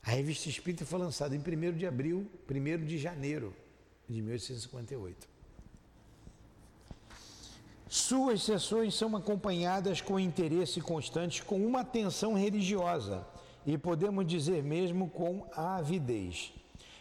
A 0.02 0.10
revista 0.12 0.48
Espírita 0.48 0.86
foi 0.86 0.98
lançada 0.98 1.34
em 1.34 1.38
1 1.38 1.76
de 1.76 1.86
abril, 1.86 2.30
1 2.48 2.84
de 2.86 2.96
janeiro 2.96 3.54
de 4.08 4.22
1858. 4.22 5.29
Suas 7.92 8.44
sessões 8.44 8.94
são 8.94 9.16
acompanhadas 9.16 10.00
com 10.00 10.20
interesse 10.20 10.80
constante, 10.80 11.42
com 11.42 11.56
uma 11.56 11.80
atenção 11.80 12.34
religiosa 12.34 13.26
e 13.66 13.76
podemos 13.76 14.24
dizer 14.24 14.62
mesmo 14.62 15.10
com 15.10 15.44
avidez. 15.56 16.52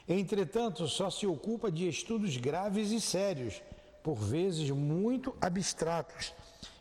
Entretanto, 0.08 0.88
só 0.88 1.12
se 1.12 1.28
ocupa 1.28 1.72
de 1.72 1.88
estudos 1.88 2.38
graves 2.38 2.90
e 2.90 3.00
sérios, 3.00 3.62
por 4.02 4.16
vezes 4.16 4.72
muito 4.72 5.36
abstratos, 5.40 6.34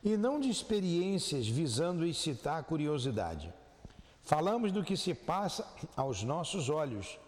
e 0.03 0.17
não 0.17 0.41
de 0.41 0.49
experiências 0.49 1.47
visando 1.47 2.07
excitar 2.07 2.61
a 2.61 2.63
curiosidade. 2.63 3.53
Falamos 4.23 4.73
do 4.73 4.83
que 4.83 4.97
se 4.97 5.13
passa 5.13 5.71
aos 5.95 6.23
nossos 6.23 6.71
olhos. 6.71 7.19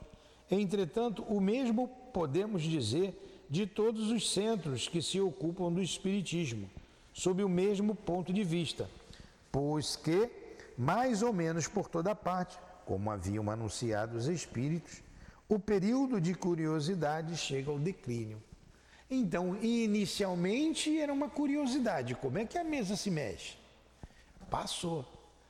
Entretanto, 0.50 1.22
o 1.24 1.42
mesmo 1.42 1.88
podemos 2.10 2.62
dizer 2.62 3.29
de 3.51 3.66
todos 3.66 4.12
os 4.12 4.32
centros 4.32 4.86
que 4.86 5.03
se 5.03 5.20
ocupam 5.20 5.72
do 5.72 5.82
Espiritismo, 5.82 6.70
sob 7.12 7.42
o 7.42 7.48
mesmo 7.48 7.96
ponto 7.96 8.32
de 8.32 8.44
vista, 8.44 8.88
pois 9.51 9.96
que, 9.96 10.30
mais 10.78 11.20
ou 11.20 11.32
menos 11.32 11.66
por 11.66 11.88
toda 11.88 12.14
parte, 12.14 12.57
como 12.86 13.11
haviam 13.11 13.51
anunciado 13.51 14.16
os 14.16 14.28
Espíritos, 14.28 15.03
o 15.48 15.59
período 15.59 16.20
de 16.20 16.32
curiosidade 16.32 17.36
chega 17.36 17.72
ao 17.72 17.78
declínio. 17.78 18.40
Então, 19.11 19.57
inicialmente 19.61 21.01
era 21.01 21.12
uma 21.12 21.28
curiosidade: 21.28 22.14
como 22.14 22.38
é 22.38 22.46
que 22.46 22.57
a 22.57 22.62
mesa 22.62 22.94
se 22.94 23.11
mexe? 23.11 23.57
Passou 24.48 25.05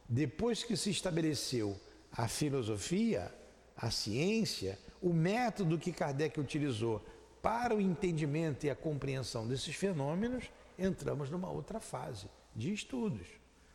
depois 0.09 0.65
que 0.65 0.75
se 0.75 0.91
estabeleceu 0.91 1.79
a 2.11 2.27
filosofia, 2.27 3.31
a 3.77 3.91
ciência, 3.91 4.79
o 5.03 5.13
método 5.13 5.79
que 5.79 5.93
Kardec 5.93 6.41
utilizou 6.41 7.05
para 7.43 7.75
o 7.75 7.81
entendimento 7.81 8.67
e 8.67 8.71
a 8.71 8.75
compreensão 8.75 9.47
desses 9.47 9.75
fenômenos, 9.75 10.51
entramos 10.79 11.31
numa 11.31 11.51
outra 11.51 11.81
fase 11.81 12.27
de 12.55 12.73
estudos. 12.73 13.27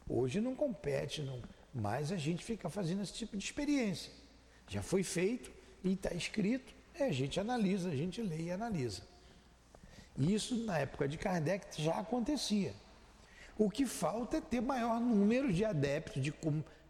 Hoje 0.08 0.40
não 0.40 0.56
compete, 0.56 1.22
não, 1.22 1.42
mas 1.74 2.12
a 2.12 2.18
gente 2.18 2.44
fica 2.44 2.70
fazendo 2.70 3.02
esse 3.02 3.14
tipo 3.14 3.36
de 3.36 3.44
experiência. 3.44 4.12
Já 4.68 4.82
foi 4.82 5.04
feito 5.04 5.52
e 5.84 5.94
está 5.94 6.14
escrito, 6.14 6.74
é, 6.94 7.06
a 7.06 7.12
gente 7.12 7.40
analisa, 7.40 7.90
a 7.90 7.96
gente 7.96 8.22
lê 8.22 8.44
e 8.44 8.52
analisa. 8.52 9.02
Isso 10.18 10.56
na 10.64 10.78
época 10.80 11.08
de 11.08 11.18
Kardec 11.18 11.82
já 11.82 11.96
acontecia. 11.96 12.74
O 13.58 13.70
que 13.70 13.86
falta 13.86 14.38
é 14.38 14.42
ter 14.42 14.62
maior 14.62 15.00
número 15.00 15.52
de 15.52 15.64
adeptos, 15.64 16.22
de, 16.22 16.34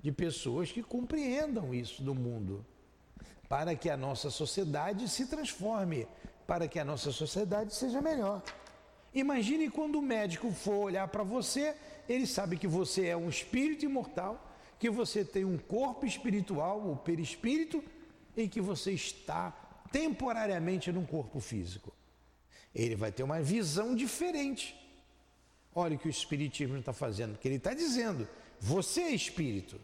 de 0.02 0.12
pessoas 0.12 0.72
que 0.72 0.84
compreendam 0.84 1.74
isso 1.74 2.04
do 2.04 2.14
mundo, 2.14 2.66
para 3.48 3.76
que 3.76 3.90
a 3.90 3.98
nossa 3.98 4.30
sociedade 4.30 5.08
se 5.08 5.28
transforme, 5.28 6.08
para 6.46 6.68
que 6.68 6.80
a 6.80 6.86
nossa 6.86 7.12
sociedade 7.12 7.74
seja 7.74 8.02
melhor. 8.02 8.44
Imagine 9.14 9.70
quando 9.70 10.00
o 10.00 10.02
médico 10.02 10.52
for 10.52 10.86
olhar 10.86 11.08
para 11.08 11.24
você, 11.24 11.76
ele 12.08 12.28
sabe 12.28 12.58
que 12.58 12.68
você 12.68 13.08
é 13.08 13.18
um 13.18 13.30
espírito 13.30 13.86
imortal, 13.86 14.54
que 14.78 14.90
você 14.90 15.24
tem 15.24 15.46
um 15.46 15.58
corpo 15.58 16.06
espiritual, 16.06 16.92
o 16.92 16.98
perispírito, 16.98 17.84
e 18.36 18.48
que 18.48 18.60
você 18.60 18.92
está 18.92 19.52
temporariamente 19.92 20.92
num 20.92 21.06
corpo 21.06 21.40
físico. 21.40 21.94
Ele 22.74 22.96
vai 22.96 23.12
ter 23.12 23.24
uma 23.24 23.42
visão 23.42 23.96
diferente 23.96 24.76
Olha 25.76 25.98
o 25.98 26.00
que 26.00 26.08
o 26.08 26.10
Espiritismo 26.10 26.78
está 26.78 26.94
fazendo, 26.94 27.38
que 27.38 27.46
ele 27.46 27.58
está 27.58 27.74
dizendo: 27.74 28.26
você 28.60 29.02
é 29.02 29.12
espírito, 29.12 29.80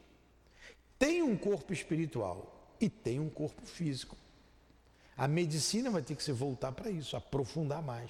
tem 0.97 1.21
um 1.21 1.35
corpo 1.35 1.73
espiritual 1.73 2.75
e 2.79 2.89
tem 2.89 3.19
um 3.19 3.29
corpo 3.29 3.65
físico. 3.65 4.15
A 5.21 5.27
medicina 5.27 5.91
vai 5.91 6.01
ter 6.01 6.15
que 6.15 6.23
se 6.23 6.31
voltar 6.31 6.71
para 6.71 6.89
isso, 6.89 7.15
aprofundar 7.15 7.79
mais, 7.79 8.09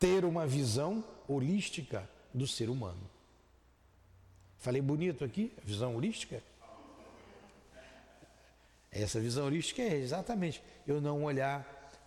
ter 0.00 0.24
uma 0.24 0.44
visão 0.44 1.04
holística 1.28 2.10
do 2.34 2.48
ser 2.48 2.68
humano. 2.68 3.08
Falei 4.58 4.82
bonito 4.82 5.24
aqui, 5.24 5.52
visão 5.62 5.94
holística? 5.94 6.42
Essa 8.90 9.20
visão 9.20 9.46
holística 9.46 9.82
é 9.82 9.98
exatamente 9.98 10.60
eu 10.84 11.00
não 11.00 11.22
olhar 11.22 11.62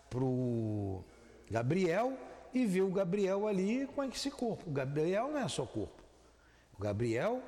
para 0.10 0.26
o 0.26 1.02
Gabriel 1.50 2.18
e 2.54 2.66
vê 2.66 2.82
o 2.82 2.92
Gabriel 2.92 3.48
ali 3.48 3.88
com 3.88 4.04
esse 4.04 4.30
corpo. 4.30 4.70
O 4.70 4.74
Gabriel 4.74 5.32
não 5.32 5.40
é 5.40 5.48
só 5.48 5.66
corpo. 5.66 6.04
O 6.78 6.82
Gabriel 6.82 7.42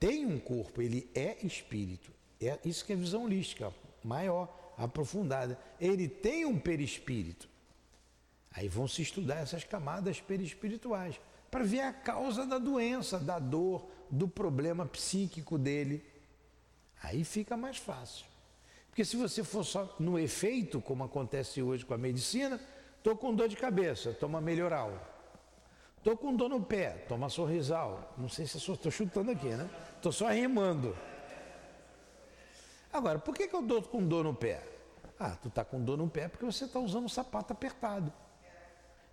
tem 0.00 0.26
um 0.26 0.40
corpo, 0.40 0.82
ele 0.82 1.08
é 1.14 1.36
espírito. 1.46 2.10
É 2.40 2.58
isso 2.64 2.84
que 2.84 2.92
é 2.92 2.96
visão 2.96 3.22
holística, 3.22 3.72
maior, 4.02 4.65
aprofundada. 4.76 5.58
Ele 5.80 6.08
tem 6.08 6.44
um 6.44 6.58
perispírito. 6.58 7.48
Aí 8.52 8.68
vão 8.68 8.88
se 8.88 9.02
estudar 9.02 9.36
essas 9.36 9.64
camadas 9.64 10.20
perispirituais 10.20 11.20
para 11.50 11.64
ver 11.64 11.80
a 11.80 11.92
causa 11.92 12.46
da 12.46 12.58
doença, 12.58 13.18
da 13.18 13.38
dor, 13.38 13.86
do 14.10 14.26
problema 14.26 14.86
psíquico 14.86 15.58
dele. 15.58 16.04
Aí 17.02 17.24
fica 17.24 17.56
mais 17.56 17.76
fácil. 17.76 18.26
Porque 18.88 19.04
se 19.04 19.16
você 19.16 19.44
for 19.44 19.64
só 19.64 19.94
no 20.00 20.18
efeito, 20.18 20.80
como 20.80 21.04
acontece 21.04 21.60
hoje 21.60 21.84
com 21.84 21.92
a 21.92 21.98
medicina, 21.98 22.58
Estou 23.06 23.16
com 23.16 23.32
dor 23.32 23.46
de 23.46 23.54
cabeça, 23.54 24.12
toma 24.12 24.40
melhoral. 24.40 24.92
Estou 25.96 26.16
com 26.16 26.34
dor 26.34 26.48
no 26.48 26.60
pé, 26.60 27.04
toma 27.08 27.28
sorrisal. 27.28 28.12
Não 28.18 28.28
sei 28.28 28.48
se 28.48 28.56
estou 28.56 28.90
chutando 28.90 29.30
aqui, 29.30 29.46
né? 29.46 29.70
Estou 29.94 30.10
só 30.10 30.26
rimando. 30.26 30.96
Agora, 32.96 33.18
por 33.18 33.34
que, 33.34 33.46
que 33.46 33.54
eu 33.54 33.60
estou 33.60 33.82
com 33.82 34.02
dor 34.02 34.24
no 34.24 34.32
pé? 34.34 34.62
Ah, 35.20 35.36
tu 35.42 35.48
está 35.48 35.62
com 35.62 35.78
dor 35.78 35.98
no 35.98 36.08
pé 36.08 36.28
porque 36.28 36.46
você 36.46 36.64
está 36.64 36.80
usando 36.80 37.04
um 37.04 37.08
sapato 37.10 37.52
apertado. 37.52 38.10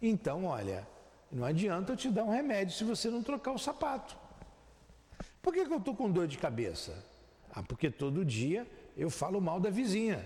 Então, 0.01 0.45
olha, 0.45 0.88
não 1.29 1.43
adianta 1.43 1.91
eu 1.91 1.97
te 1.97 2.09
dar 2.09 2.23
um 2.23 2.29
remédio 2.29 2.73
se 2.73 2.86
você 2.86 3.09
não 3.09 3.21
trocar 3.21 3.51
o 3.51 3.59
sapato. 3.59 4.17
Por 5.41 5.53
que, 5.53 5.65
que 5.65 5.73
eu 5.73 5.79
estou 5.79 5.93
com 5.93 6.09
dor 6.09 6.27
de 6.27 6.38
cabeça? 6.38 7.03
Ah, 7.51 7.61
porque 7.61 7.91
todo 7.91 8.23
dia 8.23 8.65
eu 8.95 9.09
falo 9.09 9.41
mal 9.41 9.59
da 9.59 9.69
vizinha. 9.69 10.25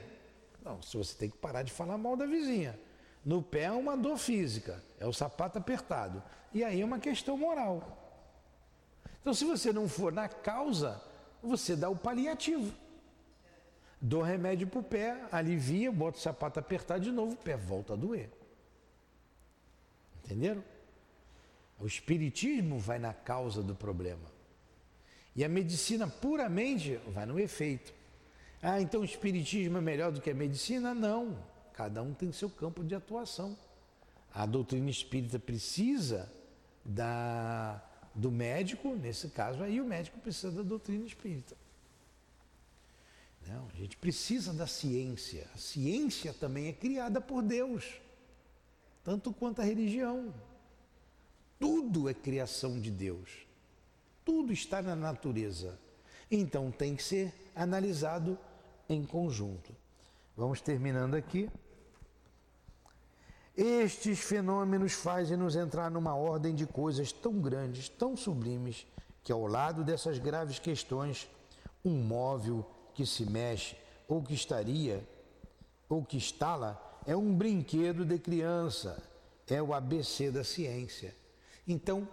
Não, 0.63 0.79
se 0.79 0.95
você 0.95 1.17
tem 1.17 1.27
que 1.27 1.37
parar 1.37 1.63
de 1.63 1.71
falar 1.71 1.97
mal 1.97 2.15
da 2.15 2.27
vizinha. 2.27 2.79
No 3.25 3.41
pé 3.41 3.63
é 3.63 3.71
uma 3.71 3.97
dor 3.97 4.17
física, 4.17 4.83
é 4.99 5.07
o 5.07 5.11
sapato 5.11 5.57
apertado. 5.57 6.21
E 6.53 6.63
aí 6.63 6.79
é 6.79 6.85
uma 6.85 6.99
questão 6.99 7.35
moral. 7.35 7.81
Então, 9.19 9.33
se 9.33 9.45
você 9.45 9.73
não 9.73 9.89
for 9.89 10.13
na 10.13 10.29
causa, 10.29 11.01
você 11.41 11.75
dá 11.75 11.89
o 11.89 11.95
paliativo. 11.95 12.71
Dou 14.07 14.21
remédio 14.21 14.67
para 14.67 14.79
o 14.79 14.83
pé, 14.83 15.21
alivia, 15.29 15.91
bota 15.91 16.17
o 16.17 16.21
sapato 16.21 16.57
apertado 16.61 17.03
de 17.03 17.11
novo, 17.11 17.33
o 17.33 17.37
pé 17.37 17.57
volta 17.57 17.91
a 17.91 17.95
doer. 17.97 18.29
Entenderam? 20.23 20.63
O 21.77 21.85
espiritismo 21.85 22.79
vai 22.79 22.99
na 22.99 23.13
causa 23.13 23.61
do 23.61 23.75
problema. 23.75 24.31
E 25.35 25.43
a 25.43 25.49
medicina 25.49 26.07
puramente 26.07 26.95
vai 27.07 27.25
no 27.25 27.37
efeito. 27.37 27.93
Ah, 28.61 28.79
então 28.79 29.01
o 29.01 29.05
espiritismo 29.05 29.77
é 29.77 29.81
melhor 29.81 30.13
do 30.13 30.21
que 30.21 30.29
a 30.29 30.33
medicina? 30.33 30.95
Não. 30.95 31.37
Cada 31.73 32.01
um 32.01 32.13
tem 32.13 32.31
seu 32.31 32.49
campo 32.49 32.85
de 32.85 32.95
atuação. 32.95 33.57
A 34.33 34.45
doutrina 34.45 34.89
espírita 34.89 35.37
precisa 35.37 36.31
da, 36.85 37.83
do 38.15 38.31
médico, 38.31 38.95
nesse 38.95 39.27
caso 39.27 39.61
aí 39.61 39.81
o 39.81 39.85
médico 39.85 40.17
precisa 40.17 40.49
da 40.49 40.63
doutrina 40.63 41.05
espírita. 41.05 41.57
Não, 43.47 43.67
a 43.73 43.77
gente 43.77 43.95
precisa 43.97 44.51
da 44.51 44.67
ciência. 44.67 45.47
A 45.55 45.57
ciência 45.57 46.33
também 46.33 46.67
é 46.67 46.73
criada 46.73 47.21
por 47.21 47.41
Deus, 47.41 48.01
tanto 49.03 49.31
quanto 49.31 49.61
a 49.61 49.63
religião. 49.63 50.33
Tudo 51.59 52.09
é 52.09 52.13
criação 52.13 52.79
de 52.79 52.91
Deus. 52.91 53.47
Tudo 54.25 54.51
está 54.51 54.81
na 54.81 54.95
natureza. 54.95 55.79
Então 56.29 56.69
tem 56.69 56.95
que 56.95 57.03
ser 57.03 57.33
analisado 57.55 58.37
em 58.89 59.05
conjunto. 59.05 59.73
Vamos 60.35 60.59
terminando 60.59 61.15
aqui. 61.15 61.49
Estes 63.55 64.19
fenômenos 64.19 64.93
fazem-nos 64.93 65.55
entrar 65.55 65.89
numa 65.89 66.13
ordem 66.13 66.53
de 66.53 66.67
coisas 66.67 67.11
tão 67.11 67.39
grandes, 67.39 67.89
tão 67.89 68.15
sublimes, 68.15 68.85
que 69.23 69.31
ao 69.31 69.47
lado 69.47 69.83
dessas 69.83 70.19
graves 70.19 70.59
questões, 70.59 71.27
um 71.83 71.95
móvel 72.03 72.63
que 72.97 73.05
se 73.05 73.29
mexe 73.29 73.75
ou 74.07 74.23
que 74.23 74.33
estaria 74.33 75.07
ou 75.87 76.03
que 76.03 76.17
estala 76.17 76.81
é 77.05 77.15
um 77.15 77.31
brinquedo 77.31 78.03
de 78.03 78.17
criança, 78.17 79.01
é 79.47 79.61
o 79.61 79.71
ABC 79.71 80.31
da 80.31 80.43
ciência. 80.43 81.15
Então, 81.67 82.07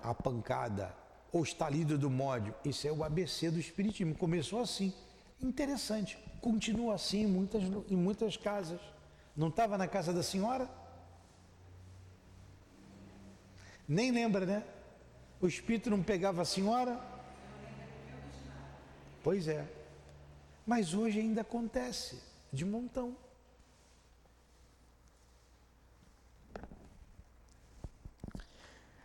a 0.00 0.14
pancada, 0.14 0.94
ou 1.32 1.42
estalido 1.42 1.98
do 1.98 2.08
módio, 2.08 2.54
isso 2.64 2.86
é 2.86 2.92
o 2.92 3.02
ABC 3.02 3.50
do 3.50 3.58
Espiritismo. 3.58 4.14
Começou 4.14 4.62
assim. 4.62 4.94
Interessante. 5.42 6.16
Continua 6.40 6.94
assim 6.94 7.22
em 7.24 7.26
muitas, 7.26 7.62
em 7.90 7.96
muitas 7.96 8.36
casas. 8.36 8.80
Não 9.36 9.48
estava 9.48 9.76
na 9.76 9.88
casa 9.88 10.12
da 10.12 10.22
senhora? 10.22 10.70
Nem 13.88 14.12
lembra, 14.12 14.46
né? 14.46 14.64
O 15.40 15.48
espírito 15.48 15.90
não 15.90 16.02
pegava 16.02 16.42
a 16.42 16.44
senhora? 16.44 16.98
Pois 19.22 19.48
é. 19.48 19.79
Mas 20.66 20.94
hoje 20.94 21.18
ainda 21.18 21.40
acontece, 21.40 22.20
de 22.52 22.64
montão. 22.64 23.16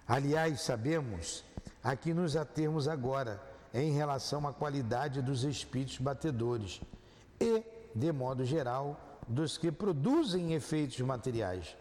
Aliás, 0.08 0.62
sabemos 0.62 1.44
a 1.84 1.96
que 1.96 2.14
nos 2.14 2.36
atermos 2.36 2.88
agora 2.88 3.42
em 3.74 3.92
relação 3.92 4.48
à 4.48 4.54
qualidade 4.54 5.22
dos 5.22 5.44
espíritos 5.44 5.98
batedores 5.98 6.80
e, 7.40 7.64
de 7.94 8.12
modo 8.12 8.46
geral, 8.46 9.20
dos 9.28 9.58
que 9.58 9.72
produzem 9.72 10.54
efeitos 10.54 11.00
materiais. 11.02 11.76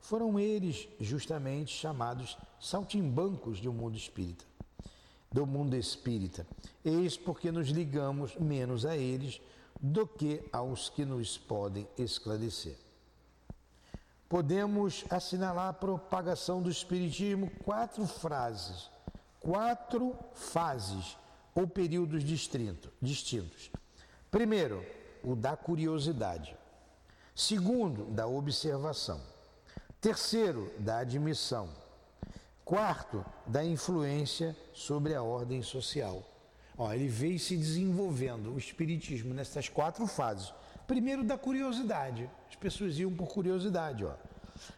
Foram 0.00 0.38
eles 0.38 0.88
justamente 1.00 1.74
chamados 1.74 2.38
saltimbancos 2.58 3.58
de 3.58 3.68
um 3.68 3.72
mundo 3.72 3.96
espírita 3.96 4.44
do 5.32 5.46
mundo 5.46 5.74
espírita. 5.74 6.46
Eis 6.84 7.16
porque 7.16 7.50
nos 7.50 7.68
ligamos 7.68 8.36
menos 8.36 8.84
a 8.84 8.96
eles 8.96 9.40
do 9.80 10.06
que 10.06 10.42
aos 10.52 10.88
que 10.88 11.04
nos 11.04 11.36
podem 11.36 11.86
esclarecer. 11.98 12.76
Podemos 14.28 15.04
assinalar 15.08 15.68
a 15.68 15.72
propagação 15.72 16.60
do 16.60 16.70
espiritismo 16.70 17.50
quatro 17.64 18.06
frases, 18.06 18.90
quatro 19.40 20.16
fases 20.34 21.16
ou 21.54 21.66
períodos 21.66 22.24
distintos. 22.24 23.70
Primeiro, 24.30 24.84
o 25.22 25.36
da 25.36 25.56
curiosidade. 25.56 26.56
Segundo, 27.34 28.06
da 28.06 28.26
observação. 28.26 29.20
Terceiro, 30.00 30.72
da 30.78 30.98
admissão. 30.98 31.68
Quarto, 32.66 33.24
da 33.46 33.64
influência 33.64 34.56
sobre 34.72 35.14
a 35.14 35.22
ordem 35.22 35.62
social. 35.62 36.20
Ó, 36.76 36.92
ele 36.92 37.06
veio 37.06 37.38
se 37.38 37.56
desenvolvendo 37.56 38.52
o 38.52 38.58
espiritismo 38.58 39.32
nessas 39.32 39.68
quatro 39.68 40.04
fases. 40.04 40.52
Primeiro, 40.84 41.22
da 41.22 41.38
curiosidade. 41.38 42.28
As 42.50 42.56
pessoas 42.56 42.98
iam 42.98 43.14
por 43.14 43.28
curiosidade. 43.28 44.04
Ó. 44.04 44.10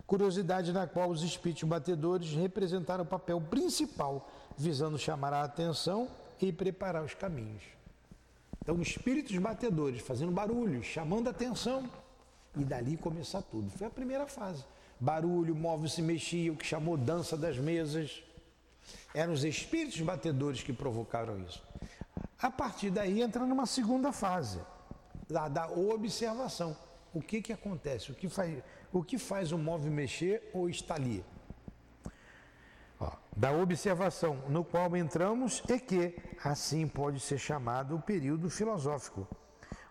Curiosidade 0.07 0.71
na 0.71 0.87
qual 0.87 1.09
os 1.09 1.23
espíritos 1.23 1.63
batedores 1.63 2.35
representaram 2.35 3.05
o 3.05 3.07
papel 3.07 3.41
principal, 3.41 4.29
visando 4.55 4.99
chamar 4.99 5.33
a 5.33 5.43
atenção 5.43 6.11
e 6.43 6.53
preparar 6.53 7.03
os 7.03 7.15
caminhos. 7.15 7.63
Então, 8.61 8.83
espíritos 8.83 9.39
batedores 9.39 10.03
fazendo 10.03 10.31
barulho, 10.31 10.83
chamando 10.83 11.29
a 11.29 11.31
atenção 11.31 11.91
e 12.55 12.65
dali 12.65 12.99
começar 12.99 13.41
tudo. 13.41 13.71
Foi 13.71 13.87
a 13.87 13.91
primeira 13.91 14.27
fase. 14.27 14.63
Barulho, 15.01 15.55
móvel 15.55 15.89
se 15.89 16.03
mexia, 16.03 16.53
o 16.53 16.57
que 16.57 16.67
chamou 16.67 16.97
dança 16.97 17.37
das 17.37 17.57
mesas. 17.57 18.23
Eram 19.15 19.33
os 19.33 19.45
espíritos 19.45 20.01
batedores 20.01 20.63
que 20.63 20.73
provocaram 20.73 21.41
isso. 21.43 21.63
A 22.41 22.51
partir 22.51 22.91
daí 22.91 23.21
entra 23.21 23.45
numa 23.45 23.67
segunda 23.67 24.13
fase, 24.13 24.61
da, 25.29 25.49
da 25.49 25.69
observação. 25.69 26.77
O 27.13 27.21
que, 27.21 27.41
que 27.41 27.53
acontece? 27.53 28.13
O 28.13 28.15
que, 28.15 28.29
faz, 28.29 28.63
o 28.93 29.03
que 29.03 29.19
faz 29.19 29.53
o 29.53 29.59
móvel 29.59 29.91
mexer 29.91 30.51
ou 30.53 30.69
está 30.69 30.95
ali? 30.95 31.25
Ó, 33.01 33.11
da 33.37 33.53
observação 33.53 34.43
no 34.49 34.65
qual 34.65 34.97
entramos 34.97 35.63
e 35.69 35.79
que, 35.79 36.17
assim 36.45 36.87
pode 36.87 37.21
ser 37.21 37.39
chamado 37.39 37.97
o 37.97 38.03
período 38.03 38.51
filosófico. 38.51 39.27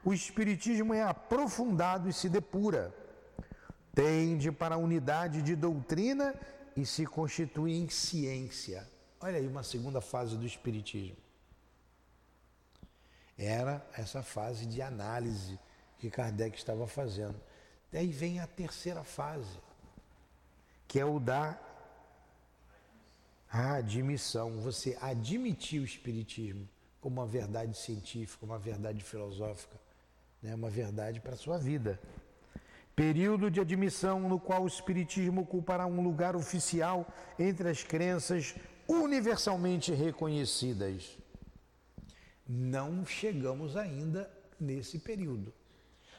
O 0.04 0.14
Espiritismo 0.14 0.94
é 0.94 1.04
aprofundado 1.04 2.08
e 2.08 2.14
se 2.14 2.30
depura, 2.30 2.94
tende 3.98 4.52
para 4.52 4.76
a 4.76 4.78
unidade 4.78 5.42
de 5.42 5.56
doutrina 5.56 6.36
e 6.76 6.86
se 6.86 7.04
constitui 7.04 7.74
em 7.74 7.90
ciência. 7.90 8.88
Olha 9.20 9.38
aí 9.38 9.48
uma 9.48 9.64
segunda 9.64 10.00
fase 10.00 10.38
do 10.38 10.46
Espiritismo. 10.46 11.18
Era 13.36 13.84
essa 13.94 14.22
fase 14.22 14.68
de 14.68 14.84
análise 14.84 15.60
que 15.98 16.12
Kardec 16.12 16.56
estava 16.56 16.86
fazendo. 16.86 17.42
Daí 17.92 18.12
vem 18.12 18.40
a 18.40 18.46
terceira 18.46 19.04
fase, 19.04 19.58
que 20.88 21.00
é 21.00 21.06
o 21.06 21.20
da 21.20 21.60
admissão. 23.50 24.62
Você 24.62 24.96
admitir 25.02 25.82
o 25.82 25.86
Espiritismo 25.86 26.70
como 27.02 27.20
uma 27.20 27.26
verdade 27.26 27.76
científica, 27.76 28.46
uma 28.46 28.60
verdade 28.60 29.04
filosófica, 29.04 29.76
né? 30.40 30.54
uma 30.54 30.70
verdade 30.70 31.20
para 31.20 31.34
a 31.34 31.38
sua 31.38 31.58
vida. 31.58 32.00
Período 32.98 33.50
de 33.50 33.62
admissão 33.62 34.28
no 34.28 34.38
qual 34.38 34.64
o 34.64 34.68
Espiritismo 34.68 35.42
ocupará 35.42 35.86
um 35.86 36.04
lugar 36.04 36.36
oficial 36.36 37.08
entre 37.40 37.70
as 37.70 37.82
crenças 37.82 38.56
universalmente 38.90 39.94
reconhecidas 39.94 41.18
não 42.48 43.06
chegamos 43.06 43.76
ainda 43.76 44.32
nesse 44.60 45.00
período. 45.00 45.54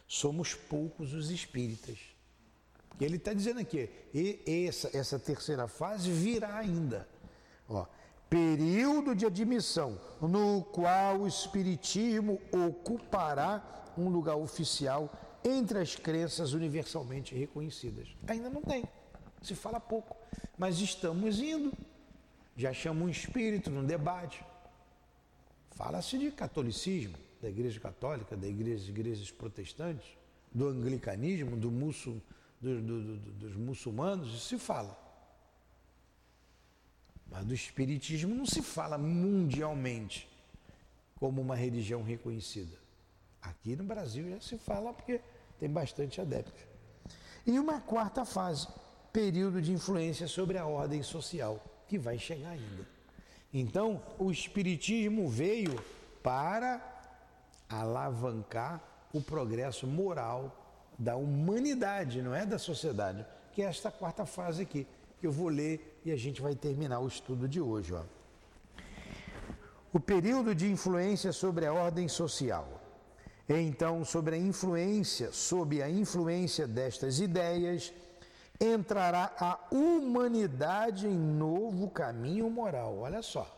Somos 0.07 0.55
poucos 0.55 1.15
os 1.15 1.31
espíritas. 1.31 1.99
E 3.01 3.05
ele 3.05 3.17
está 3.17 3.33
dizendo 3.33 3.61
aqui, 3.61 3.89
essa, 4.47 4.91
essa 4.97 5.19
terceira 5.19 5.67
fase 5.69 6.11
virá 6.11 6.57
ainda. 6.57 7.09
Ó, 7.69 7.87
período 8.29 9.15
de 9.15 9.25
admissão 9.25 9.99
no 10.21 10.63
qual 10.65 11.21
o 11.21 11.29
Espiritismo 11.29 12.41
ocupará 12.53 13.63
um 13.97 14.09
lugar 14.09 14.37
oficial 14.37 15.11
entre 15.49 15.79
as 15.79 15.97
crenças 15.97 16.53
universalmente 16.53 17.35
reconhecidas. 17.35 18.09
Ainda 18.27 18.51
não 18.51 18.63
tem, 18.63 18.85
se 19.43 19.55
fala 19.55 19.81
pouco, 19.81 20.17
mas 20.57 20.81
estamos 20.81 21.41
indo. 21.41 21.73
Já 22.57 22.73
chama 22.73 23.05
um 23.05 23.09
espírito 23.09 23.71
no 23.71 23.85
debate, 23.85 24.45
Fala-se 25.79 26.19
de 26.19 26.33
catolicismo, 26.33 27.17
da 27.41 27.49
Igreja 27.49 27.79
Católica, 27.79 28.37
da 28.37 28.49
igreja, 28.49 28.91
igrejas 28.91 29.31
protestantes, 29.31 30.09
do 30.53 30.67
anglicanismo, 30.67 31.57
do 31.57 31.71
muçul, 31.71 32.21
do, 32.61 32.83
do, 32.83 33.17
do, 33.17 33.17
dos 33.35 33.55
muçulmanos, 33.55 34.27
isso 34.35 34.49
se 34.49 34.59
fala. 34.59 34.99
Mas 37.31 37.45
do 37.45 37.55
espiritismo 37.55 38.35
não 38.35 38.45
se 38.45 38.61
fala 38.61 38.99
mundialmente 38.99 40.29
como 41.15 41.41
uma 41.41 41.55
religião 41.55 42.03
reconhecida. 42.03 42.77
Aqui 43.41 43.77
no 43.77 43.85
Brasil 43.85 44.29
já 44.31 44.41
se 44.41 44.59
fala 44.59 44.93
porque 44.93 45.21
tem 45.59 45.69
bastante 45.69 46.21
adeptos. 46.21 46.63
E 47.47 47.59
uma 47.59 47.81
quarta 47.81 48.25
fase, 48.25 48.69
período 49.13 49.61
de 49.61 49.73
influência 49.73 50.27
sobre 50.27 50.59
a 50.59 50.67
ordem 50.67 51.03
social, 51.03 51.63
que 51.87 51.99
vai 51.99 52.19
chegar 52.19 52.51
ainda. 52.51 52.87
Então, 53.53 54.03
o 54.19 54.31
Espiritismo 54.31 55.29
veio 55.29 55.75
para 56.23 56.81
alavancar 57.69 58.83
o 59.13 59.21
progresso 59.21 59.87
moral 59.87 60.55
da 60.99 61.17
humanidade, 61.17 62.21
não 62.21 62.35
é 62.35 62.45
da 62.45 62.59
sociedade, 62.59 63.25
que 63.53 63.63
é 63.63 63.67
esta 63.67 63.91
quarta 63.91 64.27
fase 64.27 64.63
aqui, 64.63 64.87
que 65.19 65.27
eu 65.27 65.33
vou 65.33 65.49
ler 65.49 66.01
e 66.05 66.13
a 66.13 66.17
gente 66.17 66.43
vai 66.43 66.55
terminar 66.55 67.01
o 67.01 67.09
estudo 67.09 67.49
de 67.49 67.61
hoje. 67.61 67.95
Ó. 67.95 68.03
O 69.93 69.99
período 69.99 70.55
de 70.55 70.71
influência 70.71 71.33
sobre 71.33 71.67
a 71.67 71.73
ordem 71.73 72.09
social. 72.09 72.81
Então, 73.49 74.05
sobre 74.05 74.35
a 74.35 74.39
influência, 74.39 75.33
sob 75.33 75.83
a 75.83 75.89
influência 75.89 76.67
destas 76.67 77.19
ideias, 77.19 77.93
entrará 78.61 79.33
a 79.39 79.59
humanidade 79.71 81.07
em 81.07 81.19
novo 81.19 81.89
caminho 81.89 82.51
moral. 82.51 82.99
Olha 82.99 83.23
só. 83.23 83.55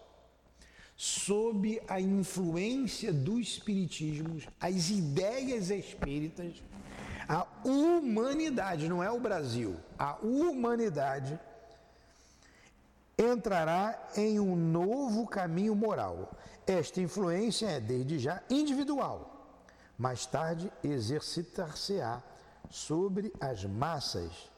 Sob 0.97 1.81
a 1.89 2.01
influência 2.01 3.13
do 3.13 3.41
espiritismo, 3.41 4.39
as 4.61 4.91
ideias 4.91 5.71
espíritas, 5.71 6.63
a 7.27 7.47
humanidade, 7.65 8.89
não 8.89 9.03
é 9.03 9.11
o 9.11 9.19
Brasil, 9.19 9.77
a 9.99 10.19
humanidade 10.23 11.41
entrará 13.17 14.09
em 14.17 14.41
um 14.41 14.57
novo 14.57 15.27
caminho 15.27 15.75
moral. 15.75 16.33
Esta 16.67 17.01
influência 17.01 17.67
é, 17.67 17.81
desde 17.81 18.19
já, 18.19 18.43
individual. 18.51 19.30
Mais 20.01 20.25
tarde, 20.25 20.73
exercitar-se-á 20.83 22.23
sobre 22.71 23.31
as 23.39 23.67
massas 23.67 24.51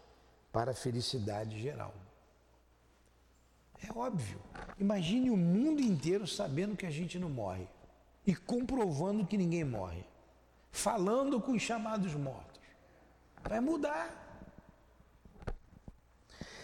para 0.53 0.71
a 0.71 0.75
felicidade 0.75 1.61
geral. 1.61 1.93
É 3.83 3.93
óbvio. 3.93 4.39
Imagine 4.79 5.31
o 5.31 5.37
mundo 5.37 5.83
inteiro 5.83 6.29
sabendo 6.29 6.77
que 6.77 6.87
a 6.87 6.91
gente 6.93 7.19
não 7.19 7.29
morre 7.29 7.67
e 8.25 8.37
comprovando 8.37 9.27
que 9.27 9.37
ninguém 9.37 9.65
morre, 9.65 10.05
falando 10.71 11.41
com 11.41 11.51
os 11.51 11.63
chamados 11.63 12.15
mortos. 12.15 12.61
Vai 13.43 13.59
mudar. 13.59 14.47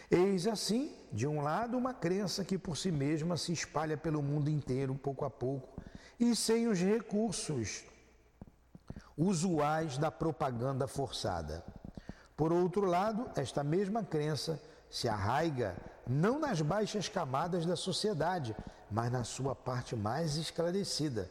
Eis 0.09 0.47
assim, 0.47 0.95
de 1.13 1.27
um 1.27 1.41
lado, 1.41 1.77
uma 1.77 1.95
crença 1.95 2.45
que 2.45 2.57
por 2.57 2.77
si 2.77 2.93
mesma 2.93 3.37
se 3.37 3.53
espalha 3.53 3.97
pelo 3.97 4.23
mundo 4.23 4.49
inteiro, 4.49 4.95
pouco 4.95 5.25
a 5.25 5.31
pouco, 5.31 5.83
e 6.21 6.37
sem 6.37 6.69
os 6.69 6.79
recursos 6.79 7.85
usuais 9.19 9.99
da 9.99 10.11
propaganda 10.11 10.87
forçada. 10.87 11.65
Por 12.37 12.53
outro 12.53 12.87
lado, 12.87 13.29
esta 13.35 13.65
mesma 13.65 14.05
crença 14.05 14.63
se 14.89 15.09
arraiga 15.09 15.77
não 16.07 16.39
nas 16.39 16.63
baixas 16.63 17.09
camadas 17.09 17.67
da 17.67 17.77
sociedade, 17.77 18.57
mas 18.91 19.13
na 19.13 19.25
sua 19.25 19.55
parte 19.55 19.95
mais 19.97 20.37
esclarecida. 20.37 21.29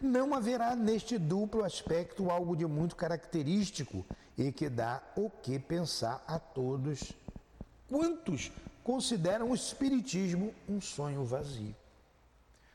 Não 0.00 0.34
haverá 0.34 0.74
neste 0.74 1.16
duplo 1.16 1.64
aspecto 1.64 2.30
algo 2.30 2.56
de 2.56 2.66
muito 2.66 2.96
característico 2.96 4.04
e 4.36 4.50
que 4.50 4.68
dá 4.68 5.00
o 5.16 5.30
que 5.30 5.58
pensar 5.58 6.22
a 6.26 6.38
todos. 6.38 7.12
Quantos 7.88 8.50
consideram 8.82 9.50
o 9.50 9.54
espiritismo 9.54 10.52
um 10.68 10.80
sonho 10.80 11.24
vazio. 11.24 11.74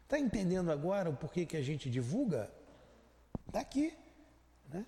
Está 0.04 0.18
entendendo 0.18 0.72
agora 0.72 1.10
o 1.10 1.16
porquê 1.16 1.46
que 1.46 1.58
a 1.58 1.62
gente 1.62 1.90
divulga? 1.90 2.50
Está 3.48 3.60
aqui. 3.60 3.94
Né? 4.74 4.86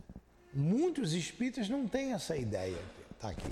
Muitos 0.54 1.14
espíritas 1.14 1.70
não 1.70 1.88
têm 1.88 2.14
essa 2.14 2.36
ideia. 2.36 2.80
Está 3.12 3.30
aqui. 3.30 3.52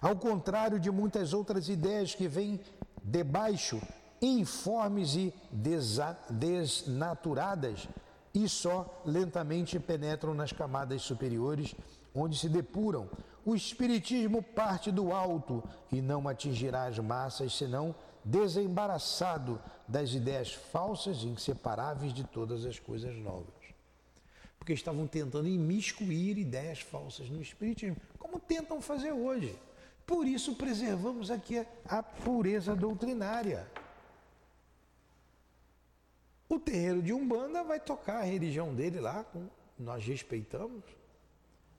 Ao 0.00 0.16
contrário 0.16 0.80
de 0.80 0.90
muitas 0.90 1.34
outras 1.34 1.68
ideias 1.68 2.14
que 2.14 2.26
vêm 2.26 2.58
debaixo, 3.02 3.80
informes 4.22 5.14
e 5.14 5.34
desnaturadas, 6.30 7.86
e 8.32 8.48
só 8.48 9.02
lentamente 9.04 9.78
penetram 9.78 10.32
nas 10.34 10.52
camadas 10.52 11.02
superiores, 11.02 11.74
onde 12.14 12.38
se 12.38 12.48
depuram. 12.48 13.10
O 13.44 13.54
Espiritismo 13.54 14.42
parte 14.42 14.90
do 14.90 15.12
alto 15.12 15.62
e 15.90 16.00
não 16.00 16.28
atingirá 16.28 16.84
as 16.84 16.98
massas, 16.98 17.56
senão 17.56 17.94
desembaraçado 18.24 19.60
das 19.88 20.12
ideias 20.12 20.52
falsas 20.52 21.22
e 21.22 21.26
inseparáveis 21.26 22.12
de 22.12 22.24
todas 22.24 22.64
as 22.64 22.78
coisas 22.78 23.16
novas. 23.16 23.59
Porque 24.60 24.74
estavam 24.74 25.06
tentando 25.06 25.48
imiscuir 25.48 26.38
ideias 26.38 26.80
falsas 26.80 27.28
no 27.30 27.42
Espiritismo, 27.42 27.96
como 28.18 28.38
tentam 28.38 28.80
fazer 28.80 29.10
hoje. 29.10 29.58
Por 30.06 30.26
isso 30.26 30.54
preservamos 30.54 31.30
aqui 31.30 31.66
a 31.86 32.02
pureza 32.02 32.76
doutrinária. 32.76 33.66
O 36.46 36.58
terreiro 36.58 37.00
de 37.02 37.12
Umbanda 37.12 37.64
vai 37.64 37.80
tocar 37.80 38.18
a 38.18 38.24
religião 38.24 38.74
dele 38.74 39.00
lá, 39.00 39.24
nós 39.78 40.04
respeitamos, 40.04 40.84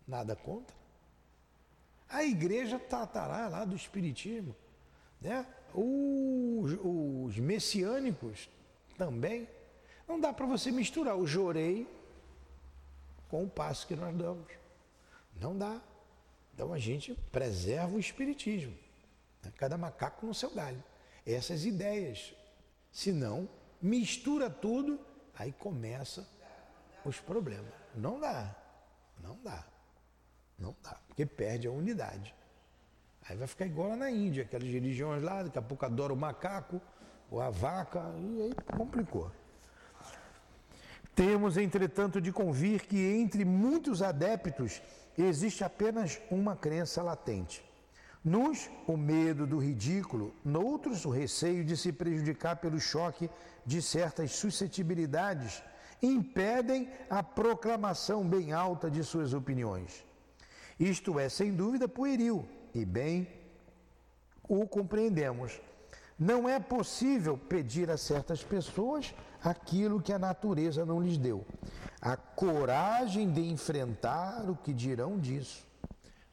nada 0.08 0.36
contra. 0.36 0.76
A 2.10 2.24
igreja 2.24 2.80
tratará 2.80 3.48
lá 3.48 3.64
do 3.64 3.76
Espiritismo, 3.76 4.56
né? 5.22 5.46
Os, 5.74 6.78
os 6.84 7.38
messiânicos 7.38 8.50
também. 8.98 9.48
Não 10.08 10.20
dá 10.20 10.34
para 10.34 10.46
você 10.46 10.72
misturar 10.72 11.16
o 11.16 11.28
jorei 11.28 11.88
com 13.32 13.46
o 13.46 13.50
passo 13.50 13.88
que 13.88 13.96
nós 13.96 14.14
damos. 14.14 14.46
Não 15.40 15.58
dá. 15.58 15.80
Então 16.54 16.74
a 16.74 16.78
gente 16.78 17.16
preserva 17.32 17.96
o 17.96 18.00
espiritismo. 18.00 18.78
Né? 19.42 19.54
Cada 19.56 19.78
macaco 19.78 20.26
no 20.26 20.34
seu 20.34 20.52
galho. 20.54 20.84
Essas 21.26 21.64
ideias. 21.64 22.36
Se 22.92 23.14
não, 23.14 23.48
mistura 23.82 24.50
tudo, 24.50 25.00
aí 25.34 25.54
começa 25.54 26.28
os 27.06 27.22
problemas. 27.22 27.72
Não 27.96 28.20
dá. 28.20 28.54
Não 29.24 29.40
dá. 29.42 29.66
Não 30.60 30.76
dá. 30.84 31.00
Porque 31.08 31.26
perde 31.26 31.68
a 31.68 31.72
unidade. 31.72 32.36
Aí 33.30 33.38
vai 33.38 33.48
ficar 33.48 33.66
igual 33.66 33.96
na 33.96 34.12
Índia, 34.12 34.44
aquelas 34.44 34.68
religiões 34.68 35.24
lá, 35.24 35.44
daqui 35.44 35.58
a 35.58 35.62
pouco 35.62 35.86
adora 35.86 36.12
o 36.12 36.18
macaco, 36.18 36.82
ou 37.30 37.40
a 37.40 37.50
vaca, 37.50 38.02
e 38.18 38.42
aí 38.42 38.54
complicou. 38.76 39.32
Temos, 41.22 41.56
entretanto, 41.56 42.20
de 42.20 42.32
convir 42.32 42.82
que 42.82 42.98
entre 42.98 43.46
muitos 43.46 44.02
adeptos 44.02 44.82
existe 45.16 45.64
apenas 45.64 46.20
uma 46.32 46.56
crença 46.56 47.04
latente. 47.04 47.64
Nos, 48.26 48.72
o 48.88 48.98
medo 48.98 49.46
do 49.46 49.60
ridículo, 49.60 50.34
noutros, 50.44 51.06
o 51.06 51.12
receio 51.12 51.64
de 51.64 51.78
se 51.78 51.92
prejudicar 51.94 52.56
pelo 52.56 52.80
choque 52.80 53.30
de 53.64 53.84
certas 53.84 54.32
suscetibilidades, 54.32 55.62
impedem 56.02 56.90
a 57.08 57.22
proclamação 57.22 58.28
bem 58.28 58.52
alta 58.52 58.90
de 58.90 59.04
suas 59.04 59.32
opiniões. 59.32 60.04
Isto 60.80 61.20
é, 61.20 61.30
sem 61.30 61.54
dúvida, 61.54 61.88
pueril, 61.88 62.50
e 62.74 62.84
bem 62.84 63.28
o 64.50 64.68
compreendemos. 64.68 65.62
Não 66.18 66.50
é 66.50 66.60
possível 66.60 67.38
pedir 67.38 67.92
a 67.92 67.98
certas 67.98 68.44
pessoas 68.44 69.14
aquilo 69.44 70.02
que 70.02 70.14
a 70.14 70.20
natureza 70.20 70.86
não 70.86 71.02
lhes 71.02 71.18
deu. 71.18 71.46
A 72.02 72.16
coragem 72.16 73.32
de 73.32 73.42
enfrentar 73.42 74.50
o 74.50 74.56
que 74.56 74.74
dirão 74.74 75.20
disso. 75.20 75.64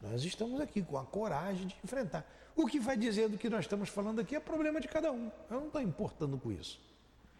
Nós 0.00 0.22
estamos 0.22 0.60
aqui 0.60 0.82
com 0.82 0.96
a 0.96 1.04
coragem 1.04 1.66
de 1.66 1.76
enfrentar. 1.82 2.24
O 2.54 2.66
que 2.66 2.80
vai 2.80 2.96
dizer 2.96 3.28
do 3.28 3.38
que 3.38 3.48
nós 3.48 3.60
estamos 3.60 3.88
falando 3.88 4.20
aqui 4.20 4.34
é 4.34 4.40
problema 4.40 4.80
de 4.80 4.88
cada 4.88 5.12
um. 5.12 5.30
Eu 5.50 5.60
não 5.60 5.66
estou 5.66 5.80
importando 5.80 6.38
com 6.38 6.50
isso. 6.50 6.80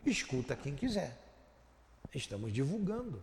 Escuta 0.04 0.56
quem 0.56 0.74
quiser. 0.74 1.16
Estamos 2.14 2.52
divulgando. 2.52 3.22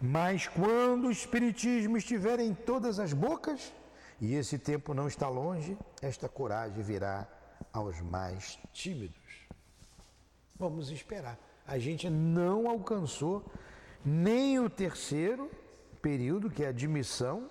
Mas 0.00 0.46
quando 0.46 1.06
o 1.06 1.10
Espiritismo 1.10 1.96
estiver 1.96 2.38
em 2.40 2.52
todas 2.54 2.98
as 2.98 3.12
bocas, 3.12 3.72
e 4.20 4.34
esse 4.34 4.58
tempo 4.58 4.92
não 4.92 5.08
está 5.08 5.28
longe, 5.28 5.76
esta 6.02 6.28
coragem 6.28 6.82
virá 6.82 7.26
aos 7.72 8.00
mais 8.00 8.58
tímidos. 8.72 9.14
Vamos 10.56 10.90
esperar. 10.90 11.38
A 11.66 11.78
gente 11.78 12.08
não 12.08 12.68
alcançou 12.68 13.44
nem 14.04 14.60
o 14.60 14.70
terceiro 14.70 15.50
período, 16.00 16.50
que 16.50 16.62
é 16.62 16.66
a 16.66 16.70
admissão, 16.70 17.48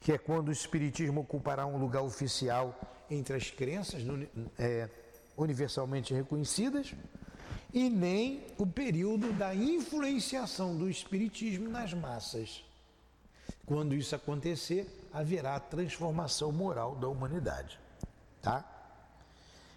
que 0.00 0.12
é 0.12 0.18
quando 0.18 0.48
o 0.48 0.52
Espiritismo 0.52 1.22
ocupará 1.22 1.64
um 1.64 1.78
lugar 1.78 2.02
oficial 2.02 2.78
entre 3.10 3.36
as 3.36 3.50
crenças 3.50 4.02
é, 4.58 4.88
universalmente 5.36 6.12
reconhecidas 6.12 6.94
e 7.72 7.88
nem 7.88 8.46
o 8.58 8.66
período 8.66 9.32
da 9.32 9.54
influenciação 9.54 10.76
do 10.76 10.88
espiritismo 10.88 11.68
nas 11.68 11.92
massas. 11.92 12.64
Quando 13.66 13.94
isso 13.94 14.14
acontecer, 14.14 14.86
haverá 15.12 15.58
transformação 15.58 16.52
moral 16.52 16.94
da 16.96 17.08
humanidade. 17.08 17.78
Tá? 18.40 18.73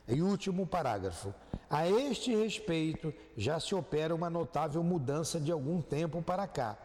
E 0.07 0.21
último 0.21 0.65
parágrafo. 0.65 1.33
A 1.69 1.89
este 1.89 2.33
respeito, 2.33 3.13
já 3.35 3.59
se 3.59 3.75
opera 3.75 4.15
uma 4.15 4.29
notável 4.29 4.81
mudança 4.83 5.39
de 5.39 5.51
algum 5.51 5.81
tempo 5.81 6.21
para 6.21 6.47
cá. 6.47 6.77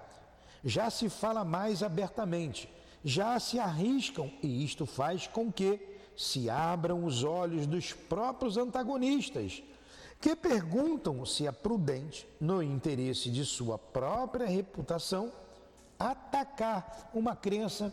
Já 0.64 0.90
se 0.90 1.08
fala 1.08 1.44
mais 1.44 1.82
abertamente, 1.82 2.68
já 3.04 3.38
se 3.38 3.58
arriscam, 3.58 4.30
e 4.42 4.64
isto 4.64 4.86
faz 4.86 5.26
com 5.26 5.52
que 5.52 5.80
se 6.16 6.50
abram 6.50 7.04
os 7.04 7.24
olhos 7.24 7.66
dos 7.66 7.92
próprios 7.92 8.56
antagonistas 8.56 9.62
que 10.22 10.36
perguntam 10.36 11.26
se 11.26 11.48
é 11.48 11.50
prudente, 11.50 12.28
no 12.40 12.62
interesse 12.62 13.28
de 13.28 13.44
sua 13.44 13.76
própria 13.76 14.46
reputação, 14.46 15.32
atacar 15.98 17.10
uma 17.12 17.34
crença 17.34 17.92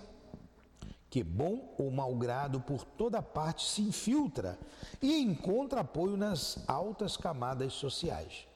que, 1.10 1.24
bom 1.24 1.74
ou 1.78 1.90
mau 1.90 2.16
grado, 2.16 2.60
por 2.62 2.84
toda 2.84 3.22
parte 3.22 3.66
se 3.66 3.82
infiltra 3.82 4.60
e 5.02 5.20
encontra 5.20 5.82
apoio 5.82 6.16
nas 6.16 6.64
altas 6.68 7.18
camadas 7.18 7.74
sociais. 7.74 8.48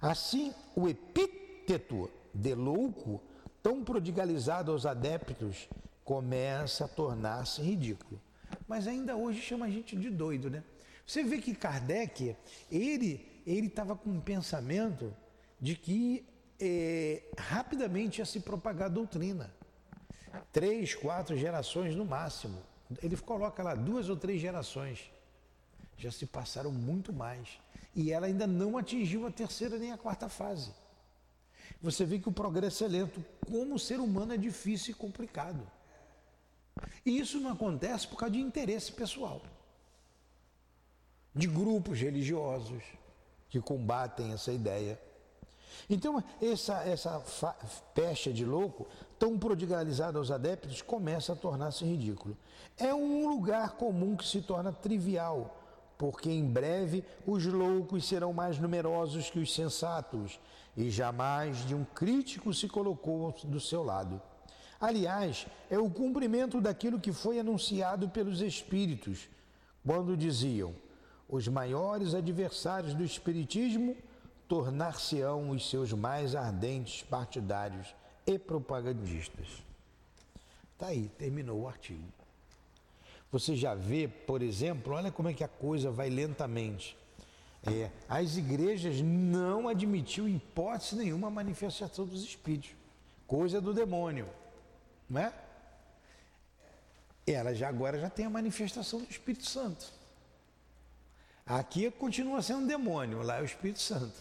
Assim, 0.00 0.52
o 0.74 0.88
epíteto 0.88 2.10
de 2.34 2.54
louco, 2.54 3.22
tão 3.62 3.84
prodigalizado 3.84 4.72
aos 4.72 4.84
adeptos, 4.84 5.68
começa 6.04 6.84
a 6.84 6.88
tornar-se 6.88 7.62
ridículo. 7.62 8.20
Mas 8.66 8.86
ainda 8.86 9.16
hoje 9.16 9.40
chama 9.40 9.66
a 9.66 9.70
gente 9.70 9.96
de 9.96 10.10
doido, 10.10 10.50
né? 10.50 10.62
Você 11.06 11.22
vê 11.22 11.38
que 11.38 11.54
Kardec, 11.54 12.36
ele 12.70 13.34
ele 13.46 13.66
estava 13.66 13.94
com 13.94 14.10
um 14.10 14.20
pensamento 14.20 15.14
de 15.60 15.76
que 15.76 16.26
é, 16.58 17.22
rapidamente 17.36 18.20
ia 18.20 18.24
se 18.24 18.40
propagar 18.40 18.86
a 18.86 18.92
doutrina. 18.92 19.52
Três, 20.52 20.94
quatro 20.94 21.36
gerações 21.36 21.94
no 21.94 22.04
máximo. 22.04 22.58
Ele 23.02 23.16
coloca 23.16 23.62
lá 23.62 23.74
duas 23.74 24.08
ou 24.08 24.16
três 24.16 24.40
gerações. 24.40 25.10
Já 25.96 26.10
se 26.10 26.26
passaram 26.26 26.70
muito 26.70 27.12
mais. 27.12 27.58
E 27.94 28.12
ela 28.12 28.26
ainda 28.26 28.46
não 28.46 28.76
atingiu 28.76 29.26
a 29.26 29.30
terceira 29.30 29.78
nem 29.78 29.92
a 29.92 29.98
quarta 29.98 30.28
fase. 30.28 30.72
Você 31.80 32.04
vê 32.04 32.18
que 32.18 32.28
o 32.28 32.32
progresso 32.32 32.84
é 32.84 32.88
lento. 32.88 33.24
Como 33.46 33.74
o 33.74 33.78
ser 33.78 34.00
humano 34.00 34.34
é 34.34 34.36
difícil 34.36 34.92
e 34.92 34.94
complicado. 34.94 35.66
E 37.06 37.18
isso 37.18 37.38
não 37.40 37.52
acontece 37.52 38.06
por 38.08 38.16
causa 38.16 38.34
de 38.34 38.40
interesse 38.40 38.92
pessoal 38.92 39.40
de 41.34 41.48
grupos 41.48 42.00
religiosos 42.00 42.82
que 43.48 43.60
combatem 43.60 44.32
essa 44.32 44.52
ideia. 44.52 45.00
Então, 45.90 46.22
essa, 46.40 46.84
essa 46.84 47.18
pecha 47.94 48.32
de 48.32 48.44
louco, 48.44 48.86
tão 49.18 49.38
prodigalizada 49.38 50.18
aos 50.18 50.30
adeptos, 50.30 50.82
começa 50.82 51.32
a 51.32 51.36
tornar-se 51.36 51.84
ridículo. 51.84 52.36
É 52.76 52.94
um 52.94 53.28
lugar 53.28 53.72
comum 53.72 54.16
que 54.16 54.26
se 54.26 54.42
torna 54.42 54.72
trivial, 54.72 55.60
porque 55.96 56.30
em 56.30 56.44
breve 56.44 57.04
os 57.26 57.44
loucos 57.46 58.06
serão 58.06 58.32
mais 58.32 58.58
numerosos 58.58 59.30
que 59.30 59.38
os 59.38 59.54
sensatos, 59.54 60.38
e 60.76 60.90
jamais 60.90 61.64
de 61.66 61.74
um 61.74 61.84
crítico 61.84 62.52
se 62.52 62.68
colocou 62.68 63.34
do 63.44 63.60
seu 63.60 63.82
lado. 63.82 64.20
Aliás, 64.80 65.46
é 65.70 65.78
o 65.78 65.88
cumprimento 65.88 66.60
daquilo 66.60 67.00
que 67.00 67.12
foi 67.12 67.38
anunciado 67.38 68.08
pelos 68.08 68.40
Espíritos, 68.40 69.28
quando 69.86 70.16
diziam: 70.16 70.74
os 71.28 71.46
maiores 71.48 72.14
adversários 72.14 72.92
do 72.92 73.04
Espiritismo 73.04 73.96
tornar-se-ão 74.48 75.50
os 75.50 75.70
seus 75.70 75.92
mais 75.92 76.34
ardentes 76.34 77.02
partidários 77.02 77.94
e 78.26 78.38
propagandistas. 78.38 79.46
Está 80.72 80.88
aí, 80.88 81.08
terminou 81.18 81.62
o 81.62 81.68
artigo. 81.68 82.02
Você 83.30 83.56
já 83.56 83.74
vê, 83.74 84.06
por 84.06 84.42
exemplo, 84.42 84.92
olha 84.92 85.10
como 85.10 85.28
é 85.28 85.34
que 85.34 85.42
a 85.42 85.48
coisa 85.48 85.90
vai 85.90 86.08
lentamente. 86.08 86.96
É, 87.66 87.90
as 88.08 88.36
igrejas 88.36 89.00
não 89.00 89.68
admitiu 89.68 90.28
hipótese 90.28 90.96
nenhuma 90.96 91.28
a 91.28 91.30
manifestação 91.30 92.04
dos 92.04 92.22
espíritos, 92.22 92.70
coisa 93.26 93.60
do 93.60 93.72
demônio, 93.72 94.28
não 95.08 95.22
é? 95.22 95.32
Ela 97.26 97.54
já 97.54 97.68
agora 97.68 97.98
já 97.98 98.10
tem 98.10 98.26
a 98.26 98.30
manifestação 98.30 99.00
do 99.00 99.10
Espírito 99.10 99.46
Santo. 99.46 99.90
Aqui 101.46 101.90
continua 101.90 102.42
sendo 102.42 102.66
demônio, 102.66 103.22
lá 103.22 103.38
é 103.38 103.42
o 103.42 103.46
Espírito 103.46 103.80
Santo. 103.80 104.14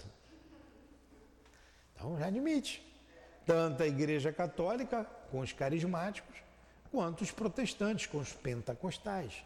Então 1.94 2.18
já 2.18 2.28
admite. 2.28 2.82
Tanto 3.46 3.84
a 3.84 3.88
Igreja 3.88 4.32
Católica 4.32 5.06
com 5.30 5.40
os 5.40 5.52
carismáticos, 5.52 6.36
quanto 6.92 7.22
os 7.22 7.32
protestantes 7.32 8.06
com 8.06 8.20
os 8.20 8.32
pentecostais, 8.32 9.44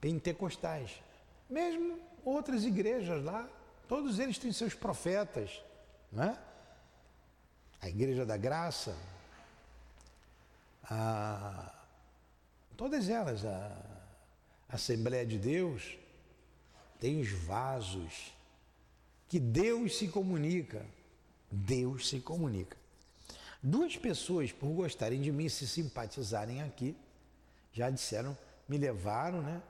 pentecostais. 0.00 1.02
Mesmo 1.50 1.98
outras 2.24 2.64
igrejas 2.64 3.22
lá, 3.22 3.48
todos 3.88 4.18
eles 4.18 4.38
têm 4.38 4.52
seus 4.52 4.74
profetas, 4.74 5.62
né? 6.10 6.38
A 7.80 7.88
Igreja 7.88 8.24
da 8.24 8.36
Graça, 8.36 8.96
a, 10.84 11.74
todas 12.76 13.08
elas, 13.08 13.44
a 13.44 13.76
Assembleia 14.68 15.26
de 15.26 15.38
Deus, 15.38 15.98
tem 16.98 17.20
os 17.20 17.30
vasos 17.30 18.32
que 19.28 19.38
Deus 19.38 19.98
se 19.98 20.08
comunica. 20.08 20.86
Deus 21.50 22.08
se 22.08 22.20
comunica. 22.20 22.76
Duas 23.66 23.96
pessoas, 23.96 24.52
por 24.52 24.68
gostarem 24.68 25.22
de 25.22 25.32
mim, 25.32 25.48
se 25.48 25.66
simpatizarem 25.66 26.60
aqui, 26.60 26.94
já 27.72 27.88
disseram, 27.88 28.36
me 28.68 28.76
levaram, 28.76 29.40
né? 29.40 29.62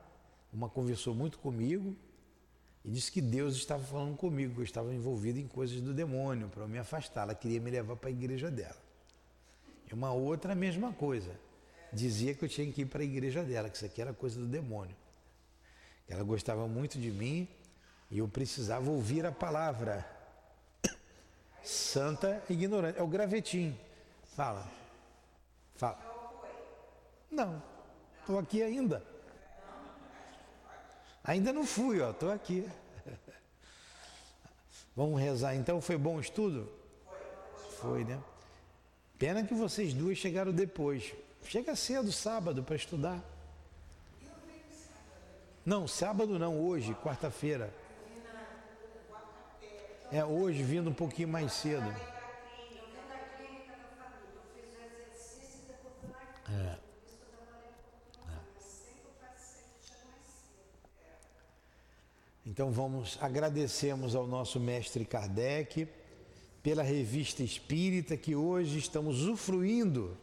Uma 0.53 0.69
conversou 0.69 1.15
muito 1.15 1.39
comigo 1.39 1.97
e 2.85 2.91
disse 2.91 3.13
que 3.13 3.21
Deus 3.21 3.55
estava 3.55 3.85
falando 3.85 4.17
comigo, 4.17 4.53
que 4.53 4.61
eu 4.61 4.65
estava 4.65 4.93
envolvido 4.93 5.39
em 5.39 5.47
coisas 5.47 5.81
do 5.81 5.95
demônio, 5.95 6.49
para 6.49 6.67
me 6.67 6.77
afastar. 6.77 7.23
Ela 7.23 7.37
queria 7.37 7.61
me 7.61 7.71
levar 7.71 7.95
para 7.95 8.09
a 8.09 8.13
igreja 8.13 8.51
dela. 8.51 8.83
E 9.89 9.95
uma 9.95 10.13
outra, 10.13 10.55
a 10.55 10.57
mesma 10.57 10.93
coisa. 10.93 11.31
Dizia 11.93 12.35
que 12.35 12.45
eu 12.45 12.49
tinha 12.49 12.73
que 12.73 12.83
ir 12.83 12.87
para 12.87 13.01
a 13.01 13.05
igreja 13.05 13.45
dela, 13.45 13.71
que 13.71 13.77
isso 13.77 13.87
aqui 13.87 14.03
era 14.03 14.13
coisa 14.13 14.41
do 14.41 14.47
demônio. 14.49 14.97
Ela 16.09 16.25
gostava 16.25 16.67
muito 16.67 16.99
de 16.99 17.13
mim 17.13 17.47
e 18.11 18.19
eu 18.19 18.27
precisava 18.27 18.91
ouvir 18.91 19.25
a 19.25 19.31
palavra. 19.31 20.05
Santa 21.63 22.43
ignorante. 22.51 22.99
É 22.99 23.03
o 23.05 23.07
gravetinho. 23.07 23.84
Fala. 24.35 24.67
Fala. 25.77 25.99
Não. 27.31 27.63
Estou 28.21 28.39
aqui 28.39 28.63
ainda. 28.63 29.03
Ainda 31.23 31.53
não 31.53 31.65
fui, 31.65 32.01
ó. 32.01 32.11
Estou 32.11 32.33
aqui. 32.33 32.69
Vamos 34.97 35.21
rezar 35.21 35.55
então. 35.55 35.81
Foi 35.81 35.97
bom 35.97 36.17
o 36.17 36.21
estudo? 36.21 36.71
Foi, 37.81 38.05
né? 38.05 38.21
Pena 39.19 39.45
que 39.45 39.55
vocês 39.55 39.95
duas 39.95 40.19
chegaram 40.19 40.53
depois. 40.53 41.15
Chega 41.45 41.77
cedo, 41.77 42.11
sábado, 42.11 42.63
para 42.63 42.75
estudar. 42.75 43.23
Não, 45.65 45.87
sábado 45.87 46.39
não, 46.39 46.61
hoje, 46.61 46.95
quarta-feira. 46.95 47.73
É 50.11 50.25
hoje, 50.25 50.63
vindo 50.63 50.91
um 50.91 50.95
pouquinho 50.95 51.29
mais 51.29 51.53
cedo. 51.53 52.14
É. 56.49 56.85
Então 62.47 62.71
vamos, 62.71 63.17
agradecemos 63.23 64.15
ao 64.15 64.27
nosso 64.27 64.61
mestre 64.61 65.05
Kardec 65.05 65.89
pela 66.63 66.83
revista 66.83 67.43
espírita 67.43 68.17
que 68.17 68.37
hoje 68.37 68.79
estamos 68.79 69.21
usufruindo 69.23 70.17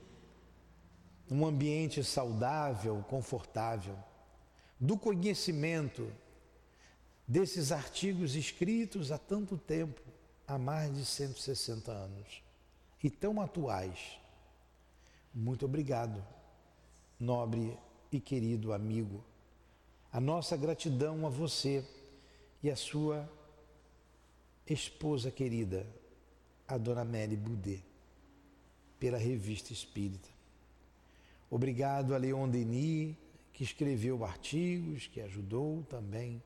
um 1.29 1.45
ambiente 1.45 2.03
saudável, 2.03 3.03
confortável 3.09 3.97
do 4.79 4.97
conhecimento 4.97 6.11
desses 7.27 7.71
artigos 7.71 8.35
escritos 8.35 9.11
há 9.11 9.17
tanto 9.17 9.57
tempo, 9.57 10.01
há 10.47 10.57
mais 10.57 10.93
de 10.93 11.05
160 11.05 11.91
anos, 11.91 12.43
e 13.03 13.09
tão 13.09 13.39
atuais. 13.39 14.19
Muito 15.33 15.65
obrigado, 15.65 16.21
nobre 17.17 17.77
e 18.11 18.19
querido 18.19 18.73
amigo. 18.73 19.23
A 20.11 20.19
nossa 20.19 20.57
gratidão 20.57 21.25
a 21.25 21.29
você 21.29 21.85
e 22.61 22.69
a 22.69 22.75
sua 22.75 23.31
esposa 24.67 25.31
querida, 25.31 25.87
a 26.67 26.77
dona 26.77 27.05
Mary 27.05 27.37
Boudet, 27.37 27.83
pela 28.99 29.17
revista 29.17 29.71
Espírita. 29.71 30.27
Obrigado 31.49 32.13
a 32.13 32.17
Leon 32.17 32.49
Denis, 32.49 33.15
que 33.53 33.63
escreveu 33.63 34.25
artigos, 34.25 35.07
que 35.07 35.21
ajudou 35.21 35.83
também 35.83 36.43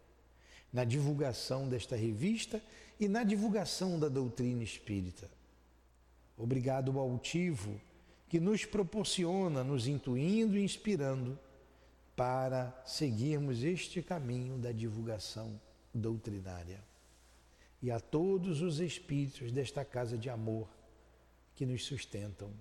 na 0.71 0.83
divulgação 0.83 1.67
desta 1.67 1.95
revista 1.95 2.61
e 2.99 3.07
na 3.07 3.23
divulgação 3.23 3.99
da 3.99 4.09
doutrina 4.09 4.63
espírita. 4.63 5.29
Obrigado 6.37 6.91
ao 6.99 7.09
altivo 7.09 7.79
que 8.35 8.39
nos 8.41 8.65
proporciona, 8.65 9.63
nos 9.63 9.87
intuindo 9.87 10.57
e 10.57 10.61
inspirando 10.61 11.39
para 12.17 12.83
seguirmos 12.85 13.63
este 13.63 14.01
caminho 14.01 14.57
da 14.57 14.73
divulgação 14.73 15.57
doutrinária. 15.93 16.83
E 17.81 17.89
a 17.89 17.97
todos 17.97 18.61
os 18.61 18.81
espíritos 18.81 19.53
desta 19.53 19.85
casa 19.85 20.17
de 20.17 20.29
amor 20.29 20.67
que 21.55 21.65
nos 21.65 21.85
sustentam, 21.85 22.51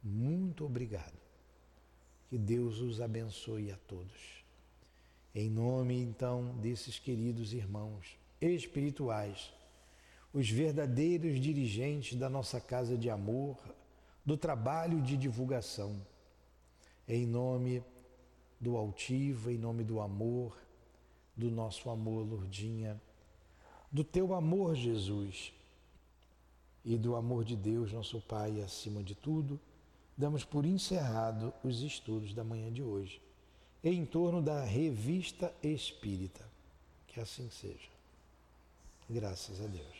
muito 0.00 0.64
obrigado. 0.64 1.18
Que 2.28 2.38
Deus 2.38 2.78
os 2.78 3.00
abençoe 3.00 3.72
a 3.72 3.76
todos. 3.88 4.44
Em 5.34 5.50
nome, 5.50 6.00
então, 6.00 6.56
desses 6.58 7.00
queridos 7.00 7.52
irmãos 7.52 8.16
espirituais, 8.40 9.52
os 10.32 10.48
verdadeiros 10.48 11.40
dirigentes 11.40 12.16
da 12.16 12.30
nossa 12.30 12.60
casa 12.60 12.96
de 12.96 13.10
amor, 13.10 13.58
do 14.24 14.36
trabalho 14.36 15.00
de 15.00 15.16
divulgação, 15.16 16.00
em 17.08 17.26
nome 17.26 17.82
do 18.60 18.76
altivo, 18.76 19.50
em 19.50 19.58
nome 19.58 19.82
do 19.84 20.00
amor, 20.00 20.56
do 21.36 21.50
nosso 21.50 21.90
amor, 21.90 22.26
Lourdinha, 22.26 23.00
do 23.90 24.04
teu 24.04 24.34
amor, 24.34 24.74
Jesus, 24.74 25.52
e 26.84 26.96
do 26.96 27.16
amor 27.16 27.44
de 27.44 27.56
Deus, 27.56 27.92
nosso 27.92 28.20
Pai, 28.20 28.60
acima 28.62 29.02
de 29.02 29.14
tudo 29.14 29.58
damos 30.20 30.44
por 30.44 30.66
encerrado 30.66 31.50
os 31.64 31.80
estudos 31.80 32.34
da 32.34 32.44
manhã 32.44 32.70
de 32.70 32.82
hoje, 32.82 33.22
em 33.82 34.04
torno 34.04 34.42
da 34.42 34.62
revista 34.62 35.52
espírita. 35.62 36.44
Que 37.06 37.18
assim 37.18 37.48
seja. 37.48 37.88
Graças 39.08 39.62
a 39.62 39.66
Deus. 39.66 39.99